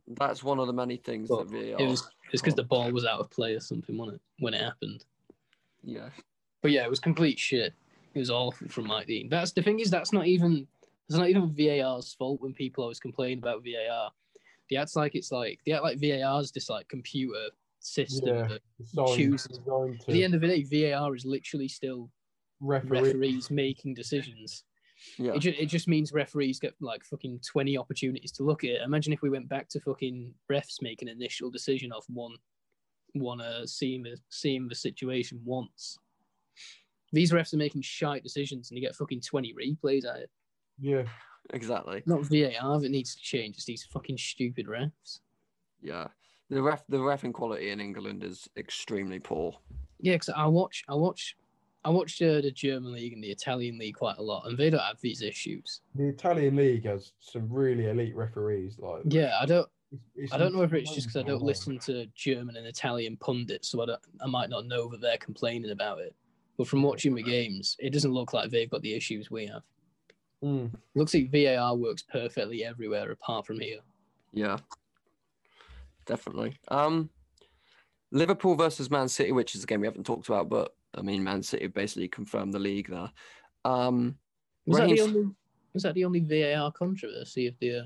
That's 0.08 0.44
one 0.44 0.60
of 0.60 0.68
the 0.68 0.74
many 0.74 0.98
things 0.98 1.30
But 1.30 1.50
that 1.50 1.52
VAR. 1.52 1.82
It 1.82 1.88
was 1.88 2.10
it's 2.32 2.42
because 2.42 2.56
the 2.56 2.64
ball 2.64 2.92
was 2.92 3.06
out 3.06 3.20
of 3.20 3.30
play 3.30 3.54
or 3.54 3.60
something, 3.60 3.98
wasn't 3.98 4.16
it, 4.16 4.44
when 4.44 4.54
it 4.54 4.62
happened? 4.62 5.04
yeah, 5.84 6.10
But 6.62 6.72
yeah, 6.72 6.84
it 6.84 6.90
was 6.90 7.00
complete 7.00 7.38
shit. 7.38 7.74
It 8.14 8.20
was 8.20 8.32
awful 8.32 8.68
from 8.70 8.88
Mike 8.88 9.08
Dean. 9.08 9.30
That's 9.30 9.52
the 9.52 9.62
thing 9.62 9.80
is 9.80 9.92
that's 9.92 10.14
not 10.14 10.26
even 10.26 10.66
it's 11.10 11.18
not 11.18 11.30
even 11.30 11.54
VAR's 11.54 12.14
fault 12.14 12.42
when 12.42 12.54
people 12.54 12.84
always 12.84 13.00
complain 13.00 13.40
about 13.40 13.64
VAR. 13.64 14.12
They 14.72 14.78
act 14.78 14.96
like 14.96 15.14
it's 15.14 15.32
like 15.32 15.60
they 15.66 15.74
act 15.74 15.84
like 15.84 16.00
VAR 16.00 16.42
is 16.42 16.52
this 16.52 16.70
like 16.70 16.88
computer 16.88 17.50
system. 17.80 18.36
Yeah. 18.36 18.58
That, 18.94 19.16
chooses. 19.16 19.60
At 19.60 20.08
the 20.08 20.24
end 20.24 20.34
of 20.36 20.42
the 20.42 20.48
day, 20.48 20.64
VAR 20.92 21.16
is 21.16 21.26
literally 21.26 21.68
still 21.68 22.10
referee. 22.62 23.02
referees 23.02 23.52
making 23.52 23.94
decisions. 23.94 24.64
Yeah, 25.18 25.34
It, 25.34 25.40
ju- 25.40 25.54
it 25.58 25.68
just 25.68 25.88
means 25.88 26.12
referees 26.14 26.60
get 26.60 26.74
like 26.82 27.04
fucking 27.04 27.40
20 27.46 27.78
opportunities 27.78 28.32
to 28.34 28.44
look 28.44 28.64
at 28.64 28.72
it. 28.72 28.82
Imagine 28.82 29.14
if 29.14 29.22
we 29.22 29.30
went 29.30 29.48
back 29.50 29.70
to 29.70 29.80
fucking 29.80 30.34
refs 30.52 30.82
making 30.82 31.10
an 31.10 31.16
initial 31.16 31.50
decision 31.50 31.92
off 31.92 32.06
one 32.10 32.36
one 33.14 33.40
uh 33.40 33.66
seeing 33.66 34.04
the 34.04 34.18
seeing 34.30 34.68
the 34.68 34.76
situation 34.76 35.40
once. 35.46 35.98
These 37.14 37.32
refs 37.32 37.54
are 37.54 37.58
making 37.58 37.82
shite 37.82 38.24
decisions 38.24 38.70
and 38.70 38.78
you 38.78 38.86
get 38.86 38.96
fucking 38.96 39.22
20 39.22 39.54
replays 39.54 40.06
at 40.06 40.18
it. 40.22 40.30
Yeah. 40.80 41.04
exactly. 41.54 42.04
Not 42.06 42.24
VAR 42.24 42.80
that 42.80 42.92
needs 42.92 43.16
to 43.16 43.22
change, 43.22 43.56
it's 43.56 43.66
these 43.66 43.84
fucking 43.86 44.18
stupid 44.18 44.68
refs. 44.68 45.20
Yeah, 45.82 46.08
the 46.50 46.62
ref, 46.62 46.84
the 46.90 47.00
ref 47.00 47.22
refing 47.22 47.34
quality 47.34 47.70
in 47.70 47.80
England 47.80 48.24
is 48.24 48.50
extremely 48.58 49.20
poor. 49.20 49.54
Yeah, 50.00 50.14
because 50.16 50.30
I 50.30 50.46
watch 50.48 50.84
I 50.90 50.96
watch 50.96 51.38
I 51.86 51.90
watched 51.90 52.20
uh, 52.22 52.42
the 52.42 52.52
German 52.52 52.92
league 52.92 53.14
and 53.14 53.24
the 53.24 53.30
Italian 53.30 53.78
league 53.78 53.96
quite 53.96 54.18
a 54.18 54.22
lot, 54.22 54.48
and 54.48 54.58
they 54.58 54.72
don't 54.72 54.80
have 54.82 55.00
these 55.02 55.22
issues. 55.22 55.82
The 55.94 56.08
Italian 56.08 56.56
league 56.56 56.86
has 56.86 57.14
some 57.20 57.48
really 57.48 57.86
elite 57.86 58.16
referees. 58.16 58.78
Like 58.80 59.04
Yeah, 59.06 59.38
I 59.40 59.46
don't 59.46 59.68
it's- 59.92 60.02
it's 60.16 60.34
I 60.34 60.38
don't 60.38 60.52
know 60.54 60.60
whether 60.60 60.76
it's 60.76 60.94
just 60.94 61.08
because 61.08 61.22
I 61.24 61.28
don't 61.28 61.44
listen 61.44 61.78
to 61.80 62.08
German 62.16 62.58
and 62.58 62.66
Italian 62.66 63.18
pundits, 63.18 63.70
so 63.70 63.84
I, 63.84 63.86
don't, 63.86 64.00
I 64.20 64.26
might 64.26 64.50
not 64.50 64.66
know 64.66 64.90
that 64.90 65.00
they're 65.00 65.20
complaining 65.20 65.72
about 65.72 66.00
it. 66.00 66.14
But 66.58 66.68
from 66.68 66.82
watching 66.82 67.14
the 67.14 67.22
games, 67.24 67.78
it 67.80 67.94
doesn't 67.94 68.12
look 68.12 68.34
like 68.34 68.50
they've 68.50 68.70
got 68.70 68.82
the 68.82 68.96
issues 68.96 69.30
we 69.30 69.46
have. 69.46 69.62
Mm. 70.44 70.72
looks 70.96 71.14
like 71.14 71.32
VAR 71.32 71.76
works 71.76 72.02
perfectly 72.04 72.66
everywhere 72.66 73.12
apart 73.12 73.46
from 73.46 73.60
here. 73.60 73.80
Yeah, 74.34 74.58
definitely. 76.06 76.58
Um, 76.68 77.10
Liverpool 78.12 78.56
versus 78.56 78.90
Man 78.92 79.08
City, 79.08 79.32
which 79.32 79.56
is 79.56 79.64
a 79.64 79.68
game 79.68 79.82
we 79.82 79.88
haven't 79.88 80.06
talked 80.06 80.28
about, 80.28 80.50
but 80.50 80.76
I 80.96 81.02
mean, 81.02 81.24
Man 81.24 81.44
City 81.44 81.68
basically 81.68 82.08
confirmed 82.08 82.54
the 82.54 82.60
league 82.60 82.90
there. 82.90 83.12
Um, 83.64 84.18
Was 84.66 84.80
that, 84.80 84.90
the 84.90 85.02
only, 85.02 85.30
was 85.74 85.84
that 85.84 85.94
the 85.94 86.06
only 86.06 86.20
VAR 86.20 86.72
controversy 86.72 87.48
of 87.48 87.56
the? 87.60 87.80
Uh... 87.80 87.84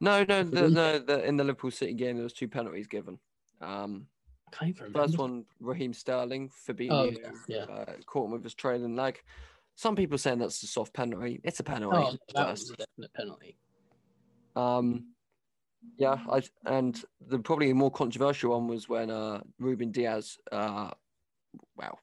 no, 0.00 0.24
no, 0.28 0.42
the, 0.42 0.68
no. 0.68 0.98
The, 0.98 1.24
in 1.24 1.36
the 1.36 1.44
Liverpool 1.44 1.70
City 1.70 1.94
game, 1.94 2.16
there 2.16 2.24
was 2.24 2.32
two 2.32 2.48
penalties 2.48 2.86
given. 2.86 3.18
Um, 3.60 4.06
I 4.48 4.56
can't 4.56 4.68
even 4.70 4.84
remember. 4.84 4.98
first 5.00 5.18
one, 5.18 5.44
Raheem 5.60 5.92
Sterling, 5.92 6.50
Fabinho, 6.68 6.90
Oh, 6.90 7.04
yeah, 7.04 7.30
yeah. 7.48 7.72
Uh, 7.72 7.92
caught 8.06 8.26
him 8.26 8.32
with 8.32 8.44
his 8.44 8.54
trailing 8.54 8.94
leg. 8.94 9.20
Some 9.74 9.96
people 9.96 10.18
saying 10.18 10.38
that's 10.38 10.62
a 10.62 10.66
soft 10.66 10.92
penalty. 10.92 11.40
It's 11.42 11.60
a 11.60 11.64
penalty. 11.64 11.96
Oh, 11.98 12.16
that 12.34 12.50
was 12.50 12.70
a 12.70 12.76
definite 12.76 13.12
penalty. 13.14 13.56
Um, 14.54 15.06
Yeah, 15.98 16.18
I, 16.30 16.42
and 16.66 17.02
the 17.26 17.38
probably 17.38 17.72
more 17.72 17.90
controversial 17.90 18.52
one 18.52 18.68
was 18.68 18.88
when 18.88 19.10
uh, 19.10 19.40
Ruben 19.58 19.90
Dias, 19.90 20.38
uh, 20.52 20.90
wow, 21.76 21.98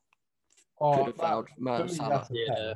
Oh, 0.82 0.95
could 0.97 1.05
have 1.07 1.15
fouled 1.17 1.49
for 1.49 1.61
Mo 1.61 1.84
me, 1.84 1.89
Salah. 1.89 2.27
a 2.29 2.34
Yeah. 2.34 2.53
pen. 2.55 2.75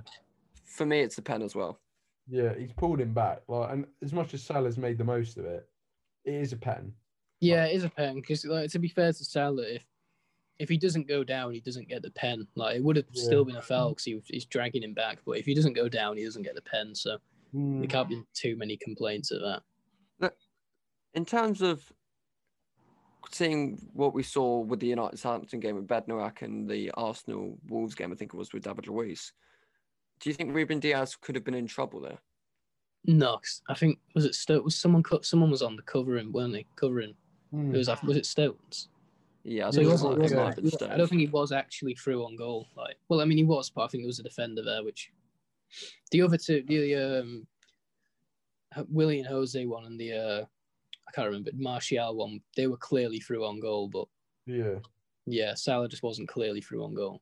For 0.64 0.86
me, 0.86 1.00
it's 1.00 1.16
the 1.16 1.22
pen 1.22 1.42
as 1.42 1.56
well. 1.56 1.80
Yeah, 2.28 2.54
he's 2.58 2.72
pulled 2.74 3.02
him 3.02 3.14
back. 3.14 3.42
Like, 3.48 3.72
and 3.72 3.86
as 4.02 4.14
much 4.14 4.34
as 4.34 4.44
Salah's 4.44 4.78
made 4.78 4.98
the 4.98 5.04
most 5.04 5.38
of 5.38 5.46
it, 5.46 5.68
it 6.24 6.34
is 6.34 6.54
a 6.54 6.58
pen. 6.58 6.94
Yeah, 7.40 7.66
it 7.66 7.76
is 7.76 7.84
a 7.84 7.90
pen 7.90 8.16
because, 8.16 8.46
like, 8.46 8.70
to 8.72 8.80
be 8.80 8.88
fair 8.88 9.12
to 9.12 9.26
Salah, 9.26 9.64
if 9.76 9.86
if 10.58 10.70
he 10.70 10.78
doesn't 10.78 11.06
go 11.06 11.22
down, 11.22 11.52
he 11.52 11.60
doesn't 11.60 11.90
get 11.90 12.02
the 12.02 12.12
pen. 12.12 12.48
Like, 12.56 12.78
it 12.78 12.84
would 12.84 12.96
have 12.96 13.06
Yeah. 13.12 13.24
still 13.24 13.44
been 13.44 13.58
a 13.58 13.62
foul 13.62 13.90
because 13.90 14.06
he, 14.06 14.22
he's 14.28 14.46
dragging 14.46 14.84
him 14.84 14.94
back. 14.94 15.20
But 15.26 15.34
if 15.38 15.46
he 15.46 15.54
doesn't 15.54 15.74
go 15.74 15.90
down, 15.90 16.16
he 16.16 16.24
doesn't 16.24 16.44
get 16.44 16.56
the 16.56 16.62
pen. 16.62 16.96
So 16.96 17.18
Mm. 17.54 17.80
there 17.80 17.88
can't 17.88 18.08
be 18.10 18.24
too 18.34 18.56
many 18.56 18.78
complaints 18.78 19.32
of 19.32 19.42
that. 19.42 19.64
In 21.14 21.24
terms 21.26 21.62
of 21.62 21.92
seeing 23.32 23.78
what 23.94 24.14
we 24.14 24.24
saw 24.24 24.60
with 24.60 24.80
the 24.80 24.88
United 24.88 25.20
Southampton 25.20 25.60
game 25.60 25.76
with 25.76 25.88
Bednarek 25.88 26.42
and 26.42 26.70
the 26.70 26.92
Arsenal 26.92 27.58
Wolves 27.68 27.96
game, 27.96 28.12
I 28.12 28.16
think 28.16 28.34
it 28.34 28.38
was 28.38 28.54
with 28.54 28.64
David 28.64 28.88
Luiz. 28.88 29.32
Do 30.20 30.30
you 30.30 30.34
think 30.34 30.54
Ruben 30.56 30.80
Dias 30.80 31.16
could 31.16 31.36
have 31.36 31.44
been 31.44 31.54
in 31.54 31.68
trouble 31.68 32.00
there? 32.00 32.20
No, 33.06 33.40
I 33.70 33.74
think 33.76 34.00
was 34.16 34.26
it 34.26 34.34
Stoke? 34.36 34.66
Was 34.66 34.76
someone 34.76 35.04
cut? 35.04 35.26
Someone 35.26 35.52
was 35.52 35.62
on 35.62 35.76
the 35.76 35.84
covering, 35.84 36.32
weren't 36.32 36.54
they? 36.54 36.66
Covering. 36.76 37.14
Mm. 37.54 37.74
It 37.74 37.78
was 37.78 37.90
was 38.04 38.18
it 38.18 38.26
Stones? 38.26 38.90
Yeah, 39.44 39.68
I 39.68 39.70
So 39.72 39.82
he 39.82 39.88
wasn't. 39.88 40.18
might, 40.18 40.28
he 40.28 40.34
it 40.34 40.38
might 40.38 40.56
have 40.56 40.80
been 40.80 40.92
I 40.92 40.98
don't 40.98 41.08
think 41.08 41.22
he 41.22 41.28
was 41.28 41.52
actually 41.52 41.94
through 41.94 42.26
on 42.26 42.36
goal. 42.36 42.68
Like, 42.76 42.96
well, 43.10 43.22
I 43.22 43.26
mean, 43.26 43.38
he 43.38 43.44
was, 43.44 43.70
but 43.70 43.84
I 43.84 43.88
think 43.88 44.04
there 44.04 44.08
was 44.08 44.20
a 44.20 44.24
defender 44.24 44.64
there. 44.64 44.84
Which 44.84 45.12
the 46.10 46.24
other 46.24 46.38
two, 46.38 46.64
the 46.68 46.96
um, 47.22 47.48
Willian 48.90 49.26
Jose 49.26 49.64
one 49.66 49.86
and 49.86 50.00
the 50.00 50.14
uh, 50.14 50.42
I 50.42 50.46
can't 51.16 51.28
remember 51.28 51.52
Martial 51.56 52.16
one. 52.16 52.42
They 52.56 52.68
were 52.68 52.78
clearly 52.78 53.20
through 53.20 53.46
on 53.46 53.60
goal, 53.60 53.88
but 53.88 54.08
Yeah. 54.46 54.80
yeah, 55.26 55.54
Salah 55.54 55.88
just 55.88 56.04
wasn't 56.04 56.28
clearly 56.28 56.62
through 56.62 56.84
on 56.84 56.94
goal. 56.94 57.22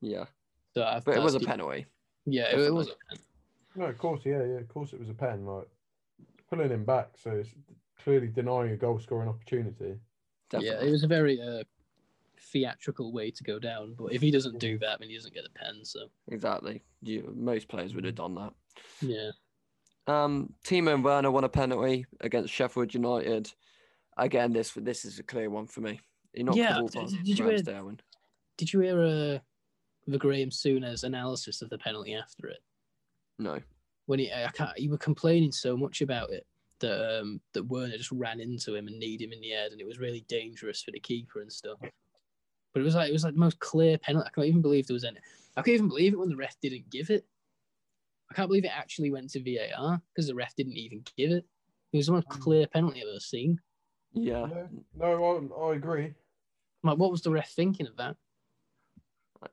Yeah, 0.00 0.26
So 0.74 0.82
I, 0.84 1.00
but 1.00 1.16
it 1.16 1.22
was 1.22 1.34
a 1.34 1.38
that's 1.38 1.44
the- 1.46 1.50
penalty. 1.50 1.86
Yeah, 2.26 2.50
it, 2.52 2.58
it 2.60 2.74
was. 2.74 2.90
No, 3.74 3.86
of 3.86 3.96
course, 3.98 4.20
yeah, 4.24 4.42
yeah, 4.44 4.58
of 4.58 4.68
course 4.68 4.92
it 4.92 5.00
was 5.00 5.08
a 5.08 5.14
pen. 5.14 5.46
Like 5.46 5.68
pulling 6.50 6.70
him 6.70 6.84
back, 6.84 7.10
so 7.16 7.30
it's 7.30 7.50
clearly 8.02 8.26
denying 8.28 8.70
a 8.72 8.76
goal 8.76 8.98
scoring 8.98 9.28
opportunity. 9.28 9.94
Yeah, 10.58 10.80
it 10.82 10.90
was 10.90 11.04
a 11.04 11.06
very 11.08 11.40
uh, 11.40 11.62
theatrical 12.38 13.12
way 13.12 13.30
to 13.30 13.42
go 13.44 13.58
down. 13.58 13.94
But 13.98 14.12
if 14.12 14.20
he 14.22 14.30
doesn't 14.30 14.58
do 14.58 14.78
that, 14.78 15.00
then 15.00 15.08
he 15.08 15.14
doesn't 15.16 15.34
get 15.34 15.44
the 15.44 15.50
pen. 15.50 15.84
So 15.84 16.00
Exactly. 16.28 16.82
You, 17.02 17.32
most 17.36 17.68
players 17.68 17.94
would 17.94 18.04
have 18.04 18.14
done 18.14 18.34
that. 18.34 18.52
yeah, 19.00 19.30
Um, 20.08 20.54
Timo 20.64 21.02
Werner 21.02 21.30
won 21.30 21.44
a 21.44 21.48
penalty 21.48 22.06
against 22.20 22.52
Sheffield 22.52 22.94
United. 22.94 23.52
Again, 24.16 24.52
this 24.52 24.72
this 24.72 25.04
is 25.04 25.18
a 25.18 25.22
clear 25.22 25.50
one 25.50 25.66
for 25.66 25.80
me. 25.82 26.00
He 26.32 26.42
knocked 26.42 26.56
Yeah, 26.58 26.74
the 26.74 26.78
ball 26.80 26.88
did- 26.88 27.00
past 27.02 27.16
did 27.24 27.38
you 27.38 27.44
hear- 27.46 27.96
did 28.56 28.72
you 28.72 28.80
hear 28.80 29.00
uh, 29.02 29.38
the 30.08 30.18
Graham 30.18 30.50
Souness 30.50 31.04
analysis 31.04 31.62
of 31.62 31.70
the 31.70 31.78
penalty 31.78 32.14
after 32.14 32.48
it? 32.48 32.58
No. 33.38 33.60
when 34.06 34.18
he 34.18 34.32
I 34.32 34.48
can't, 34.48 34.76
he 34.76 34.88
was 34.88 34.98
complaining 34.98 35.52
so 35.52 35.76
much 35.76 36.00
about 36.00 36.30
it 36.30 36.46
that 36.80 37.20
um 37.20 37.40
that 37.52 37.64
Werner 37.64 37.96
just 37.98 38.10
ran 38.10 38.40
into 38.40 38.74
him 38.74 38.86
and 38.88 38.98
kneed 38.98 39.20
him 39.20 39.32
in 39.32 39.40
the 39.40 39.50
head, 39.50 39.72
and 39.72 39.80
it 39.80 39.86
was 39.86 39.98
really 39.98 40.22
dangerous 40.28 40.82
for 40.82 40.90
the 40.92 40.98
keeper 41.00 41.40
and 41.42 41.52
stuff. 41.52 41.78
But 42.72 42.80
it 42.80 42.84
was 42.84 42.94
like 42.94 43.10
it 43.10 43.12
was 43.12 43.24
like 43.24 43.34
the 43.34 43.40
most 43.40 43.58
clear 43.60 43.98
penalty. 43.98 44.26
I 44.26 44.30
can't 44.34 44.46
even 44.48 44.62
believe 44.62 44.86
there 44.86 44.94
was 44.94 45.04
any. 45.04 45.18
I 45.56 45.62
can't 45.62 45.74
even 45.74 45.88
believe 45.88 46.14
it 46.14 46.18
when 46.18 46.28
the 46.30 46.36
ref 46.36 46.56
didn't 46.60 46.88
give 46.90 47.10
it. 47.10 47.26
I 48.30 48.34
can't 48.34 48.48
believe 48.48 48.64
it 48.64 48.76
actually 48.76 49.10
went 49.10 49.30
to 49.30 49.40
VAR 49.42 50.00
because 50.14 50.28
the 50.28 50.34
ref 50.34 50.54
didn't 50.54 50.76
even 50.76 51.02
give 51.16 51.30
it. 51.30 51.44
It 51.92 51.96
was 51.96 52.06
the 52.06 52.12
most 52.12 52.28
clear 52.28 52.66
penalty 52.66 53.00
I've 53.00 53.08
ever 53.08 53.20
seen. 53.20 53.58
Yeah. 54.12 54.46
Yeah. 54.50 54.66
No, 54.94 55.50
I, 55.58 55.70
I 55.70 55.74
agree. 55.76 56.14
Like, 56.82 56.98
what 56.98 57.10
was 57.10 57.22
the 57.22 57.30
ref 57.30 57.50
thinking 57.50 57.86
of 57.86 57.96
that? 57.96 58.16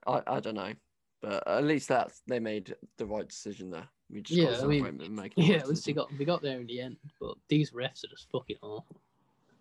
I, 0.06 0.22
I 0.26 0.40
don't 0.40 0.54
know. 0.54 0.74
But 1.22 1.46
at 1.48 1.64
least 1.64 1.88
that 1.88 2.12
they 2.26 2.38
made 2.38 2.74
the 2.98 3.06
right 3.06 3.26
decision 3.26 3.70
there. 3.70 3.88
We 4.10 4.20
just 4.20 4.38
Yeah, 4.38 4.50
got 4.50 4.58
I 4.58 4.62
to 4.62 4.68
mean, 4.68 5.14
making 5.14 5.44
Yeah, 5.44 5.54
right 5.54 5.62
at 5.62 5.68
least 5.68 5.86
we 5.86 5.92
got 5.94 6.12
we 6.18 6.24
got 6.24 6.42
there 6.42 6.60
in 6.60 6.66
the 6.66 6.80
end. 6.80 6.96
But 7.20 7.36
these 7.48 7.70
refs 7.70 8.04
are 8.04 8.08
just 8.08 8.30
fucking 8.30 8.58
awful. 8.62 9.00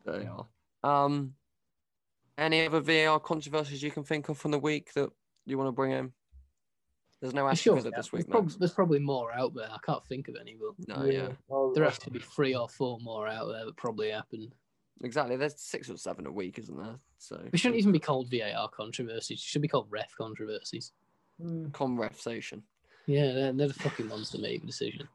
They 0.05 0.27
are. 0.27 0.45
Um, 0.83 1.33
any 2.37 2.65
other 2.65 2.81
VAR 2.81 3.19
controversies 3.19 3.81
you 3.81 3.91
can 3.91 4.03
think 4.03 4.29
of 4.29 4.37
from 4.37 4.51
the 4.51 4.59
week 4.59 4.93
that 4.93 5.09
you 5.45 5.57
want 5.57 5.69
to 5.69 5.71
bring 5.71 5.91
in? 5.91 6.11
There's 7.25 7.33
no 7.33 7.47
Aston 7.47 7.57
Sure, 7.73 7.75
Villa 7.77 7.89
yeah, 7.91 7.97
this 7.97 8.09
there's, 8.09 8.23
week, 8.25 8.29
prob- 8.29 8.51
there's 8.59 8.73
probably 8.73 8.99
more 8.99 9.31
out 9.33 9.55
there. 9.55 9.67
I 9.71 9.77
can't 9.83 10.05
think 10.05 10.27
of 10.27 10.35
any, 10.39 10.55
but 10.59 10.87
No, 10.87 11.05
yeah. 11.05 11.29
I- 11.51 11.71
there 11.73 11.83
I- 11.83 11.89
has 11.89 11.97
to 11.99 12.11
be 12.11 12.19
three 12.19 12.55
or 12.55 12.69
four 12.69 12.99
more 13.01 13.27
out 13.27 13.47
there 13.47 13.65
that 13.65 13.75
probably 13.77 14.11
happened. 14.11 14.53
Exactly. 15.03 15.35
There's 15.35 15.59
six 15.59 15.89
or 15.89 15.97
seven 15.97 16.27
a 16.27 16.31
week, 16.31 16.59
isn't 16.59 16.77
there? 16.77 16.99
So 17.17 17.43
We 17.51 17.57
shouldn't 17.57 17.79
even 17.79 17.91
be 17.91 17.99
called 17.99 18.29
VAR 18.29 18.69
controversies. 18.69 19.39
It 19.39 19.43
should 19.43 19.61
be 19.63 19.67
called 19.67 19.87
ref 19.89 20.13
controversies. 20.17 20.91
Mm. 21.41 21.73
conversation. 21.73 22.63
Yeah, 23.07 23.33
they're, 23.33 23.51
they're 23.53 23.67
the 23.67 23.73
fucking 23.73 24.07
ones 24.07 24.29
that 24.31 24.39
make 24.41 24.61
the 24.61 24.67
decision. 24.67 25.09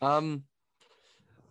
Um, 0.00 0.44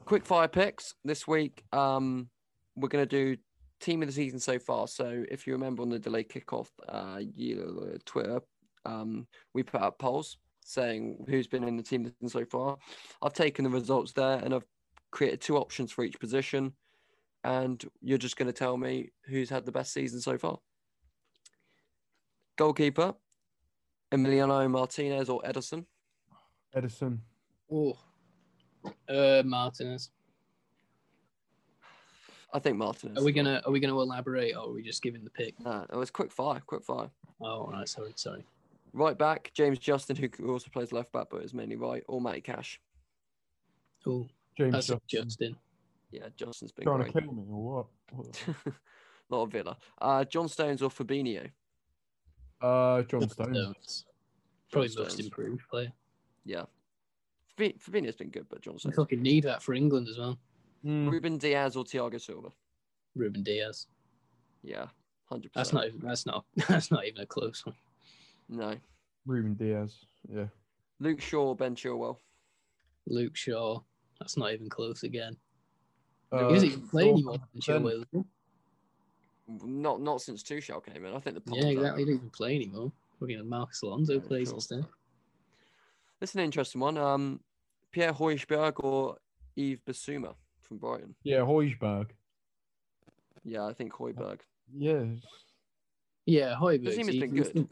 quick 0.05 0.25
fire 0.25 0.47
picks 0.47 0.95
this 1.05 1.27
week. 1.27 1.63
Um, 1.71 2.29
we're 2.75 2.87
gonna 2.89 3.05
do 3.05 3.37
team 3.79 4.01
of 4.01 4.07
the 4.07 4.13
season 4.13 4.39
so 4.39 4.57
far. 4.59 4.87
So 4.87 5.23
if 5.29 5.45
you 5.45 5.53
remember 5.53 5.81
on 5.83 5.89
the 5.89 5.99
delay 5.99 6.23
kickoff, 6.23 6.69
uh, 6.89 7.21
you, 7.35 7.99
Twitter, 8.05 8.41
um, 8.85 9.27
we 9.53 9.63
put 9.63 9.81
out 9.81 9.99
polls 9.99 10.37
saying 10.63 11.25
who's 11.27 11.47
been 11.47 11.63
in 11.63 11.75
the 11.75 11.83
team 11.83 12.05
of 12.05 12.11
the 12.11 12.27
season 12.27 12.29
so 12.29 12.45
far. 12.45 12.77
I've 13.21 13.33
taken 13.33 13.63
the 13.63 13.69
results 13.69 14.13
there 14.13 14.37
and 14.37 14.53
I've 14.53 14.65
created 15.11 15.41
two 15.41 15.57
options 15.57 15.91
for 15.91 16.03
each 16.03 16.19
position, 16.19 16.73
and 17.43 17.83
you're 18.01 18.17
just 18.17 18.37
gonna 18.37 18.53
tell 18.53 18.77
me 18.77 19.11
who's 19.25 19.49
had 19.49 19.65
the 19.65 19.71
best 19.71 19.93
season 19.93 20.21
so 20.21 20.37
far. 20.37 20.59
Goalkeeper, 22.57 23.13
Emiliano 24.11 24.69
Martinez 24.69 25.29
or 25.29 25.41
Ederson. 25.41 25.85
Ederson. 26.75 27.19
Oh, 27.71 27.97
uh, 29.09 29.41
Martinez. 29.45 30.11
I 32.53 32.59
think 32.59 32.77
Martinez. 32.77 33.17
Are 33.17 33.23
we 33.23 33.31
gonna 33.31 33.61
are 33.65 33.71
we 33.71 33.79
gonna 33.79 33.99
elaborate 33.99 34.55
or 34.55 34.69
are 34.69 34.73
we 34.73 34.83
just 34.83 35.01
giving 35.01 35.23
the 35.23 35.29
pick? 35.29 35.59
No, 35.59 35.85
it 35.91 35.95
was 35.95 36.11
quick 36.11 36.31
fire, 36.31 36.61
quick 36.65 36.83
fire. 36.83 37.09
Oh, 37.41 37.45
all 37.45 37.71
right, 37.71 37.87
sorry, 37.87 38.11
sorry. 38.15 38.43
Right 38.93 39.17
back, 39.17 39.51
James 39.53 39.79
Justin, 39.79 40.15
who 40.17 40.51
also 40.51 40.69
plays 40.69 40.91
left 40.91 41.11
back, 41.13 41.27
but 41.31 41.43
is 41.43 41.53
mainly 41.53 41.75
right, 41.77 42.03
or 42.07 42.19
Matty 42.19 42.41
Cash. 42.41 42.81
Oh, 44.05 44.27
James 44.57 44.73
that's 44.73 44.87
Justin. 44.87 45.07
Justin. 45.07 45.55
Yeah, 46.11 46.27
Justin's 46.35 46.71
been 46.73 46.83
Trying 46.83 47.01
great. 47.03 47.13
to 47.13 47.21
kill 47.21 47.31
me 47.31 47.43
or 47.49 47.75
what? 47.75 47.85
what? 48.11 48.43
Not 49.29 49.43
a 49.43 49.47
Villa. 49.47 49.77
Uh, 50.01 50.25
John 50.25 50.49
Stones 50.49 50.81
or 50.81 50.89
Fabinho? 50.89 51.49
Uh, 52.61 53.03
John 53.03 53.29
Stones. 53.29 53.57
Stones. 53.57 54.05
Probably 54.71 54.89
John 54.89 55.03
most 55.03 55.13
Stones. 55.13 55.25
improved 55.25 55.61
player. 55.69 55.93
Yeah. 56.43 56.63
Fabinho's 57.57 58.15
been 58.17 58.29
good, 58.29 58.47
but 58.49 58.61
John 58.61 58.73
We 58.73 58.79
Stones. 58.79 58.95
fucking 58.95 59.21
need 59.21 59.43
that 59.45 59.61
for 59.63 59.73
England 59.73 60.09
as 60.09 60.17
well. 60.17 60.37
Mm. 60.85 61.09
Ruben 61.09 61.37
Dias 61.37 61.75
or 61.77 61.85
Thiago 61.85 62.19
Silva? 62.19 62.49
Ruben 63.15 63.43
Dias. 63.43 63.87
Yeah, 64.63 64.87
100%. 65.31 65.49
That's 65.53 65.71
not 65.71 65.85
even 65.87 65.99
that's 66.01 66.25
not 66.25 66.45
that's 66.67 66.91
not 66.91 67.05
even 67.05 67.21
a 67.21 67.25
close 67.25 67.65
one. 67.65 67.75
No. 68.51 68.75
Ruben 69.25 69.55
Dias. 69.55 70.05
Yeah. 70.31 70.45
Luke 70.99 71.21
Shaw 71.21 71.55
Ben 71.55 71.73
Chilwell? 71.75 72.17
Luke 73.07 73.35
Shaw. 73.35 73.79
That's 74.19 74.37
not 74.37 74.53
even 74.53 74.69
close 74.69 75.03
again. 75.03 75.35
Uh, 76.31 76.47
he 76.49 76.53
doesn't 76.53 76.69
even 76.69 76.87
play 76.87 77.03
Shaw, 77.05 77.13
anymore. 77.13 77.37
than 77.53 77.61
100%. 77.61 78.05
Chilwell. 78.13 78.25
Not 79.63 80.01
not 80.01 80.21
since 80.21 80.43
Tuchel 80.43 80.83
came 80.85 81.03
in. 81.05 81.13
I 81.15 81.19
think 81.19 81.35
the 81.35 81.41
Yeah, 81.55 81.61
Poms 81.61 81.65
are- 81.65 81.71
exactly. 81.71 82.01
He 82.01 82.05
doesn't 82.05 82.17
even 82.19 82.29
play 82.29 82.55
anymore. 82.55 82.91
Fucking 83.19 83.49
Marcos 83.49 83.81
Alonso 83.81 84.13
Yeah, 84.13 84.19
plays 84.21 84.47
sure. 84.47 84.55
instead. 84.55 84.85
This 86.19 86.29
is 86.31 86.35
an 86.35 86.41
interesting 86.41 86.81
one. 86.81 86.97
Um, 86.97 87.39
Pierre 87.91 88.13
Hojbjerg 88.13 88.83
or 88.83 89.17
Yves 89.55 89.81
Bissouma 89.81 90.35
from 90.61 90.77
Brighton? 90.77 91.15
Yeah, 91.23 91.39
Hojbjerg. 91.39 92.11
Yeah, 93.43 93.65
I 93.65 93.73
think 93.73 93.91
Hojbjerg. 93.93 94.39
Yes. 94.73 95.07
Yeah, 96.25 96.55
Hojbjerg. 96.55 96.85
His 96.85 96.95
team 96.95 97.07
has 97.07 97.15
been 97.17 97.35
good. 97.35 97.67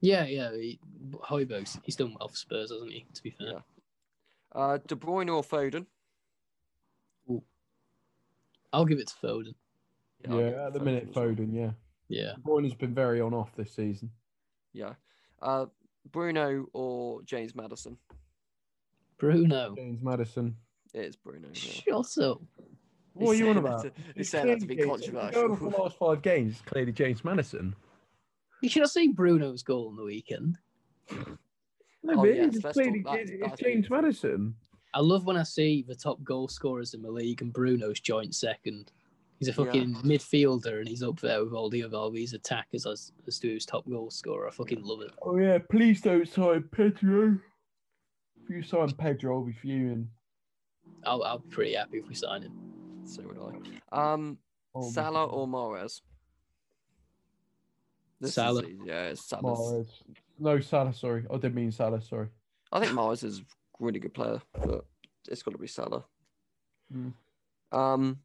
Yeah, 0.00 0.24
yeah. 0.24 0.52
He, 0.52 0.78
Hojbjerg's 1.12 1.78
he's 1.84 1.96
done 1.96 2.16
well 2.18 2.28
for 2.28 2.36
Spurs, 2.36 2.70
hasn't 2.70 2.90
he? 2.92 3.04
To 3.14 3.22
be 3.22 3.30
fair. 3.30 3.48
Yeah. 3.48 3.58
Uh, 4.52 4.78
De 4.86 4.96
Bruyne 4.96 5.28
or 5.34 5.42
Foden? 5.42 5.86
I'll 8.72 8.84
give 8.84 8.98
it 8.98 9.08
to 9.08 9.14
Foden. 9.26 9.54
Yeah, 10.24 10.30
I'll 10.30 10.38
give 10.38 10.46
it 10.46 10.54
at 10.54 10.72
the 10.72 10.78
Foden 10.80 10.84
minute, 10.84 11.06
as 11.10 11.14
well. 11.16 11.24
Foden, 11.26 11.54
yeah. 11.54 11.70
Yeah. 12.08 12.32
Bruyne 12.44 12.64
has 12.64 12.74
been 12.74 12.94
very 12.94 13.20
on 13.20 13.34
off 13.34 13.54
this 13.56 13.72
season. 13.72 14.10
Yeah. 14.72 14.94
Uh, 15.42 15.66
Bruno 16.10 16.66
or 16.72 17.22
James 17.22 17.54
Maddison? 17.54 17.96
Bruno. 19.18 19.74
James 19.76 20.00
Maddison. 20.02 20.56
It 20.94 21.04
is 21.04 21.16
Bruno. 21.16 21.48
Yeah. 21.52 21.60
Shut 22.04 22.24
up. 22.24 22.40
What 23.14 23.30
are 23.30 23.34
you 23.34 23.50
on 23.50 23.56
about? 23.58 23.82
to- 23.82 23.92
he's 24.14 24.14
It's 24.16 24.30
saying 24.30 24.46
that 24.46 24.60
to 24.60 24.66
be 24.66 24.76
controversial. 24.76 25.48
Going 25.48 25.52
off 25.52 25.60
the 25.60 25.82
last 25.82 25.96
five 25.98 26.22
games, 26.22 26.52
it's 26.54 26.62
clearly 26.62 26.92
James 26.92 27.24
Maddison. 27.24 27.74
You 28.62 28.68
should 28.68 28.82
have 28.82 28.90
seen 28.90 29.14
Bruno's 29.14 29.62
goal 29.62 29.88
on 29.88 29.96
the 29.96 30.04
weekend. 30.04 30.58
No, 31.10 32.14
Oh, 32.14 32.16
but 32.22 32.34
yes, 32.34 32.54
it's, 32.56 32.64
let's 32.64 32.74
clearly, 32.74 33.02
talk- 33.02 33.12
that's- 33.14 33.30
it's 33.30 33.40
that's 33.42 33.60
James. 33.60 33.90
Maddison. 33.90 34.54
I 34.94 35.00
love 35.00 35.24
when 35.24 35.36
I 35.36 35.42
see 35.44 35.82
the 35.86 35.94
top 35.94 36.22
goal 36.24 36.48
scorers 36.48 36.94
in 36.94 37.02
the 37.02 37.10
league 37.10 37.42
and 37.42 37.52
Bruno's 37.52 38.00
joint 38.00 38.34
second. 38.34 38.90
He's 39.38 39.48
a 39.48 39.52
Yeah. 39.52 39.64
fucking 39.64 39.94
midfielder 39.96 40.80
and 40.80 40.88
he's 40.88 41.02
up 41.02 41.20
there 41.20 41.44
with 41.44 41.52
all 41.54 41.70
the 41.70 41.82
other 41.84 41.96
all 41.96 42.10
these 42.10 42.34
attackers 42.34 42.86
as, 42.86 43.12
as 43.26 43.38
to 43.38 43.48
his 43.54 43.64
top 43.64 43.88
goal 43.88 44.10
scorer. 44.10 44.48
I 44.48 44.50
fucking 44.50 44.82
love 44.82 45.00
it. 45.02 45.12
Oh 45.22 45.36
yeah, 45.38 45.58
please 45.70 46.00
don't 46.00 46.28
sign 46.28 46.64
Pedro. 46.72 47.38
If 48.42 48.50
you 48.50 48.62
sign 48.62 48.90
Pedro, 48.92 49.36
I'll 49.36 49.44
be 49.44 49.52
fuming. 49.52 50.08
I'll, 51.04 51.22
I'll 51.22 51.38
be 51.38 51.48
pretty 51.48 51.74
happy 51.74 51.98
if 51.98 52.08
we 52.08 52.14
sign 52.14 52.42
him. 52.42 52.52
So 53.04 53.22
would 53.22 53.38
I. 53.92 54.12
Um, 54.12 54.38
Oh, 54.74 54.88
Salah 54.90 55.24
or 55.26 55.48
Mahrez? 55.48 56.00
This 58.20 58.34
Salah. 58.34 58.62
easy, 58.62 58.78
yeah, 58.84 59.04
it's 59.04 59.24
Salah's. 59.24 59.58
Mahrez. 59.58 59.88
No, 60.38 60.60
Salah. 60.60 60.92
Sorry, 60.92 61.24
I 61.30 61.34
didn't 61.34 61.54
mean 61.54 61.72
Salah. 61.72 62.02
Sorry. 62.02 62.28
I 62.72 62.80
think 62.80 62.92
Mahrez 62.92 63.24
is 63.24 63.38
a 63.38 63.42
really 63.78 63.98
good 63.98 64.14
player, 64.14 64.40
but 64.64 64.84
it's 65.28 65.42
got 65.42 65.52
to 65.52 65.58
be 65.58 65.66
Salah. 65.66 66.04
Mm. 66.94 67.12
Um, 67.72 68.18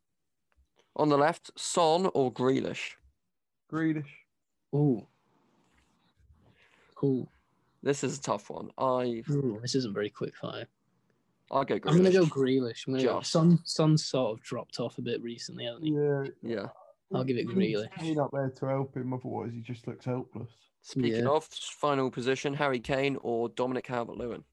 on 0.95 1.09
the 1.09 1.17
left, 1.17 1.51
Son 1.57 2.09
or 2.13 2.31
Grealish? 2.31 2.93
Grealish. 3.71 4.05
Ooh. 4.73 5.05
Cool. 6.95 7.29
This 7.83 8.03
is 8.03 8.17
a 8.17 8.21
tough 8.21 8.49
one. 8.49 8.71
I 8.77 9.23
Ooh, 9.29 9.59
this 9.61 9.75
isn't 9.75 9.93
very 9.93 10.09
quick 10.09 10.35
fire. 10.35 10.67
I 11.51 11.63
go 11.63 11.79
Grealish. 11.79 11.89
I'm 11.91 11.97
gonna 11.97 12.11
go 12.11 12.25
Grealish. 12.25 12.87
I'm 12.87 12.93
gonna 12.93 13.03
go. 13.03 13.19
Just. 13.19 13.31
Son 13.31 13.59
Son's 13.63 14.05
sort 14.05 14.37
of 14.37 14.43
dropped 14.43 14.79
off 14.79 14.97
a 14.97 15.01
bit 15.01 15.21
recently, 15.21 15.65
hasn't 15.65 15.83
he? 15.83 15.93
Yeah. 15.93 16.23
Yeah. 16.41 16.67
I'll 17.14 17.24
give 17.24 17.38
it 17.38 17.47
Grealish. 17.47 17.88
He's 17.99 18.18
not 18.18 18.32
there 18.34 18.49
to 18.49 18.66
help 18.68 18.95
him, 18.95 19.14
otherwise 19.14 19.51
he 19.53 19.62
just 19.62 19.88
looks 19.88 20.06
helpless. 20.06 20.49
Speaking 20.82 21.24
Yeah. 21.24 21.30
of 21.30 21.45
final 21.45 22.12
position, 22.12 22.53
Harry 22.53 22.80
Kane 22.80 23.18
or 23.22 23.49
Dominic 23.49 23.86
Calvert-Lewin? 23.86 24.43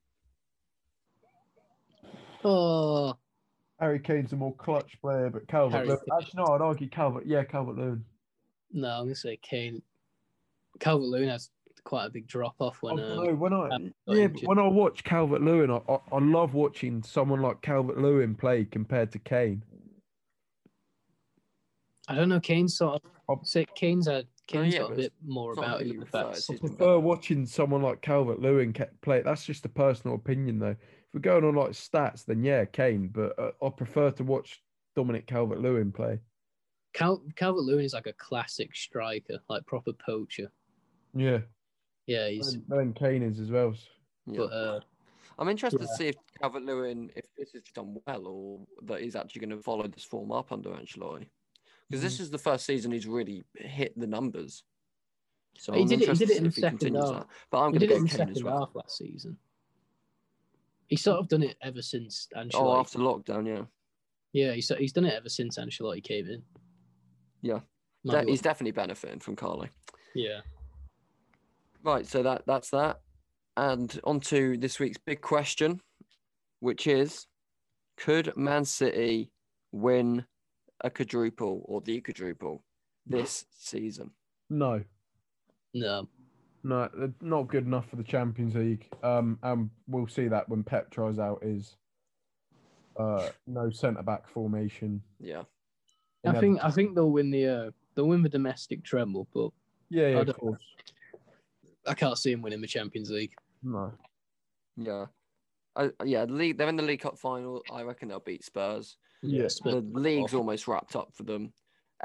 Oh, 2.44 3.16
Harry 3.78 4.00
Kane's 4.00 4.32
a 4.32 4.36
more 4.36 4.54
clutch 4.54 5.00
player, 5.00 5.30
but 5.30 5.46
Calvert. 5.48 5.86
Lewin, 5.86 5.98
Actually, 6.18 6.42
no, 6.44 6.52
I'd 6.54 6.60
argue 6.60 6.88
Calvert. 6.88 7.26
Yeah, 7.26 7.44
Calvert 7.44 7.76
Lewin. 7.76 8.04
no, 8.72 8.88
I'm 8.88 9.04
gonna 9.04 9.14
say 9.14 9.36
Kane. 9.42 9.82
Calvert 10.80 11.06
Lewin 11.08 11.28
has 11.28 11.50
quite 11.84 12.06
a 12.06 12.10
big 12.10 12.26
drop 12.26 12.54
off 12.60 12.82
when. 12.82 12.98
I 12.98 13.02
Um, 13.02 13.24
don't 13.24 13.38
when 13.38 13.52
I 13.52 13.68
Cam 13.70 13.94
yeah, 14.06 14.26
but 14.28 14.42
when 14.44 14.58
I 14.58 14.66
watch 14.68 15.04
Calvert 15.04 15.42
Lewin, 15.42 15.70
I, 15.70 15.80
I 15.88 15.98
I 16.12 16.18
love 16.18 16.54
watching 16.54 17.02
someone 17.02 17.42
like 17.42 17.60
Calvert 17.62 17.98
Lewin 17.98 18.34
play 18.34 18.64
compared 18.64 19.12
to 19.12 19.18
Kane. 19.18 19.62
I 22.12 22.16
don't 22.16 22.28
know. 22.28 22.40
Kane's 22.40 22.76
sort 22.76 23.02
Oh. 23.28 23.34
of. 23.34 23.46
Say 23.46 23.64
Kane's 23.74 24.08
a 24.08 24.24
Kane's 24.46 24.74
yeah, 24.74 24.80
got 24.80 24.92
a 24.92 24.96
bit 24.96 25.12
more 25.24 25.52
about 25.52 25.80
it. 25.80 25.86
him. 25.86 25.92
in 25.92 25.96
prefer, 26.02 26.32
fact. 26.32 26.46
I 26.50 26.56
prefer 26.56 26.98
watching 26.98 27.46
someone 27.46 27.80
like 27.82 28.02
Calvert 28.02 28.40
Lewin 28.40 28.74
play. 29.00 29.22
That's 29.22 29.44
just 29.44 29.64
a 29.64 29.68
personal 29.68 30.16
opinion, 30.16 30.58
though. 30.58 30.70
If 30.70 31.14
we're 31.14 31.20
going 31.20 31.44
on 31.44 31.54
like 31.54 31.70
stats, 31.70 32.24
then 32.24 32.42
yeah, 32.42 32.64
Kane. 32.64 33.08
But 33.08 33.38
uh, 33.38 33.52
I 33.64 33.70
prefer 33.70 34.10
to 34.12 34.24
watch 34.24 34.60
Dominic 34.96 35.26
Calvert 35.26 35.60
Lewin 35.60 35.92
play. 35.92 36.18
Cal- 36.92 37.22
Calvert 37.36 37.62
Lewin 37.62 37.84
is 37.84 37.94
like 37.94 38.06
a 38.08 38.12
classic 38.14 38.74
striker, 38.76 39.38
like 39.48 39.64
proper 39.66 39.92
poacher. 39.94 40.50
Yeah, 41.14 41.38
Yeah, 42.06 42.28
he's. 42.28 42.52
and 42.54 42.64
then 42.68 42.92
Kane 42.92 43.22
is 43.22 43.38
as 43.40 43.50
well. 43.50 43.74
Yeah. 44.26 44.38
But 44.38 44.52
uh, 44.52 44.80
I'm 45.38 45.48
interested 45.48 45.80
to 45.80 45.88
see 45.88 46.08
if 46.08 46.16
Calvert 46.40 46.64
Lewin, 46.64 47.10
if 47.16 47.24
this 47.38 47.54
is 47.54 47.62
done 47.74 47.96
well, 48.06 48.26
or 48.26 48.60
that 48.86 49.00
he's 49.00 49.16
actually 49.16 49.46
going 49.46 49.56
to 49.56 49.62
follow 49.62 49.86
this 49.86 50.04
form 50.04 50.32
up 50.32 50.52
under 50.52 50.70
Ancelotti. 50.70 51.28
Because 51.92 52.02
this 52.02 52.16
mm. 52.16 52.20
is 52.22 52.30
the 52.30 52.38
first 52.38 52.64
season 52.64 52.90
he's 52.90 53.06
really 53.06 53.44
hit 53.54 53.92
the 53.98 54.06
numbers. 54.06 54.64
So 55.58 55.74
He 55.74 55.82
I'm 55.82 55.88
did 55.88 56.00
it- 56.00 56.08
he 56.08 56.14
did 56.14 56.30
it 56.30 56.38
in 56.38 56.44
the 56.44 56.50
second 56.50 56.94
half. 56.94 57.08
that. 57.08 57.26
But 57.50 57.58
I'm 57.58 57.70
going 57.70 57.80
to 57.80 57.86
go 57.86 57.96
in 57.96 58.06
Kane 58.06 58.16
second 58.16 58.36
as 58.38 58.42
well. 58.42 58.60
half 58.60 58.74
last 58.74 58.96
season. 58.96 59.36
He's 60.86 61.02
sort 61.02 61.18
of 61.20 61.28
done 61.28 61.42
it 61.42 61.58
ever 61.60 61.82
since 61.82 62.28
oh, 62.34 62.38
Ancelotti. 62.38 62.54
Oh, 62.54 62.80
after 62.80 62.98
lockdown, 62.98 63.46
yeah. 63.46 63.64
Yeah, 64.32 64.54
he's 64.54 64.72
he's 64.78 64.94
done 64.94 65.04
it 65.04 65.12
ever 65.12 65.28
since 65.28 65.58
Ancelotti 65.58 66.02
came 66.02 66.28
in. 66.28 66.42
Yeah. 67.42 67.60
He's 68.26 68.40
definitely 68.40 68.72
benefiting 68.72 69.20
from 69.20 69.36
Carly. 69.36 69.68
yeah. 70.14 70.40
Right, 71.84 72.06
so 72.06 72.22
that 72.22 72.44
that's 72.46 72.70
that. 72.70 73.00
And 73.58 74.00
on 74.04 74.20
to 74.20 74.56
this 74.56 74.80
week's 74.80 74.98
big 74.98 75.20
question, 75.20 75.80
which 76.60 76.86
is 76.86 77.26
could 77.98 78.34
Man 78.34 78.64
City 78.64 79.30
win 79.72 80.24
a 80.82 80.90
quadruple 80.90 81.62
or 81.66 81.80
the 81.80 82.00
quadruple 82.00 82.62
this 83.06 83.44
season? 83.58 84.10
No, 84.50 84.82
No. 85.74 86.08
no, 86.62 86.88
they're 86.94 87.12
not 87.20 87.48
good 87.48 87.64
enough 87.66 87.88
for 87.88 87.96
the 87.96 88.02
Champions 88.04 88.54
League. 88.54 88.88
Um, 89.02 89.38
and 89.42 89.70
we'll 89.88 90.06
see 90.08 90.28
that 90.28 90.48
when 90.48 90.62
Pep 90.62 90.90
tries 90.90 91.18
out 91.18 91.42
his 91.42 91.76
uh 92.98 93.30
no 93.46 93.70
centre 93.70 94.02
back 94.02 94.28
formation. 94.28 95.02
Yeah. 95.18 95.44
I 96.26 96.38
think 96.38 96.62
I 96.62 96.70
think 96.70 96.94
they'll 96.94 97.10
win 97.10 97.30
the 97.30 97.46
uh, 97.46 97.70
they'll 97.94 98.06
win 98.06 98.22
the 98.22 98.28
domestic 98.28 98.84
treble, 98.84 99.26
but 99.34 99.50
yeah, 99.88 100.08
yeah, 100.08 100.18
I 100.18 100.20
of 100.20 100.36
course. 100.36 100.62
I 101.86 101.94
can't 101.94 102.16
see 102.18 102.30
him 102.32 102.42
winning 102.42 102.60
the 102.60 102.66
Champions 102.68 103.10
League. 103.10 103.32
No, 103.62 103.92
Yeah. 104.76 105.06
I, 105.74 105.90
yeah, 106.04 106.26
the 106.26 106.32
league, 106.34 106.58
they're 106.58 106.68
in 106.68 106.76
the 106.76 106.82
League 106.82 107.00
Cup 107.00 107.18
final. 107.18 107.62
I 107.72 107.82
reckon 107.82 108.08
they'll 108.08 108.20
beat 108.20 108.44
Spurs. 108.44 108.98
Yeah. 109.22 109.48
Spurs- 109.48 109.74
The 109.74 110.00
league's 110.00 110.34
almost 110.34 110.66
wrapped 110.68 110.96
up 110.96 111.14
for 111.14 111.22
them. 111.22 111.52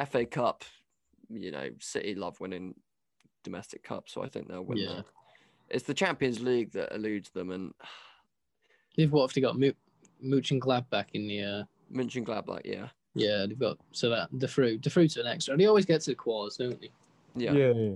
FA 0.06 0.26
Cup, 0.26 0.64
you 1.30 1.52
know, 1.52 1.70
City 1.80 2.16
love 2.16 2.40
winning 2.40 2.76
domestic 3.44 3.84
cup, 3.84 4.10
so 4.10 4.24
I 4.24 4.30
think 4.30 4.48
they'll 4.48 4.64
win 4.64 4.78
Yeah. 4.78 4.94
that. 4.98 5.06
It's 5.70 5.86
the 5.86 5.94
Champions 5.94 6.40
League 6.42 6.72
that 6.74 6.94
eludes 6.94 7.30
them, 7.32 7.52
and 7.52 7.74
They've 8.96 9.12
what 9.12 9.26
if 9.26 9.34
they 9.34 9.42
got 9.42 9.60
Mo- 9.60 9.74
Mooch 10.22 10.52
and 10.52 10.62
Glad 10.62 10.90
back 10.90 11.10
in 11.14 11.28
the 11.28 11.42
uh, 11.44 11.64
Monchengladbach, 11.94 12.62
yeah, 12.66 12.90
yeah 13.14 13.46
they've 13.46 13.58
got 13.60 13.78
so 13.92 14.10
that 14.10 14.28
the 14.34 14.48
fruit 14.48 14.82
the 14.82 14.90
fruits 14.90 15.18
are 15.18 15.22
an 15.22 15.28
extra. 15.28 15.56
They 15.56 15.66
always 15.68 15.86
get 15.86 16.02
to 16.02 16.12
the 16.12 16.16
quarters, 16.16 16.58
don't 16.58 16.80
they? 16.82 16.90
yeah, 17.36 17.52
yeah, 17.54 17.74
yeah. 17.74 17.94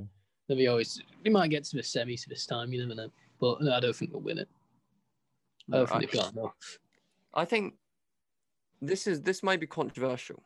They 0.47 0.67
always 0.67 1.01
they 1.24 1.30
might 1.32 1.49
get 1.49 1.63
to 1.65 1.76
the 1.78 1.82
semis 1.82 2.26
this 2.26 2.45
time. 2.45 2.72
You 2.74 2.82
never 2.86 2.93
know, 2.95 3.11
but 3.39 3.61
no, 3.61 3.74
I 3.74 3.80
don't 3.80 3.95
think 3.95 4.11
they'll 4.11 4.22
win 4.22 4.38
it. 4.38 4.49
I 5.72 5.78
don't 5.78 5.88
think 5.89 5.97
I- 5.97 5.99
they've 6.01 6.11
got 6.11 6.34
enough. 6.34 6.80
I 7.34 7.45
think 7.45 7.76
this 8.82 9.07
is 9.07 9.21
this 9.21 9.43
might 9.43 9.59
be 9.59 9.67
controversial, 9.67 10.43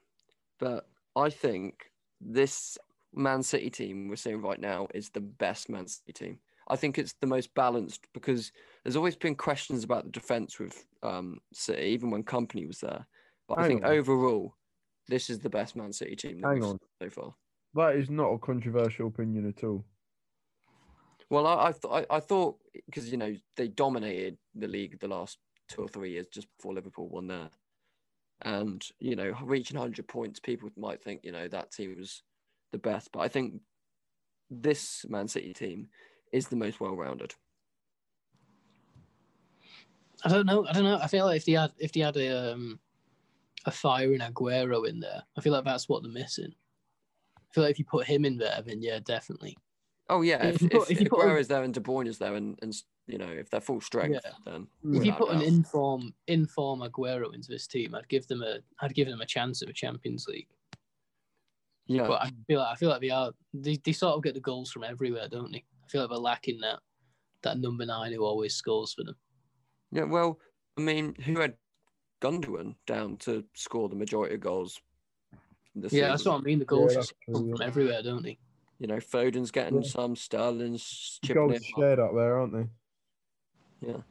but 0.59 0.88
I 1.15 1.29
think 1.29 1.91
this 2.19 2.77
Man 3.13 3.43
City 3.43 3.69
team 3.69 4.07
we're 4.09 4.15
seeing 4.15 4.41
right 4.41 4.59
now 4.59 4.88
is 4.93 5.09
the 5.09 5.21
best 5.21 5.69
Man 5.69 5.88
City 5.88 6.13
team. 6.13 6.39
I 6.67 6.75
think 6.75 6.97
it's 6.97 7.13
the 7.21 7.27
most 7.27 7.53
balanced 7.53 8.07
because 8.13 8.51
there's 8.83 8.95
always 8.95 9.15
been 9.15 9.36
questions 9.36 9.83
about 9.83 10.05
the 10.05 10.11
defense 10.11 10.59
with 10.59 10.86
um, 11.03 11.39
City, 11.53 11.83
even 11.83 12.09
when 12.09 12.23
Kompany 12.23 12.67
was 12.67 12.79
there. 12.79 13.05
But 13.47 13.59
I 13.59 13.67
think 13.67 13.86
on. 13.86 13.91
overall, 13.91 14.55
this 15.07 15.29
is 15.29 15.39
the 15.39 15.49
best 15.49 15.75
Man 15.75 15.93
City 15.93 16.15
team 16.15 16.41
Hang 16.43 16.63
on. 16.63 16.79
so 17.01 17.09
far. 17.09 17.36
That 17.75 17.95
is 17.95 18.09
not 18.09 18.29
a 18.29 18.39
controversial 18.39 19.07
opinion 19.07 19.47
at 19.47 19.63
all. 19.63 19.86
Well, 21.29 21.47
I 21.47 21.67
I, 21.67 21.71
th- 21.71 22.07
I, 22.09 22.15
I 22.15 22.19
thought 22.19 22.57
because 22.86 23.11
you 23.11 23.17
know 23.17 23.36
they 23.55 23.67
dominated 23.67 24.38
the 24.55 24.67
league 24.67 24.99
the 24.99 25.07
last 25.07 25.38
two 25.69 25.81
or 25.81 25.88
three 25.88 26.11
years 26.11 26.27
just 26.31 26.47
before 26.57 26.73
Liverpool 26.73 27.07
won 27.09 27.27
there, 27.27 27.49
and 28.41 28.86
you 28.99 29.15
know 29.15 29.33
reaching 29.43 29.77
hundred 29.77 30.07
points, 30.07 30.39
people 30.39 30.69
might 30.77 31.03
think 31.03 31.21
you 31.23 31.31
know 31.31 31.47
that 31.47 31.71
team 31.71 31.95
was 31.97 32.23
the 32.71 32.77
best, 32.77 33.11
but 33.11 33.19
I 33.19 33.27
think 33.27 33.61
this 34.49 35.05
Man 35.09 35.27
City 35.27 35.53
team 35.53 35.88
is 36.31 36.47
the 36.47 36.55
most 36.55 36.79
well-rounded. 36.79 37.33
I 40.23 40.29
don't 40.29 40.45
know. 40.45 40.65
I 40.67 40.73
don't 40.73 40.83
know. 40.83 40.99
I 41.01 41.07
feel 41.07 41.25
like 41.25 41.38
if 41.38 41.45
they 41.45 41.53
had 41.53 41.71
if 41.77 41.91
they 41.91 41.99
had 42.01 42.17
a 42.17 42.53
um, 42.53 42.79
a 43.65 43.71
firing 43.71 44.19
Aguero 44.19 44.88
in 44.88 44.99
there, 44.99 45.23
I 45.38 45.41
feel 45.41 45.53
like 45.53 45.65
that's 45.65 45.89
what 45.89 46.03
they're 46.03 46.11
missing. 46.11 46.53
I 47.38 47.53
feel 47.53 47.63
like 47.63 47.71
if 47.71 47.79
you 47.79 47.86
put 47.86 48.05
him 48.07 48.25
in 48.25 48.38
there, 48.38 48.61
then 48.65 48.81
yeah, 48.81 48.99
definitely. 49.03 49.57
Oh 50.08 50.22
yeah, 50.22 50.45
If 50.45 50.56
if, 50.56 50.62
you 50.62 50.68
if, 50.68 50.72
put- 50.74 50.82
if, 50.84 50.91
if 50.91 51.01
you 51.01 51.10
put 51.10 51.20
a- 51.22 51.24
Aguero's 51.24 51.47
there 51.47 51.64
and 51.64 51.74
De 51.74 51.80
Bruyne 51.80 52.08
is 52.08 52.18
there, 52.20 52.36
and, 52.36 52.58
and 52.62 52.76
you 53.08 53.18
know 53.18 53.28
if 53.30 53.49
they're 53.49 53.60
full 53.62 53.82
strength, 53.82 54.20
Yeah. 54.24 54.32
then 54.45 54.68
If 54.84 54.89
If 54.99 55.06
you 55.06 55.12
without 55.14 55.18
put 55.18 55.30
an 55.32 55.39
doubt. 55.39 55.47
inform 55.47 56.14
inform 56.28 56.80
Aguero 56.82 57.34
into 57.34 57.49
this 57.49 57.66
team, 57.68 57.95
I'd 57.95 58.08
give 58.08 58.28
them 58.28 58.43
a 58.43 58.60
I'd 58.82 58.93
give 58.93 59.08
them 59.08 59.22
a 59.22 59.26
chance 59.26 59.62
at 59.64 59.70
a 59.70 59.74
Champions 59.74 60.28
League. 60.28 60.47
yeah, 61.88 62.08
But 62.08 62.22
I 62.24 62.32
feel 62.47 62.60
like 62.60 62.72
I 62.72 62.76
feel 62.76 62.89
like 62.89 63.01
they 63.01 63.10
are 63.10 63.32
they, 63.53 63.78
they 63.84 63.91
sort 63.93 64.16
of 64.16 64.24
get 64.24 64.34
the 64.36 64.39
goals 64.41 64.72
from 64.72 64.84
everywhere, 64.84 65.28
don't 65.28 65.51
they? 65.51 65.64
I 65.84 65.88
feel 65.88 66.01
like 66.01 66.10
they're 66.12 66.20
lacking 66.20 66.60
that 66.62 66.80
that 67.41 67.58
number 67.60 67.86
nine 67.86 68.12
who 68.12 68.24
always 68.24 68.53
scores 68.56 68.93
for 68.93 69.03
them. 69.03 69.16
yeah. 69.91 70.03
Well, 70.03 70.39
I 70.78 70.82
mean, 70.82 71.16
who 71.26 71.39
had 71.39 71.56
Gundogan 72.22 72.76
down 72.88 73.18
to 73.18 73.43
score 73.53 73.88
the 73.89 73.95
majority 73.95 74.36
of 74.36 74.41
goals? 74.41 74.80
This 75.76 75.93
Yeah, 75.93 76.10
that's 76.10 76.26
what 76.26 76.38
I 76.39 76.41
mean. 76.41 76.60
The 76.60 76.66
goals 76.66 76.93
Yeah, 76.93 76.99
just 77.01 77.14
come 77.26 77.51
from 77.51 77.62
everywhere, 77.62 78.01
don't 78.01 78.24
they? 78.24 78.38
You 78.80 78.88
know, 78.88 78.99
Foden's 78.99 79.51
getting 79.51 79.82
Yeah. 79.82 79.89
some, 79.89 80.15
Sterling's 80.15 81.19
The 81.21 81.28
chipping 81.28 81.47
goals 81.47 81.65
shared 81.65 81.99
up 81.99 82.13
there, 82.13 82.39
aren't 82.39 82.53
they? 82.53 83.88
Yeah, 83.88 84.01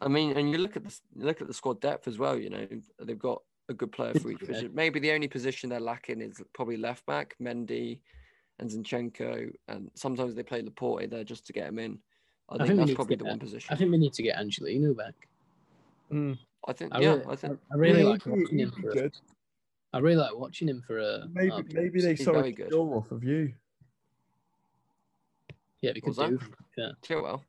I 0.00 0.08
mean, 0.08 0.36
and 0.36 0.50
you 0.50 0.58
look 0.58 0.76
at 0.76 0.84
the 0.84 1.00
look 1.16 1.40
at 1.40 1.48
the 1.48 1.54
squad 1.54 1.80
depth 1.80 2.06
as 2.08 2.18
well. 2.18 2.38
You 2.38 2.50
know, 2.50 2.66
they've 3.00 3.18
got 3.18 3.42
a 3.68 3.74
good 3.74 3.92
player 3.92 4.14
for 4.14 4.30
each 4.30 4.38
position. 4.38 4.70
Maybe 4.74 5.00
the 5.00 5.12
only 5.12 5.28
position 5.28 5.70
they're 5.70 5.80
lacking 5.80 6.20
is 6.20 6.40
probably 6.54 6.76
left 6.76 7.04
back, 7.06 7.34
Mendy 7.42 8.00
and 8.58 8.70
Zinchenko, 8.70 9.52
and 9.68 9.90
sometimes 9.94 10.34
they 10.34 10.42
play 10.42 10.62
Laporte 10.62 11.10
there 11.10 11.24
just 11.24 11.46
to 11.46 11.52
get 11.52 11.68
him 11.68 11.78
in. 11.78 11.98
I, 12.48 12.56
think, 12.56 12.68
think 12.68 12.78
that's 12.80 12.94
probably 12.94 13.16
the 13.16 13.24
that. 13.24 13.30
one 13.30 13.38
position. 13.38 13.72
I 13.72 13.76
think 13.76 13.90
we 13.90 13.98
need 13.98 14.14
to 14.14 14.22
get 14.22 14.38
Angelino 14.38 14.94
back. 14.94 15.14
Mm. 16.10 16.38
I 16.66 16.72
think 16.72 16.94
I 16.94 17.00
yeah, 17.00 17.10
really, 17.10 17.26
I 17.28 17.36
think 17.36 17.58
I 17.72 17.76
really 17.76 18.02
Yeah, 18.02 18.08
like 18.08 18.22
he'd 18.24 18.30
watching 18.30 18.58
him 18.58 18.72
I 19.92 19.98
really 19.98 20.16
like 20.16 20.36
watching 20.36 20.68
him 20.68 20.82
for 20.86 20.98
a. 20.98 21.26
Maybe 21.32 21.62
maybe 21.72 22.00
they 22.00 22.14
He's 22.14 22.24
very 22.26 22.42
signed 22.42 22.56
good. 22.56 22.70
Shaw 22.70 22.98
off 22.98 23.10
of 23.10 23.24
you. 23.24 23.52
Yeah, 25.80 25.92
because 25.92 26.16
could 26.16 26.22
What 26.22 26.32
was 26.32 26.40
do. 26.40 26.46
Yeah, 26.76 26.90
Chilwell. 27.02 27.42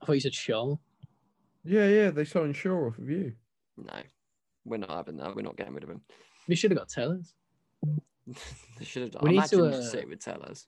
I 0.00 0.06
thought 0.06 0.12
you 0.12 0.20
said 0.20 0.34
Shaw. 0.34 0.76
Yeah, 1.64 1.88
yeah, 1.88 2.10
they 2.10 2.24
signed 2.24 2.56
Shaw 2.56 2.86
off 2.86 2.98
of 2.98 3.08
you. 3.08 3.34
No, 3.76 3.92
we're 4.64 4.78
not 4.78 4.90
having 4.90 5.16
that. 5.16 5.34
We're 5.34 5.42
not 5.42 5.56
getting 5.56 5.74
rid 5.74 5.82
of 5.82 5.90
him. 5.90 6.00
We 6.48 6.54
should 6.54 6.70
have 6.70 6.78
got 6.78 6.88
Tellers. 6.88 7.34
they 8.26 8.84
should 8.84 9.02
have 9.02 9.10
done. 9.10 9.22
We 9.24 9.30
need 9.30 9.44
to, 9.44 9.64
Imagine 9.64 9.80
uh, 9.80 9.82
City 9.82 10.06
would 10.06 10.20
tell 10.20 10.42
us. 10.42 10.66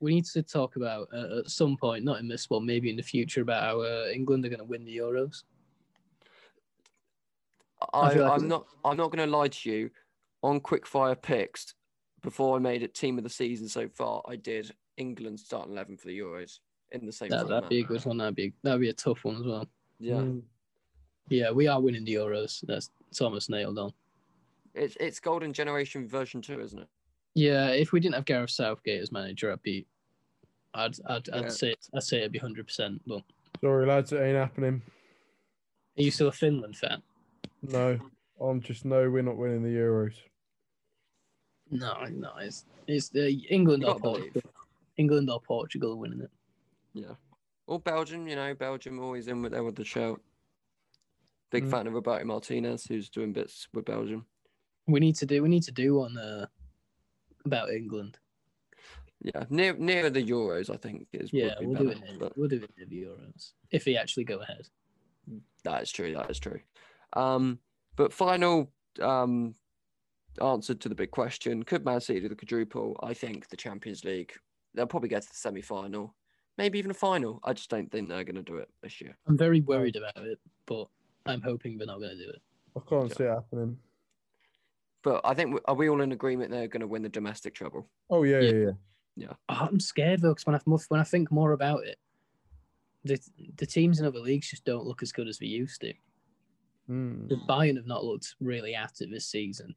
We 0.00 0.14
need 0.14 0.24
to 0.26 0.42
talk 0.42 0.76
about 0.76 1.08
uh, 1.12 1.40
at 1.40 1.50
some 1.50 1.76
point, 1.76 2.04
not 2.04 2.20
in 2.20 2.28
this 2.28 2.48
one, 2.48 2.64
maybe 2.64 2.88
in 2.88 2.96
the 2.96 3.02
future, 3.02 3.42
about 3.42 3.62
how 3.62 3.82
uh, 3.82 4.06
England 4.14 4.44
are 4.44 4.48
going 4.48 4.60
to 4.60 4.64
win 4.64 4.84
the 4.84 4.96
Euros. 4.96 5.42
I, 7.94 8.14
feel 8.14 8.22
like 8.24 8.32
I'm 8.32 8.44
it- 8.44 8.48
not. 8.48 8.66
I'm 8.84 8.96
not 8.96 9.10
going 9.10 9.28
to 9.28 9.36
lie 9.36 9.48
to 9.48 9.70
you. 9.70 9.90
On 10.42 10.58
quickfire 10.58 11.20
picks, 11.20 11.74
before 12.22 12.56
I 12.56 12.60
made 12.60 12.82
it 12.82 12.94
team 12.94 13.18
of 13.18 13.24
the 13.24 13.30
season 13.30 13.68
so 13.68 13.88
far, 13.88 14.22
I 14.26 14.36
did 14.36 14.70
England 14.96 15.38
starting 15.38 15.72
eleven 15.72 15.96
for 15.98 16.08
the 16.08 16.18
Euros 16.18 16.60
in 16.92 17.04
the 17.04 17.12
same 17.12 17.28
That, 17.28 17.46
that'd 17.48 17.68
be 17.68 17.80
a 17.80 17.84
good 17.84 18.04
one. 18.06 18.16
That'd 18.16 18.36
be 18.36 18.52
that'd 18.62 18.80
be 18.80 18.88
a 18.88 18.94
tough 18.94 19.24
one 19.24 19.36
as 19.36 19.44
well. 19.44 19.66
Yeah, 19.98 20.14
Mm. 20.16 20.42
Yeah, 21.28 21.50
we 21.50 21.68
are 21.68 21.78
winning 21.80 22.04
the 22.04 22.14
Euros. 22.14 22.64
That's 22.66 22.90
it's 23.10 23.20
almost 23.20 23.50
nailed 23.50 23.78
on. 23.78 23.92
it's 24.74 24.96
it's 24.98 25.20
Golden 25.20 25.52
Generation 25.52 26.08
version 26.08 26.40
two, 26.40 26.58
isn't 26.60 26.78
it? 26.80 26.88
Yeah, 27.34 27.68
if 27.68 27.92
we 27.92 28.00
didn't 28.00 28.14
have 28.14 28.24
Gareth 28.24 28.50
Southgate 28.50 29.02
as 29.02 29.12
manager, 29.12 29.52
I'd 29.52 29.62
be, 29.62 29.86
I'd 30.74 30.96
I'd, 31.06 31.28
I'd 31.30 31.52
say 31.52 31.74
I'd 31.94 32.02
say 32.02 32.18
it'd 32.20 32.32
be 32.32 32.38
hundred 32.38 32.66
percent. 32.66 33.00
But 33.06 33.22
Sorry, 33.60 33.86
lads, 33.86 34.12
it 34.12 34.20
ain't 34.22 34.36
happening. 34.38 34.80
are 35.98 36.02
you 36.02 36.10
still 36.10 36.28
a 36.28 36.32
Finland 36.32 36.76
fan? 36.78 37.02
No, 37.62 37.98
I'm 38.40 38.60
just 38.60 38.84
no. 38.84 39.10
We're 39.10 39.22
not 39.22 39.36
winning 39.36 39.62
the 39.62 39.68
Euros. 39.68 40.14
No, 41.70 42.04
no, 42.10 42.32
it's 42.40 42.64
it's 42.86 43.08
the 43.10 43.30
England 43.50 43.82
You 43.82 43.90
or. 43.90 43.98
Portugal. 44.00 44.42
England 44.96 45.30
or 45.30 45.40
Portugal 45.40 45.96
winning 45.98 46.20
it. 46.20 46.30
Yeah. 46.92 47.14
Or 47.66 47.78
Belgium, 47.78 48.26
you 48.28 48.36
know, 48.36 48.52
Belgium 48.54 48.98
always 48.98 49.28
in 49.28 49.40
with 49.42 49.52
there 49.52 49.62
with 49.64 49.76
the 49.76 49.84
shout. 49.84 50.20
Big 51.50 51.64
Mm. 51.64 51.70
fan 51.70 51.86
of 51.86 51.94
Roberto 51.94 52.24
Martinez, 52.24 52.84
who's 52.84 53.08
doing 53.08 53.32
bits 53.32 53.66
with 53.72 53.84
Belgium. 53.86 54.26
We 54.86 55.00
need 55.00 55.16
to 55.16 55.26
do 55.26 55.42
we 55.42 55.48
need 55.48 55.62
to 55.64 55.72
do 55.72 55.94
one 55.96 56.18
uh, 56.18 56.46
about 57.44 57.70
England. 57.70 58.18
Yeah, 59.22 59.44
near 59.50 59.74
near 59.74 60.10
the 60.10 60.22
Euros, 60.22 60.70
I 60.70 60.76
think 60.76 61.06
is 61.12 61.32
Yeah, 61.32 61.54
would 61.60 61.60
be 61.60 61.66
we'll 61.66 61.74
better. 61.94 62.06
do 62.06 62.12
it. 62.12 62.18
But 62.18 62.36
We'll 62.38 62.48
do 62.48 62.56
it 62.56 62.70
in 62.78 62.88
the 62.88 63.02
Euros 63.04 63.52
if 63.70 63.84
we 63.86 63.96
actually 63.96 64.24
go 64.24 64.38
ahead. 64.40 64.66
that 65.64 65.82
is 65.82 65.92
true. 65.92 66.12
That 66.14 66.30
is 66.30 66.38
true. 66.40 66.60
Um, 67.14 67.58
but 67.96 68.12
final 68.12 68.72
um 69.00 69.54
answer 70.40 70.74
to 70.74 70.88
the 70.88 70.94
big 70.94 71.10
question: 71.10 71.62
Could 71.62 71.84
Man 71.84 72.00
City 72.00 72.20
do 72.20 72.28
the 72.28 72.36
quadruple? 72.36 72.96
I 73.02 73.14
think 73.14 73.48
the 73.48 73.56
Champions 73.56 74.04
League. 74.04 74.32
They'll 74.74 74.86
probably 74.86 75.08
get 75.08 75.22
to 75.22 75.28
the 75.28 75.34
semi 75.34 75.62
final, 75.62 76.14
maybe 76.56 76.78
even 76.78 76.92
a 76.92 76.94
final. 76.94 77.40
I 77.42 77.52
just 77.52 77.70
don't 77.70 77.90
think 77.90 78.08
they're 78.08 78.22
going 78.24 78.36
to 78.36 78.42
do 78.42 78.56
it 78.56 78.68
this 78.82 79.00
year. 79.00 79.16
I'm 79.26 79.36
very 79.36 79.60
worried 79.60 79.96
about 79.96 80.16
it, 80.24 80.38
but 80.66 80.86
I'm 81.26 81.42
hoping 81.42 81.76
they're 81.76 81.88
not 81.88 81.98
going 81.98 82.16
to 82.16 82.24
do 82.24 82.30
it. 82.30 82.40
I 82.76 82.80
can't 82.88 83.08
Yeah. 83.10 83.16
see 83.16 83.24
it 83.24 83.30
happening. 83.30 83.78
But 85.02 85.22
I 85.24 85.34
think 85.34 85.58
are 85.64 85.74
we 85.74 85.88
all 85.88 86.02
in 86.02 86.12
agreement 86.12 86.50
they're 86.52 86.68
going 86.68 86.82
to 86.82 86.86
win 86.86 87.02
the 87.02 87.08
domestic 87.08 87.54
treble? 87.54 87.88
Oh 88.10 88.22
yeah, 88.22 88.40
Yeah. 88.40 88.50
yeah, 88.52 88.70
yeah. 89.16 89.32
Oh, 89.48 89.66
I'm 89.70 89.80
scared 89.80 90.20
though, 90.20 90.34
because 90.34 90.46
when 90.46 90.54
I 90.54 90.60
when 90.88 91.00
I 91.00 91.04
think 91.04 91.32
more 91.32 91.52
about 91.52 91.84
it, 91.84 91.98
the 93.02 93.18
the 93.56 93.66
teams 93.66 93.98
in 93.98 94.06
other 94.06 94.20
leagues 94.20 94.50
just 94.50 94.64
don't 94.64 94.86
look 94.86 95.02
as 95.02 95.10
good 95.10 95.26
as 95.26 95.40
we 95.40 95.48
used 95.48 95.80
to. 95.80 95.92
Mm. 96.90 97.28
The 97.28 97.36
Bayern 97.48 97.76
have 97.76 97.86
not 97.86 98.04
looked 98.04 98.34
really 98.40 98.74
at 98.74 99.00
it 99.00 99.10
this 99.10 99.26
season. 99.26 99.74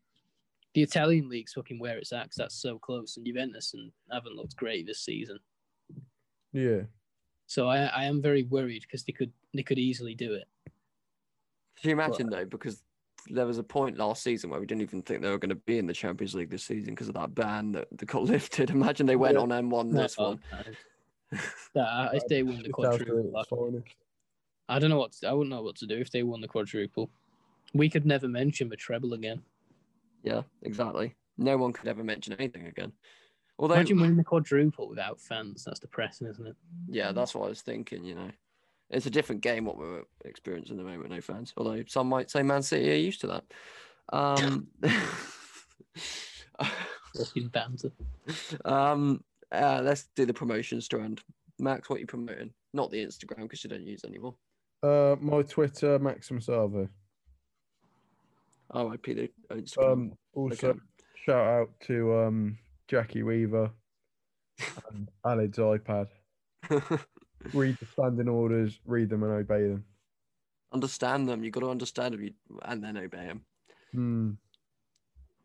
The 0.73 0.81
Italian 0.81 1.29
league's 1.29 1.53
fucking 1.53 1.77
where 1.79 1.97
it's 1.99 2.11
at 2.11 2.29
'cause 2.29 2.35
that's 2.35 2.55
so 2.55 2.79
close, 2.79 3.15
and 3.17 3.25
Juventus 3.25 3.75
and 3.75 3.91
haven't 4.11 4.35
looked 4.35 4.55
great 4.55 4.87
this 4.87 5.01
season. 5.01 5.39
Yeah. 6.51 6.81
So 7.45 7.67
I, 7.67 7.83
I 7.85 8.05
am 8.05 8.21
very 8.21 8.43
worried 8.43 8.81
because 8.81 9.03
they 9.03 9.11
could 9.13 9.31
they 9.53 9.61
could 9.61 9.77
easily 9.77 10.15
do 10.15 10.33
it. 10.33 10.47
Can 11.79 11.89
you 11.89 11.91
imagine 11.91 12.29
though? 12.29 12.45
Because 12.45 12.81
there 13.27 13.45
was 13.45 13.59
a 13.59 13.63
point 13.63 13.97
last 13.97 14.23
season 14.23 14.49
where 14.49 14.59
we 14.59 14.65
didn't 14.65 14.81
even 14.81 15.01
think 15.03 15.21
they 15.21 15.29
were 15.29 15.37
going 15.37 15.49
to 15.49 15.55
be 15.55 15.77
in 15.77 15.85
the 15.85 15.93
Champions 15.93 16.33
League 16.33 16.49
this 16.49 16.63
season 16.63 16.93
because 16.95 17.07
of 17.07 17.13
that 17.13 17.35
ban 17.35 17.71
that, 17.73 17.87
that 17.95 18.05
got 18.07 18.23
lifted. 18.23 18.71
Imagine 18.71 19.05
they 19.05 19.15
went 19.15 19.35
Yeah. 19.35 19.41
on 19.41 19.51
and 19.51 19.71
won 19.71 19.89
this 19.91 20.17
No, 20.17 20.29
one. 20.29 20.39
no. 20.51 21.39
Yeah, 21.75 22.09
if 22.13 22.27
they 22.27 22.41
won 22.43 22.57
the 22.57 22.63
Just 22.63 22.79
after 22.79 23.05
quadruple, 23.05 23.39
its 23.39 23.49
finest. 23.49 23.95
I 24.69 24.79
don't 24.79 24.89
know 24.89 24.99
what 24.99 25.11
to, 25.13 25.27
I 25.27 25.33
wouldn't 25.33 25.49
know 25.49 25.61
what 25.61 25.75
to 25.77 25.87
do 25.87 25.97
if 25.97 26.11
they 26.11 26.23
won 26.23 26.41
the 26.41 26.47
quadruple. 26.47 27.09
We 27.73 27.89
could 27.89 28.05
never 28.05 28.27
mention 28.27 28.69
the 28.69 28.75
treble 28.75 29.13
again. 29.13 29.41
Yeah, 30.23 30.43
exactly. 30.61 31.15
No 31.37 31.57
one 31.57 31.73
could 31.73 31.87
ever 31.87 32.03
mention 32.03 32.33
anything 32.33 32.67
again. 32.67 32.93
Although, 33.59 33.75
Imagine 33.75 34.01
winning 34.01 34.17
the 34.17 34.23
quadruple 34.23 34.89
without 34.89 35.19
fans. 35.19 35.63
That's 35.63 35.79
depressing, 35.79 36.27
isn't 36.27 36.47
it? 36.47 36.55
yeah, 36.87 37.11
that's 37.11 37.35
what 37.35 37.45
I 37.45 37.49
was 37.49 37.61
thinking. 37.61 38.03
You 38.03 38.15
know, 38.15 38.31
it's 38.89 39.05
a 39.05 39.11
different 39.11 39.41
game 39.41 39.65
what 39.65 39.77
we're 39.77 40.03
experiencing 40.25 40.79
at 40.79 40.83
the 40.83 40.89
moment. 40.89 41.11
No 41.11 41.21
fans. 41.21 41.53
Although 41.57 41.83
some 41.87 42.07
might 42.07 42.31
say 42.31 42.41
Man 42.43 42.63
City 42.63 42.91
are 42.91 42.95
used 42.95 43.21
to 43.21 43.27
that. 43.27 43.43
Um, 44.11 44.67
Fucking 47.15 47.47
banter. 47.49 47.91
um, 48.65 49.23
uh, 49.51 49.81
let's 49.83 50.07
do 50.15 50.25
the 50.25 50.33
promotion 50.33 50.81
strand. 50.81 51.21
Max, 51.59 51.89
what 51.89 51.97
are 51.97 51.99
you 51.99 52.07
promoting? 52.07 52.51
Not 52.73 52.91
the 52.91 53.05
Instagram 53.05 53.43
because 53.43 53.63
you 53.63 53.69
don't 53.69 53.85
use 53.85 54.03
it 54.03 54.09
anymore. 54.09 54.33
Uh, 54.83 55.15
my 55.21 55.41
Twitter, 55.43 55.97
Maxim 55.97 56.41
Salvo. 56.41 56.89
Oh, 58.71 58.89
I 58.89 58.97
the 58.97 59.29
Instagram. 59.51 59.91
Um, 59.93 60.13
also 60.33 60.69
Okay. 60.69 60.79
shout 61.25 61.47
out 61.47 61.69
to 61.81 62.13
um 62.17 62.57
Jackie 62.87 63.23
Weaver 63.23 63.71
and 64.91 65.09
Alid's 65.25 65.57
iPad. 65.57 66.07
Read 67.53 67.77
the 67.79 67.85
standing 67.93 68.27
orders, 68.27 68.79
read 68.85 69.09
them 69.09 69.23
and 69.23 69.31
obey 69.31 69.67
them. 69.67 69.85
understand 70.73 71.29
them. 71.29 71.43
You've 71.43 71.53
got 71.53 71.61
to 71.61 71.69
understand 71.69 72.13
them, 72.15 72.29
and 72.63 72.83
then 72.83 72.97
obey 72.97 73.27
them. 73.27 73.45
Hmm. 73.93 74.31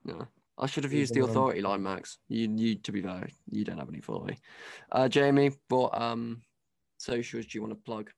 No, 0.04 0.26
I 0.56 0.66
should 0.66 0.84
have 0.84 0.92
used 0.92 1.14
the 1.14 1.20
authority 1.24 1.60
line, 1.60 1.82
Max. 1.82 2.18
You, 2.28 2.48
you, 2.56 2.76
to 2.76 2.92
be 2.92 3.02
fair, 3.02 3.28
you 3.50 3.64
don't 3.64 3.78
have 3.78 3.88
any 3.88 3.98
authority. 3.98 4.38
Uh, 4.90 5.08
Jamie, 5.08 5.52
what 5.68 6.00
um 6.00 6.42
socials 6.96 7.46
do 7.46 7.58
you 7.58 7.62
want 7.62 7.72
to 7.72 7.84
plug? 7.84 8.10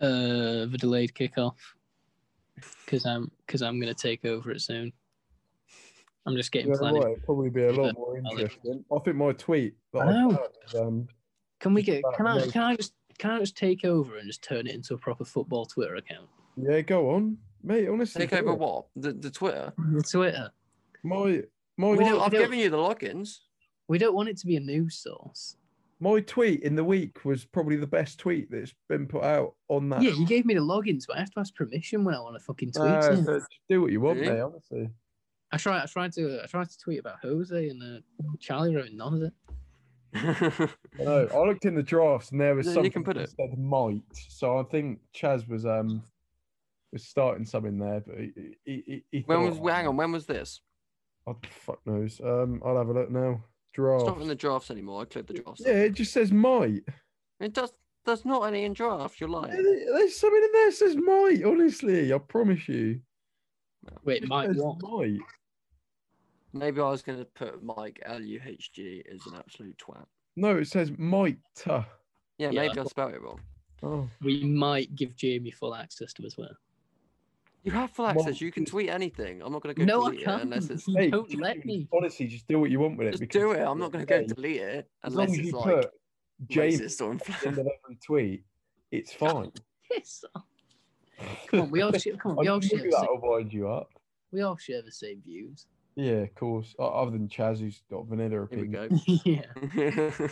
Uh, 0.00 0.66
the 0.66 0.76
delayed 0.78 1.14
kickoff. 1.14 1.54
Because 2.84 3.04
I'm 3.06 3.30
because 3.46 3.62
I'm 3.62 3.78
gonna 3.80 3.94
take 3.94 4.24
over 4.24 4.50
it 4.50 4.60
soon. 4.62 4.92
I'm 6.26 6.36
just 6.36 6.50
getting 6.52 6.70
Yeah, 6.72 6.78
plenty. 6.78 6.98
right, 7.00 7.12
it'd 7.12 7.24
probably 7.24 7.50
be 7.50 7.64
a 7.64 7.72
lot 7.72 7.94
more 7.94 8.18
interesting. 8.18 8.84
I 8.92 8.98
think 8.98 9.16
my 9.16 9.32
tweet 9.32 9.74
that 9.92 10.00
I 10.00 10.10
I 10.10 10.12
know. 10.12 10.36
put 10.36 10.80
um 10.80 11.08
Can 11.60 11.72
we 11.74 11.82
Just 11.82 12.02
get? 12.02 12.14
Can 12.16 12.26
I? 12.26 12.34
most- 12.34 12.52
Can 12.52 12.62
I 12.62 12.76
just? 12.76 12.92
Can 13.18 13.30
I 13.30 13.38
just 13.38 13.56
take 13.56 13.84
over 13.86 14.18
and 14.18 14.26
just 14.26 14.42
turn 14.42 14.66
it 14.66 14.74
into 14.74 14.92
a 14.94 14.98
proper 14.98 15.24
football 15.24 15.64
Twitter 15.64 15.96
account? 15.96 16.28
yeah, 16.56 16.80
go 16.82 17.10
on. 17.10 17.38
Mate, 17.62 17.88
honestly. 17.88 18.20
Take 18.26 18.30
do 18.30 18.36
over 18.48 18.52
it. 18.52 18.58
what? 18.58 18.86
The, 18.96 19.12
the 19.12 19.30
Twitter. 19.30 19.72
Twitter. 20.10 20.50
My 21.02 21.42
my 21.78 21.90
We 21.90 21.96
Well, 21.98 22.10
don't- 22.10 22.20
I've 22.22 22.32
don't- 22.32 22.40
given 22.42 22.58
you 22.58 22.68
the 22.70 22.76
logins. 22.76 23.38
We 23.88 23.98
don't 23.98 24.14
want 24.14 24.28
it 24.28 24.36
to 24.38 24.46
be 24.46 24.56
a 24.56 24.60
news 24.60 24.96
source. 24.98 25.56
My 26.00 26.20
tweet 26.20 26.62
in 26.62 26.74
the 26.76 26.84
week 26.84 27.24
was 27.24 27.44
probably 27.44 27.76
the 27.76 27.86
best 27.86 28.18
tweet 28.18 28.50
that's 28.50 28.74
been 28.88 29.06
put 29.06 29.24
out 29.24 29.54
on 29.68 29.88
that. 29.90 30.02
Yeah, 30.02 30.10
you 30.12 30.26
gave 30.26 30.44
me 30.44 30.54
the 30.54 30.60
logins, 30.60 31.04
but 31.06 31.16
I 31.16 31.20
have 31.20 31.30
to 31.32 31.40
ask 31.40 31.54
permission 31.54 32.04
when 32.04 32.14
I 32.14 32.20
want 32.20 32.36
to 32.36 32.40
fucking 32.44 32.72
tweet. 32.72 32.84
Uh, 32.86 33.24
so 33.24 33.34
just 33.38 33.48
do 33.68 33.80
what 33.80 33.92
you 33.92 34.00
want, 34.00 34.18
Really? 34.20 34.32
mate. 34.34 34.40
Honestly. 34.40 34.90
I 35.52 35.56
tried. 35.58 35.82
I 35.82 35.86
tried 35.86 36.12
to. 36.14 36.40
I 36.42 36.46
tried 36.46 36.68
to 36.68 36.78
tweet 36.78 36.98
about 37.00 37.20
Jose 37.22 37.68
and 37.68 37.82
uh, 37.82 38.00
Charlie 38.40 38.74
wrote 38.74 38.90
none 38.92 39.14
of 39.14 39.22
it. 39.22 39.32
I 40.98 41.04
know. 41.04 41.28
I 41.32 41.38
looked 41.46 41.64
in 41.66 41.74
the 41.74 41.82
drafts 41.82 42.30
and 42.32 42.40
there 42.40 42.54
was 42.54 42.66
Yeah, 42.74 42.82
you 42.82 42.90
can 42.90 43.04
put 43.04 43.16
that 43.16 43.24
it. 43.24 43.30
said 43.36 43.58
might. 43.58 44.02
So 44.12 44.58
I 44.58 44.62
think 44.64 45.00
Chaz 45.14 45.48
was 45.48 45.64
um 45.66 46.02
was 46.92 47.04
starting 47.04 47.44
something 47.44 47.78
there, 47.78 48.00
but 48.06 48.16
he, 48.18 48.32
he, 48.64 48.82
he, 48.86 49.04
he 49.10 49.20
when 49.26 49.50
thought, 49.52 49.60
was? 49.62 49.72
Hang 49.72 49.86
on. 49.88 49.96
When 49.96 50.12
was 50.12 50.26
this? 50.26 50.60
Oh, 51.26 51.36
fuck 51.50 51.80
knows. 51.86 52.20
Um, 52.22 52.62
I'll 52.64 52.76
have 52.76 52.88
a 52.88 52.92
look 52.92 53.10
now. 53.10 53.40
It's 53.78 54.04
not 54.04 54.20
in 54.20 54.28
the 54.28 54.34
drafts 54.34 54.70
anymore. 54.70 55.02
I 55.02 55.04
clicked 55.04 55.28
the 55.28 55.34
drafts. 55.34 55.62
Yeah, 55.64 55.72
it 55.74 55.94
just 55.94 56.12
says 56.12 56.32
might. 56.32 56.82
It 57.40 57.52
does. 57.52 57.72
There's 58.04 58.24
not 58.24 58.42
any 58.42 58.64
in 58.64 58.72
draft. 58.72 59.20
You're 59.20 59.28
Yeah, 59.30 59.36
lying. 59.36 59.62
there- 59.62 59.92
There's 59.94 60.16
something 60.18 60.42
in 60.42 60.52
there 60.52 60.66
that 60.70 60.76
says 60.76 60.96
might. 60.96 61.42
Honestly, 61.44 62.12
I 62.12 62.18
promise 62.18 62.68
you. 62.68 63.00
Wait, 64.04 64.22
It 64.22 64.28
Mike, 64.28 64.50
what? 64.54 64.80
Might. 64.82 65.18
Maybe 66.52 66.80
I 66.80 66.88
was 66.90 67.02
going 67.02 67.18
to 67.18 67.24
put 67.24 67.62
Mike 67.62 68.00
L 68.06 68.20
U 68.22 68.40
H 68.44 68.72
G 68.72 69.02
as 69.12 69.26
an 69.26 69.34
absolute 69.36 69.76
twat. 69.78 70.06
No, 70.36 70.56
it 70.56 70.66
says 70.68 70.90
might. 70.96 71.38
Yeah, 71.66 71.84
Yeah. 72.38 72.50
maybe 72.50 72.78
I 72.78 72.84
spelled 72.84 73.14
it 73.14 73.20
wrong. 73.22 73.40
Oh, 73.82 74.08
We 74.22 74.44
might 74.44 74.94
give 74.94 75.14
Jamie 75.16 75.50
full 75.50 75.74
access 75.74 76.12
to 76.14 76.22
his 76.22 76.34
Twitter. 76.34 76.56
You 77.66 77.72
have 77.72 77.90
full 77.90 78.06
Well, 78.06 78.18
access. 78.20 78.40
You 78.40 78.52
can 78.52 78.64
tweet 78.64 78.88
anything. 78.88 79.42
I'm 79.42 79.52
not 79.52 79.60
going 79.60 79.74
to 79.74 79.78
go 79.78 79.84
No, 79.84 80.02
I 80.02 80.10
delete 80.10 80.20
it 80.20 80.24
can't. 80.24 80.42
unless 80.44 80.70
it's. 80.70 80.86
You 80.88 80.94
Mate, 80.94 81.10
don't 81.10 81.28
just 81.28 81.42
let 81.42 81.64
me. 81.66 81.88
Honestly, 81.92 82.26
just 82.28 82.46
do 82.46 82.60
what 82.60 82.70
you 82.70 82.78
want 82.78 82.96
with 82.96 83.08
it. 83.08 83.10
Just 83.10 83.20
because 83.22 83.40
do 83.42 83.50
it. 83.50 83.60
I'm 83.60 83.78
not 83.80 83.90
going 83.90 84.06
to 84.06 84.08
go 84.08 84.24
delete 84.24 84.60
it 84.62 84.88
As 85.02 85.14
long 85.14 85.24
unless 85.24 85.38
as 85.40 85.44
it's 85.44 85.52
you 85.52 85.58
like 85.58 85.74
put 85.82 85.90
Jamie 86.48 86.72
racist 86.78 87.00
or 87.02 87.12
at 87.14 87.24
the 87.24 87.48
end 87.48 87.58
of 87.58 87.66
every 87.84 87.98
tweet, 88.06 88.44
it's 88.92 89.12
oh, 89.20 89.26
fine. 89.26 89.52
yes. 89.90 90.24
off. 90.36 90.44
Come 91.48 91.60
on, 91.62 91.70
we 91.72 91.80
all 91.82 91.92
share, 91.92 92.14
come 92.16 92.32
on, 92.32 92.36
we 92.40 92.46
all 92.48 92.60
knew 92.60 92.68
share, 92.68 92.78
the 92.78 92.90
that'll 92.90 93.20
same, 93.20 93.30
wind 93.30 93.52
you 93.52 93.68
up. 93.68 93.88
we 94.30 94.42
all 94.42 94.56
share 94.56 94.82
the 94.82 94.92
same 94.92 95.20
views. 95.26 95.66
Yeah, 95.96 96.18
of 96.22 96.34
course. 96.36 96.72
Other 96.78 97.10
than 97.10 97.26
Chaz, 97.26 97.58
who's 97.58 97.82
got 97.90 98.06
vanilla 98.06 98.46
Here 98.48 98.60
we 98.60 98.68
opinion. 98.68 99.00
go. 99.06 99.20
yeah, 99.24 100.28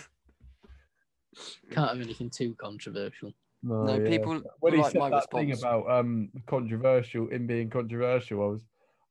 can't 1.73 1.89
have 1.89 2.01
anything 2.01 2.31
too 2.31 2.55
controversial. 2.61 3.33
No, 3.67 3.85
no, 3.85 3.95
yeah. 3.97 4.09
people 4.11 4.43
when 4.61 4.75
he 4.75 4.81
like 4.83 4.93
said 4.93 4.99
my 4.99 5.09
that 5.11 5.31
thing 5.31 5.53
about 5.53 5.89
um 5.91 6.29
controversial 6.47 7.29
in 7.29 7.47
being 7.47 7.71
controversial, 7.71 8.43
I 8.43 8.47
was 8.47 8.63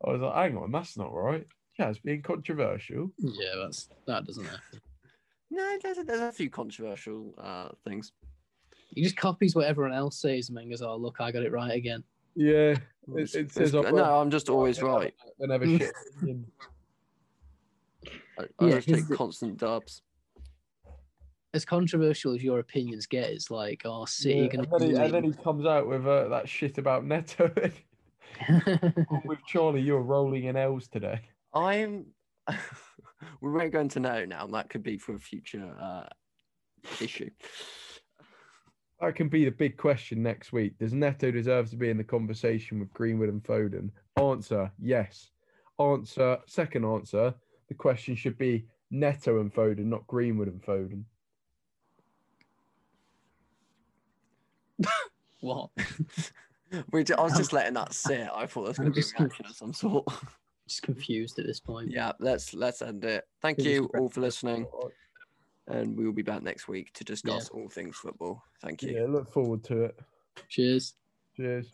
I 0.05 0.11
was 0.11 0.21
like, 0.21 0.35
hang 0.35 0.57
on, 0.57 0.71
that's 0.71 0.95
not 0.95 1.11
right. 1.11 1.45
Yeah, 1.79 1.89
it's 1.89 1.97
being 1.99 2.21
controversial. 2.21 3.11
Yeah, 3.17 3.55
that's 3.63 3.89
that 4.05 4.25
doesn't 4.25 4.45
happen. 4.45 4.79
No, 5.49 5.77
there's 5.81 5.97
a, 5.97 6.03
there's 6.03 6.19
a 6.21 6.31
few 6.31 6.51
controversial 6.51 7.33
uh, 7.39 7.69
things. 7.83 8.11
He 8.93 9.01
just 9.01 9.17
copies 9.17 9.55
what 9.55 9.65
everyone 9.65 9.93
else 9.93 10.17
says 10.21 10.49
and 10.49 10.57
then 10.57 10.69
goes, 10.69 10.83
"Oh, 10.83 10.97
look, 10.97 11.17
I 11.19 11.31
got 11.31 11.41
it 11.43 11.51
right 11.51 11.73
again." 11.73 12.03
Yeah, 12.35 12.53
it, 12.73 12.79
It's- 13.15 13.33
it 13.35 13.45
it's 13.45 13.53
says 13.55 13.71
good. 13.71 13.85
I've 13.87 13.93
no, 13.95 14.03
I'm 14.19 14.29
just 14.29 14.49
always 14.49 14.81
right. 14.83 15.13
They 15.39 15.47
never 15.47 15.65
shit. 15.67 15.93
I, 18.37 18.43
I 18.43 18.45
Yeah, 18.67 18.75
just 18.75 18.87
take 18.87 18.97
'cause 18.97 19.07
the- 19.07 19.15
constant 19.17 19.57
dubs. 19.57 20.03
As 21.53 21.65
controversial 21.65 22.33
as 22.33 22.43
your 22.43 22.59
opinions 22.59 23.05
get, 23.05 23.29
it's 23.29 23.51
like, 23.51 23.83
"Oh, 23.85 24.05
City 24.05 24.41
Yeah, 24.41 24.47
gonna." 24.47 24.63
and, 24.63 24.81
then 24.81 24.89
he, 24.89 24.95
and 24.95 25.13
then 25.13 25.23
he 25.23 25.33
comes 25.33 25.67
out 25.67 25.87
with 25.87 26.05
uh, 26.07 26.27
that 26.29 26.49
shit 26.49 26.79
about 26.79 27.05
Neto. 27.05 27.51
with 29.25 29.39
Charlie, 29.45 29.81
you're 29.81 30.01
rolling 30.01 30.45
in 30.45 30.55
L's 30.55 30.87
today. 30.87 31.21
I'm. 31.53 32.07
we 33.41 33.51
won't 33.51 33.71
go 33.71 33.81
into 33.81 33.99
no 33.99 34.25
now. 34.25 34.47
That 34.47 34.69
could 34.69 34.81
be 34.81 34.97
for 34.97 35.13
a 35.13 35.19
future 35.19 35.75
uh, 35.79 36.07
issue. 36.99 37.29
That 38.99 39.15
can 39.15 39.29
be 39.29 39.45
the 39.45 39.51
big 39.51 39.77
question 39.77 40.23
next 40.23 40.53
week. 40.53 40.79
Does 40.79 40.93
Neto 40.93 41.29
deserve 41.29 41.69
to 41.69 41.75
be 41.75 41.89
in 41.89 41.97
the 41.97 42.03
conversation 42.03 42.79
with 42.79 42.91
Greenwood 42.93 43.29
and 43.29 43.43
Foden? 43.43 43.91
Answer: 44.17 44.71
Yes. 44.81 45.29
Answer: 45.79 46.39
Second 46.47 46.85
answer: 46.85 47.35
The 47.67 47.75
question 47.75 48.15
should 48.15 48.39
be 48.39 48.65
Neto 48.89 49.39
and 49.39 49.53
Foden, 49.53 49.85
not 49.85 50.07
Greenwood 50.07 50.47
and 50.47 50.61
Foden. 50.63 51.03
What? 55.43 55.69
We 56.91 57.03
ju- 57.03 57.13
I 57.15 57.21
was 57.21 57.37
just 57.37 57.53
letting 57.53 57.75
that 57.75 57.93
sit. 57.93 58.27
I 58.33 58.47
thought 58.47 58.61
there 58.63 58.69
was 58.69 58.77
going 58.79 58.91
to 58.93 58.99
be 58.99 59.05
a 59.05 59.21
reaction 59.21 59.45
of 59.45 59.55
some 59.55 59.73
sort. 59.73 60.05
Just 60.67 60.81
confused 60.81 61.37
at 61.37 61.45
this 61.45 61.59
point. 61.59 61.91
yeah, 61.91 62.13
let's 62.19 62.51
let's 62.55 62.81
end 62.81 63.03
it. 63.05 63.25
Thank 63.43 63.57
Fingers 63.57 63.73
you 63.73 63.89
all 63.95 64.09
for 64.09 64.21
listening, 64.21 64.65
and 65.67 65.95
we 65.95 66.05
will 66.05 66.13
be 66.13 66.23
back 66.23 66.41
next 66.41 66.67
week 66.67 66.91
to 66.93 67.03
discuss 67.03 67.49
all 67.49 67.69
things 67.69 67.97
football. 67.97 68.41
Thank 68.61 68.81
you. 68.81 68.97
Yeah, 68.97 69.05
look 69.07 69.31
forward 69.31 69.63
to 69.65 69.83
it. 69.83 69.99
Cheers. 70.49 70.95
Cheers. 71.35 71.73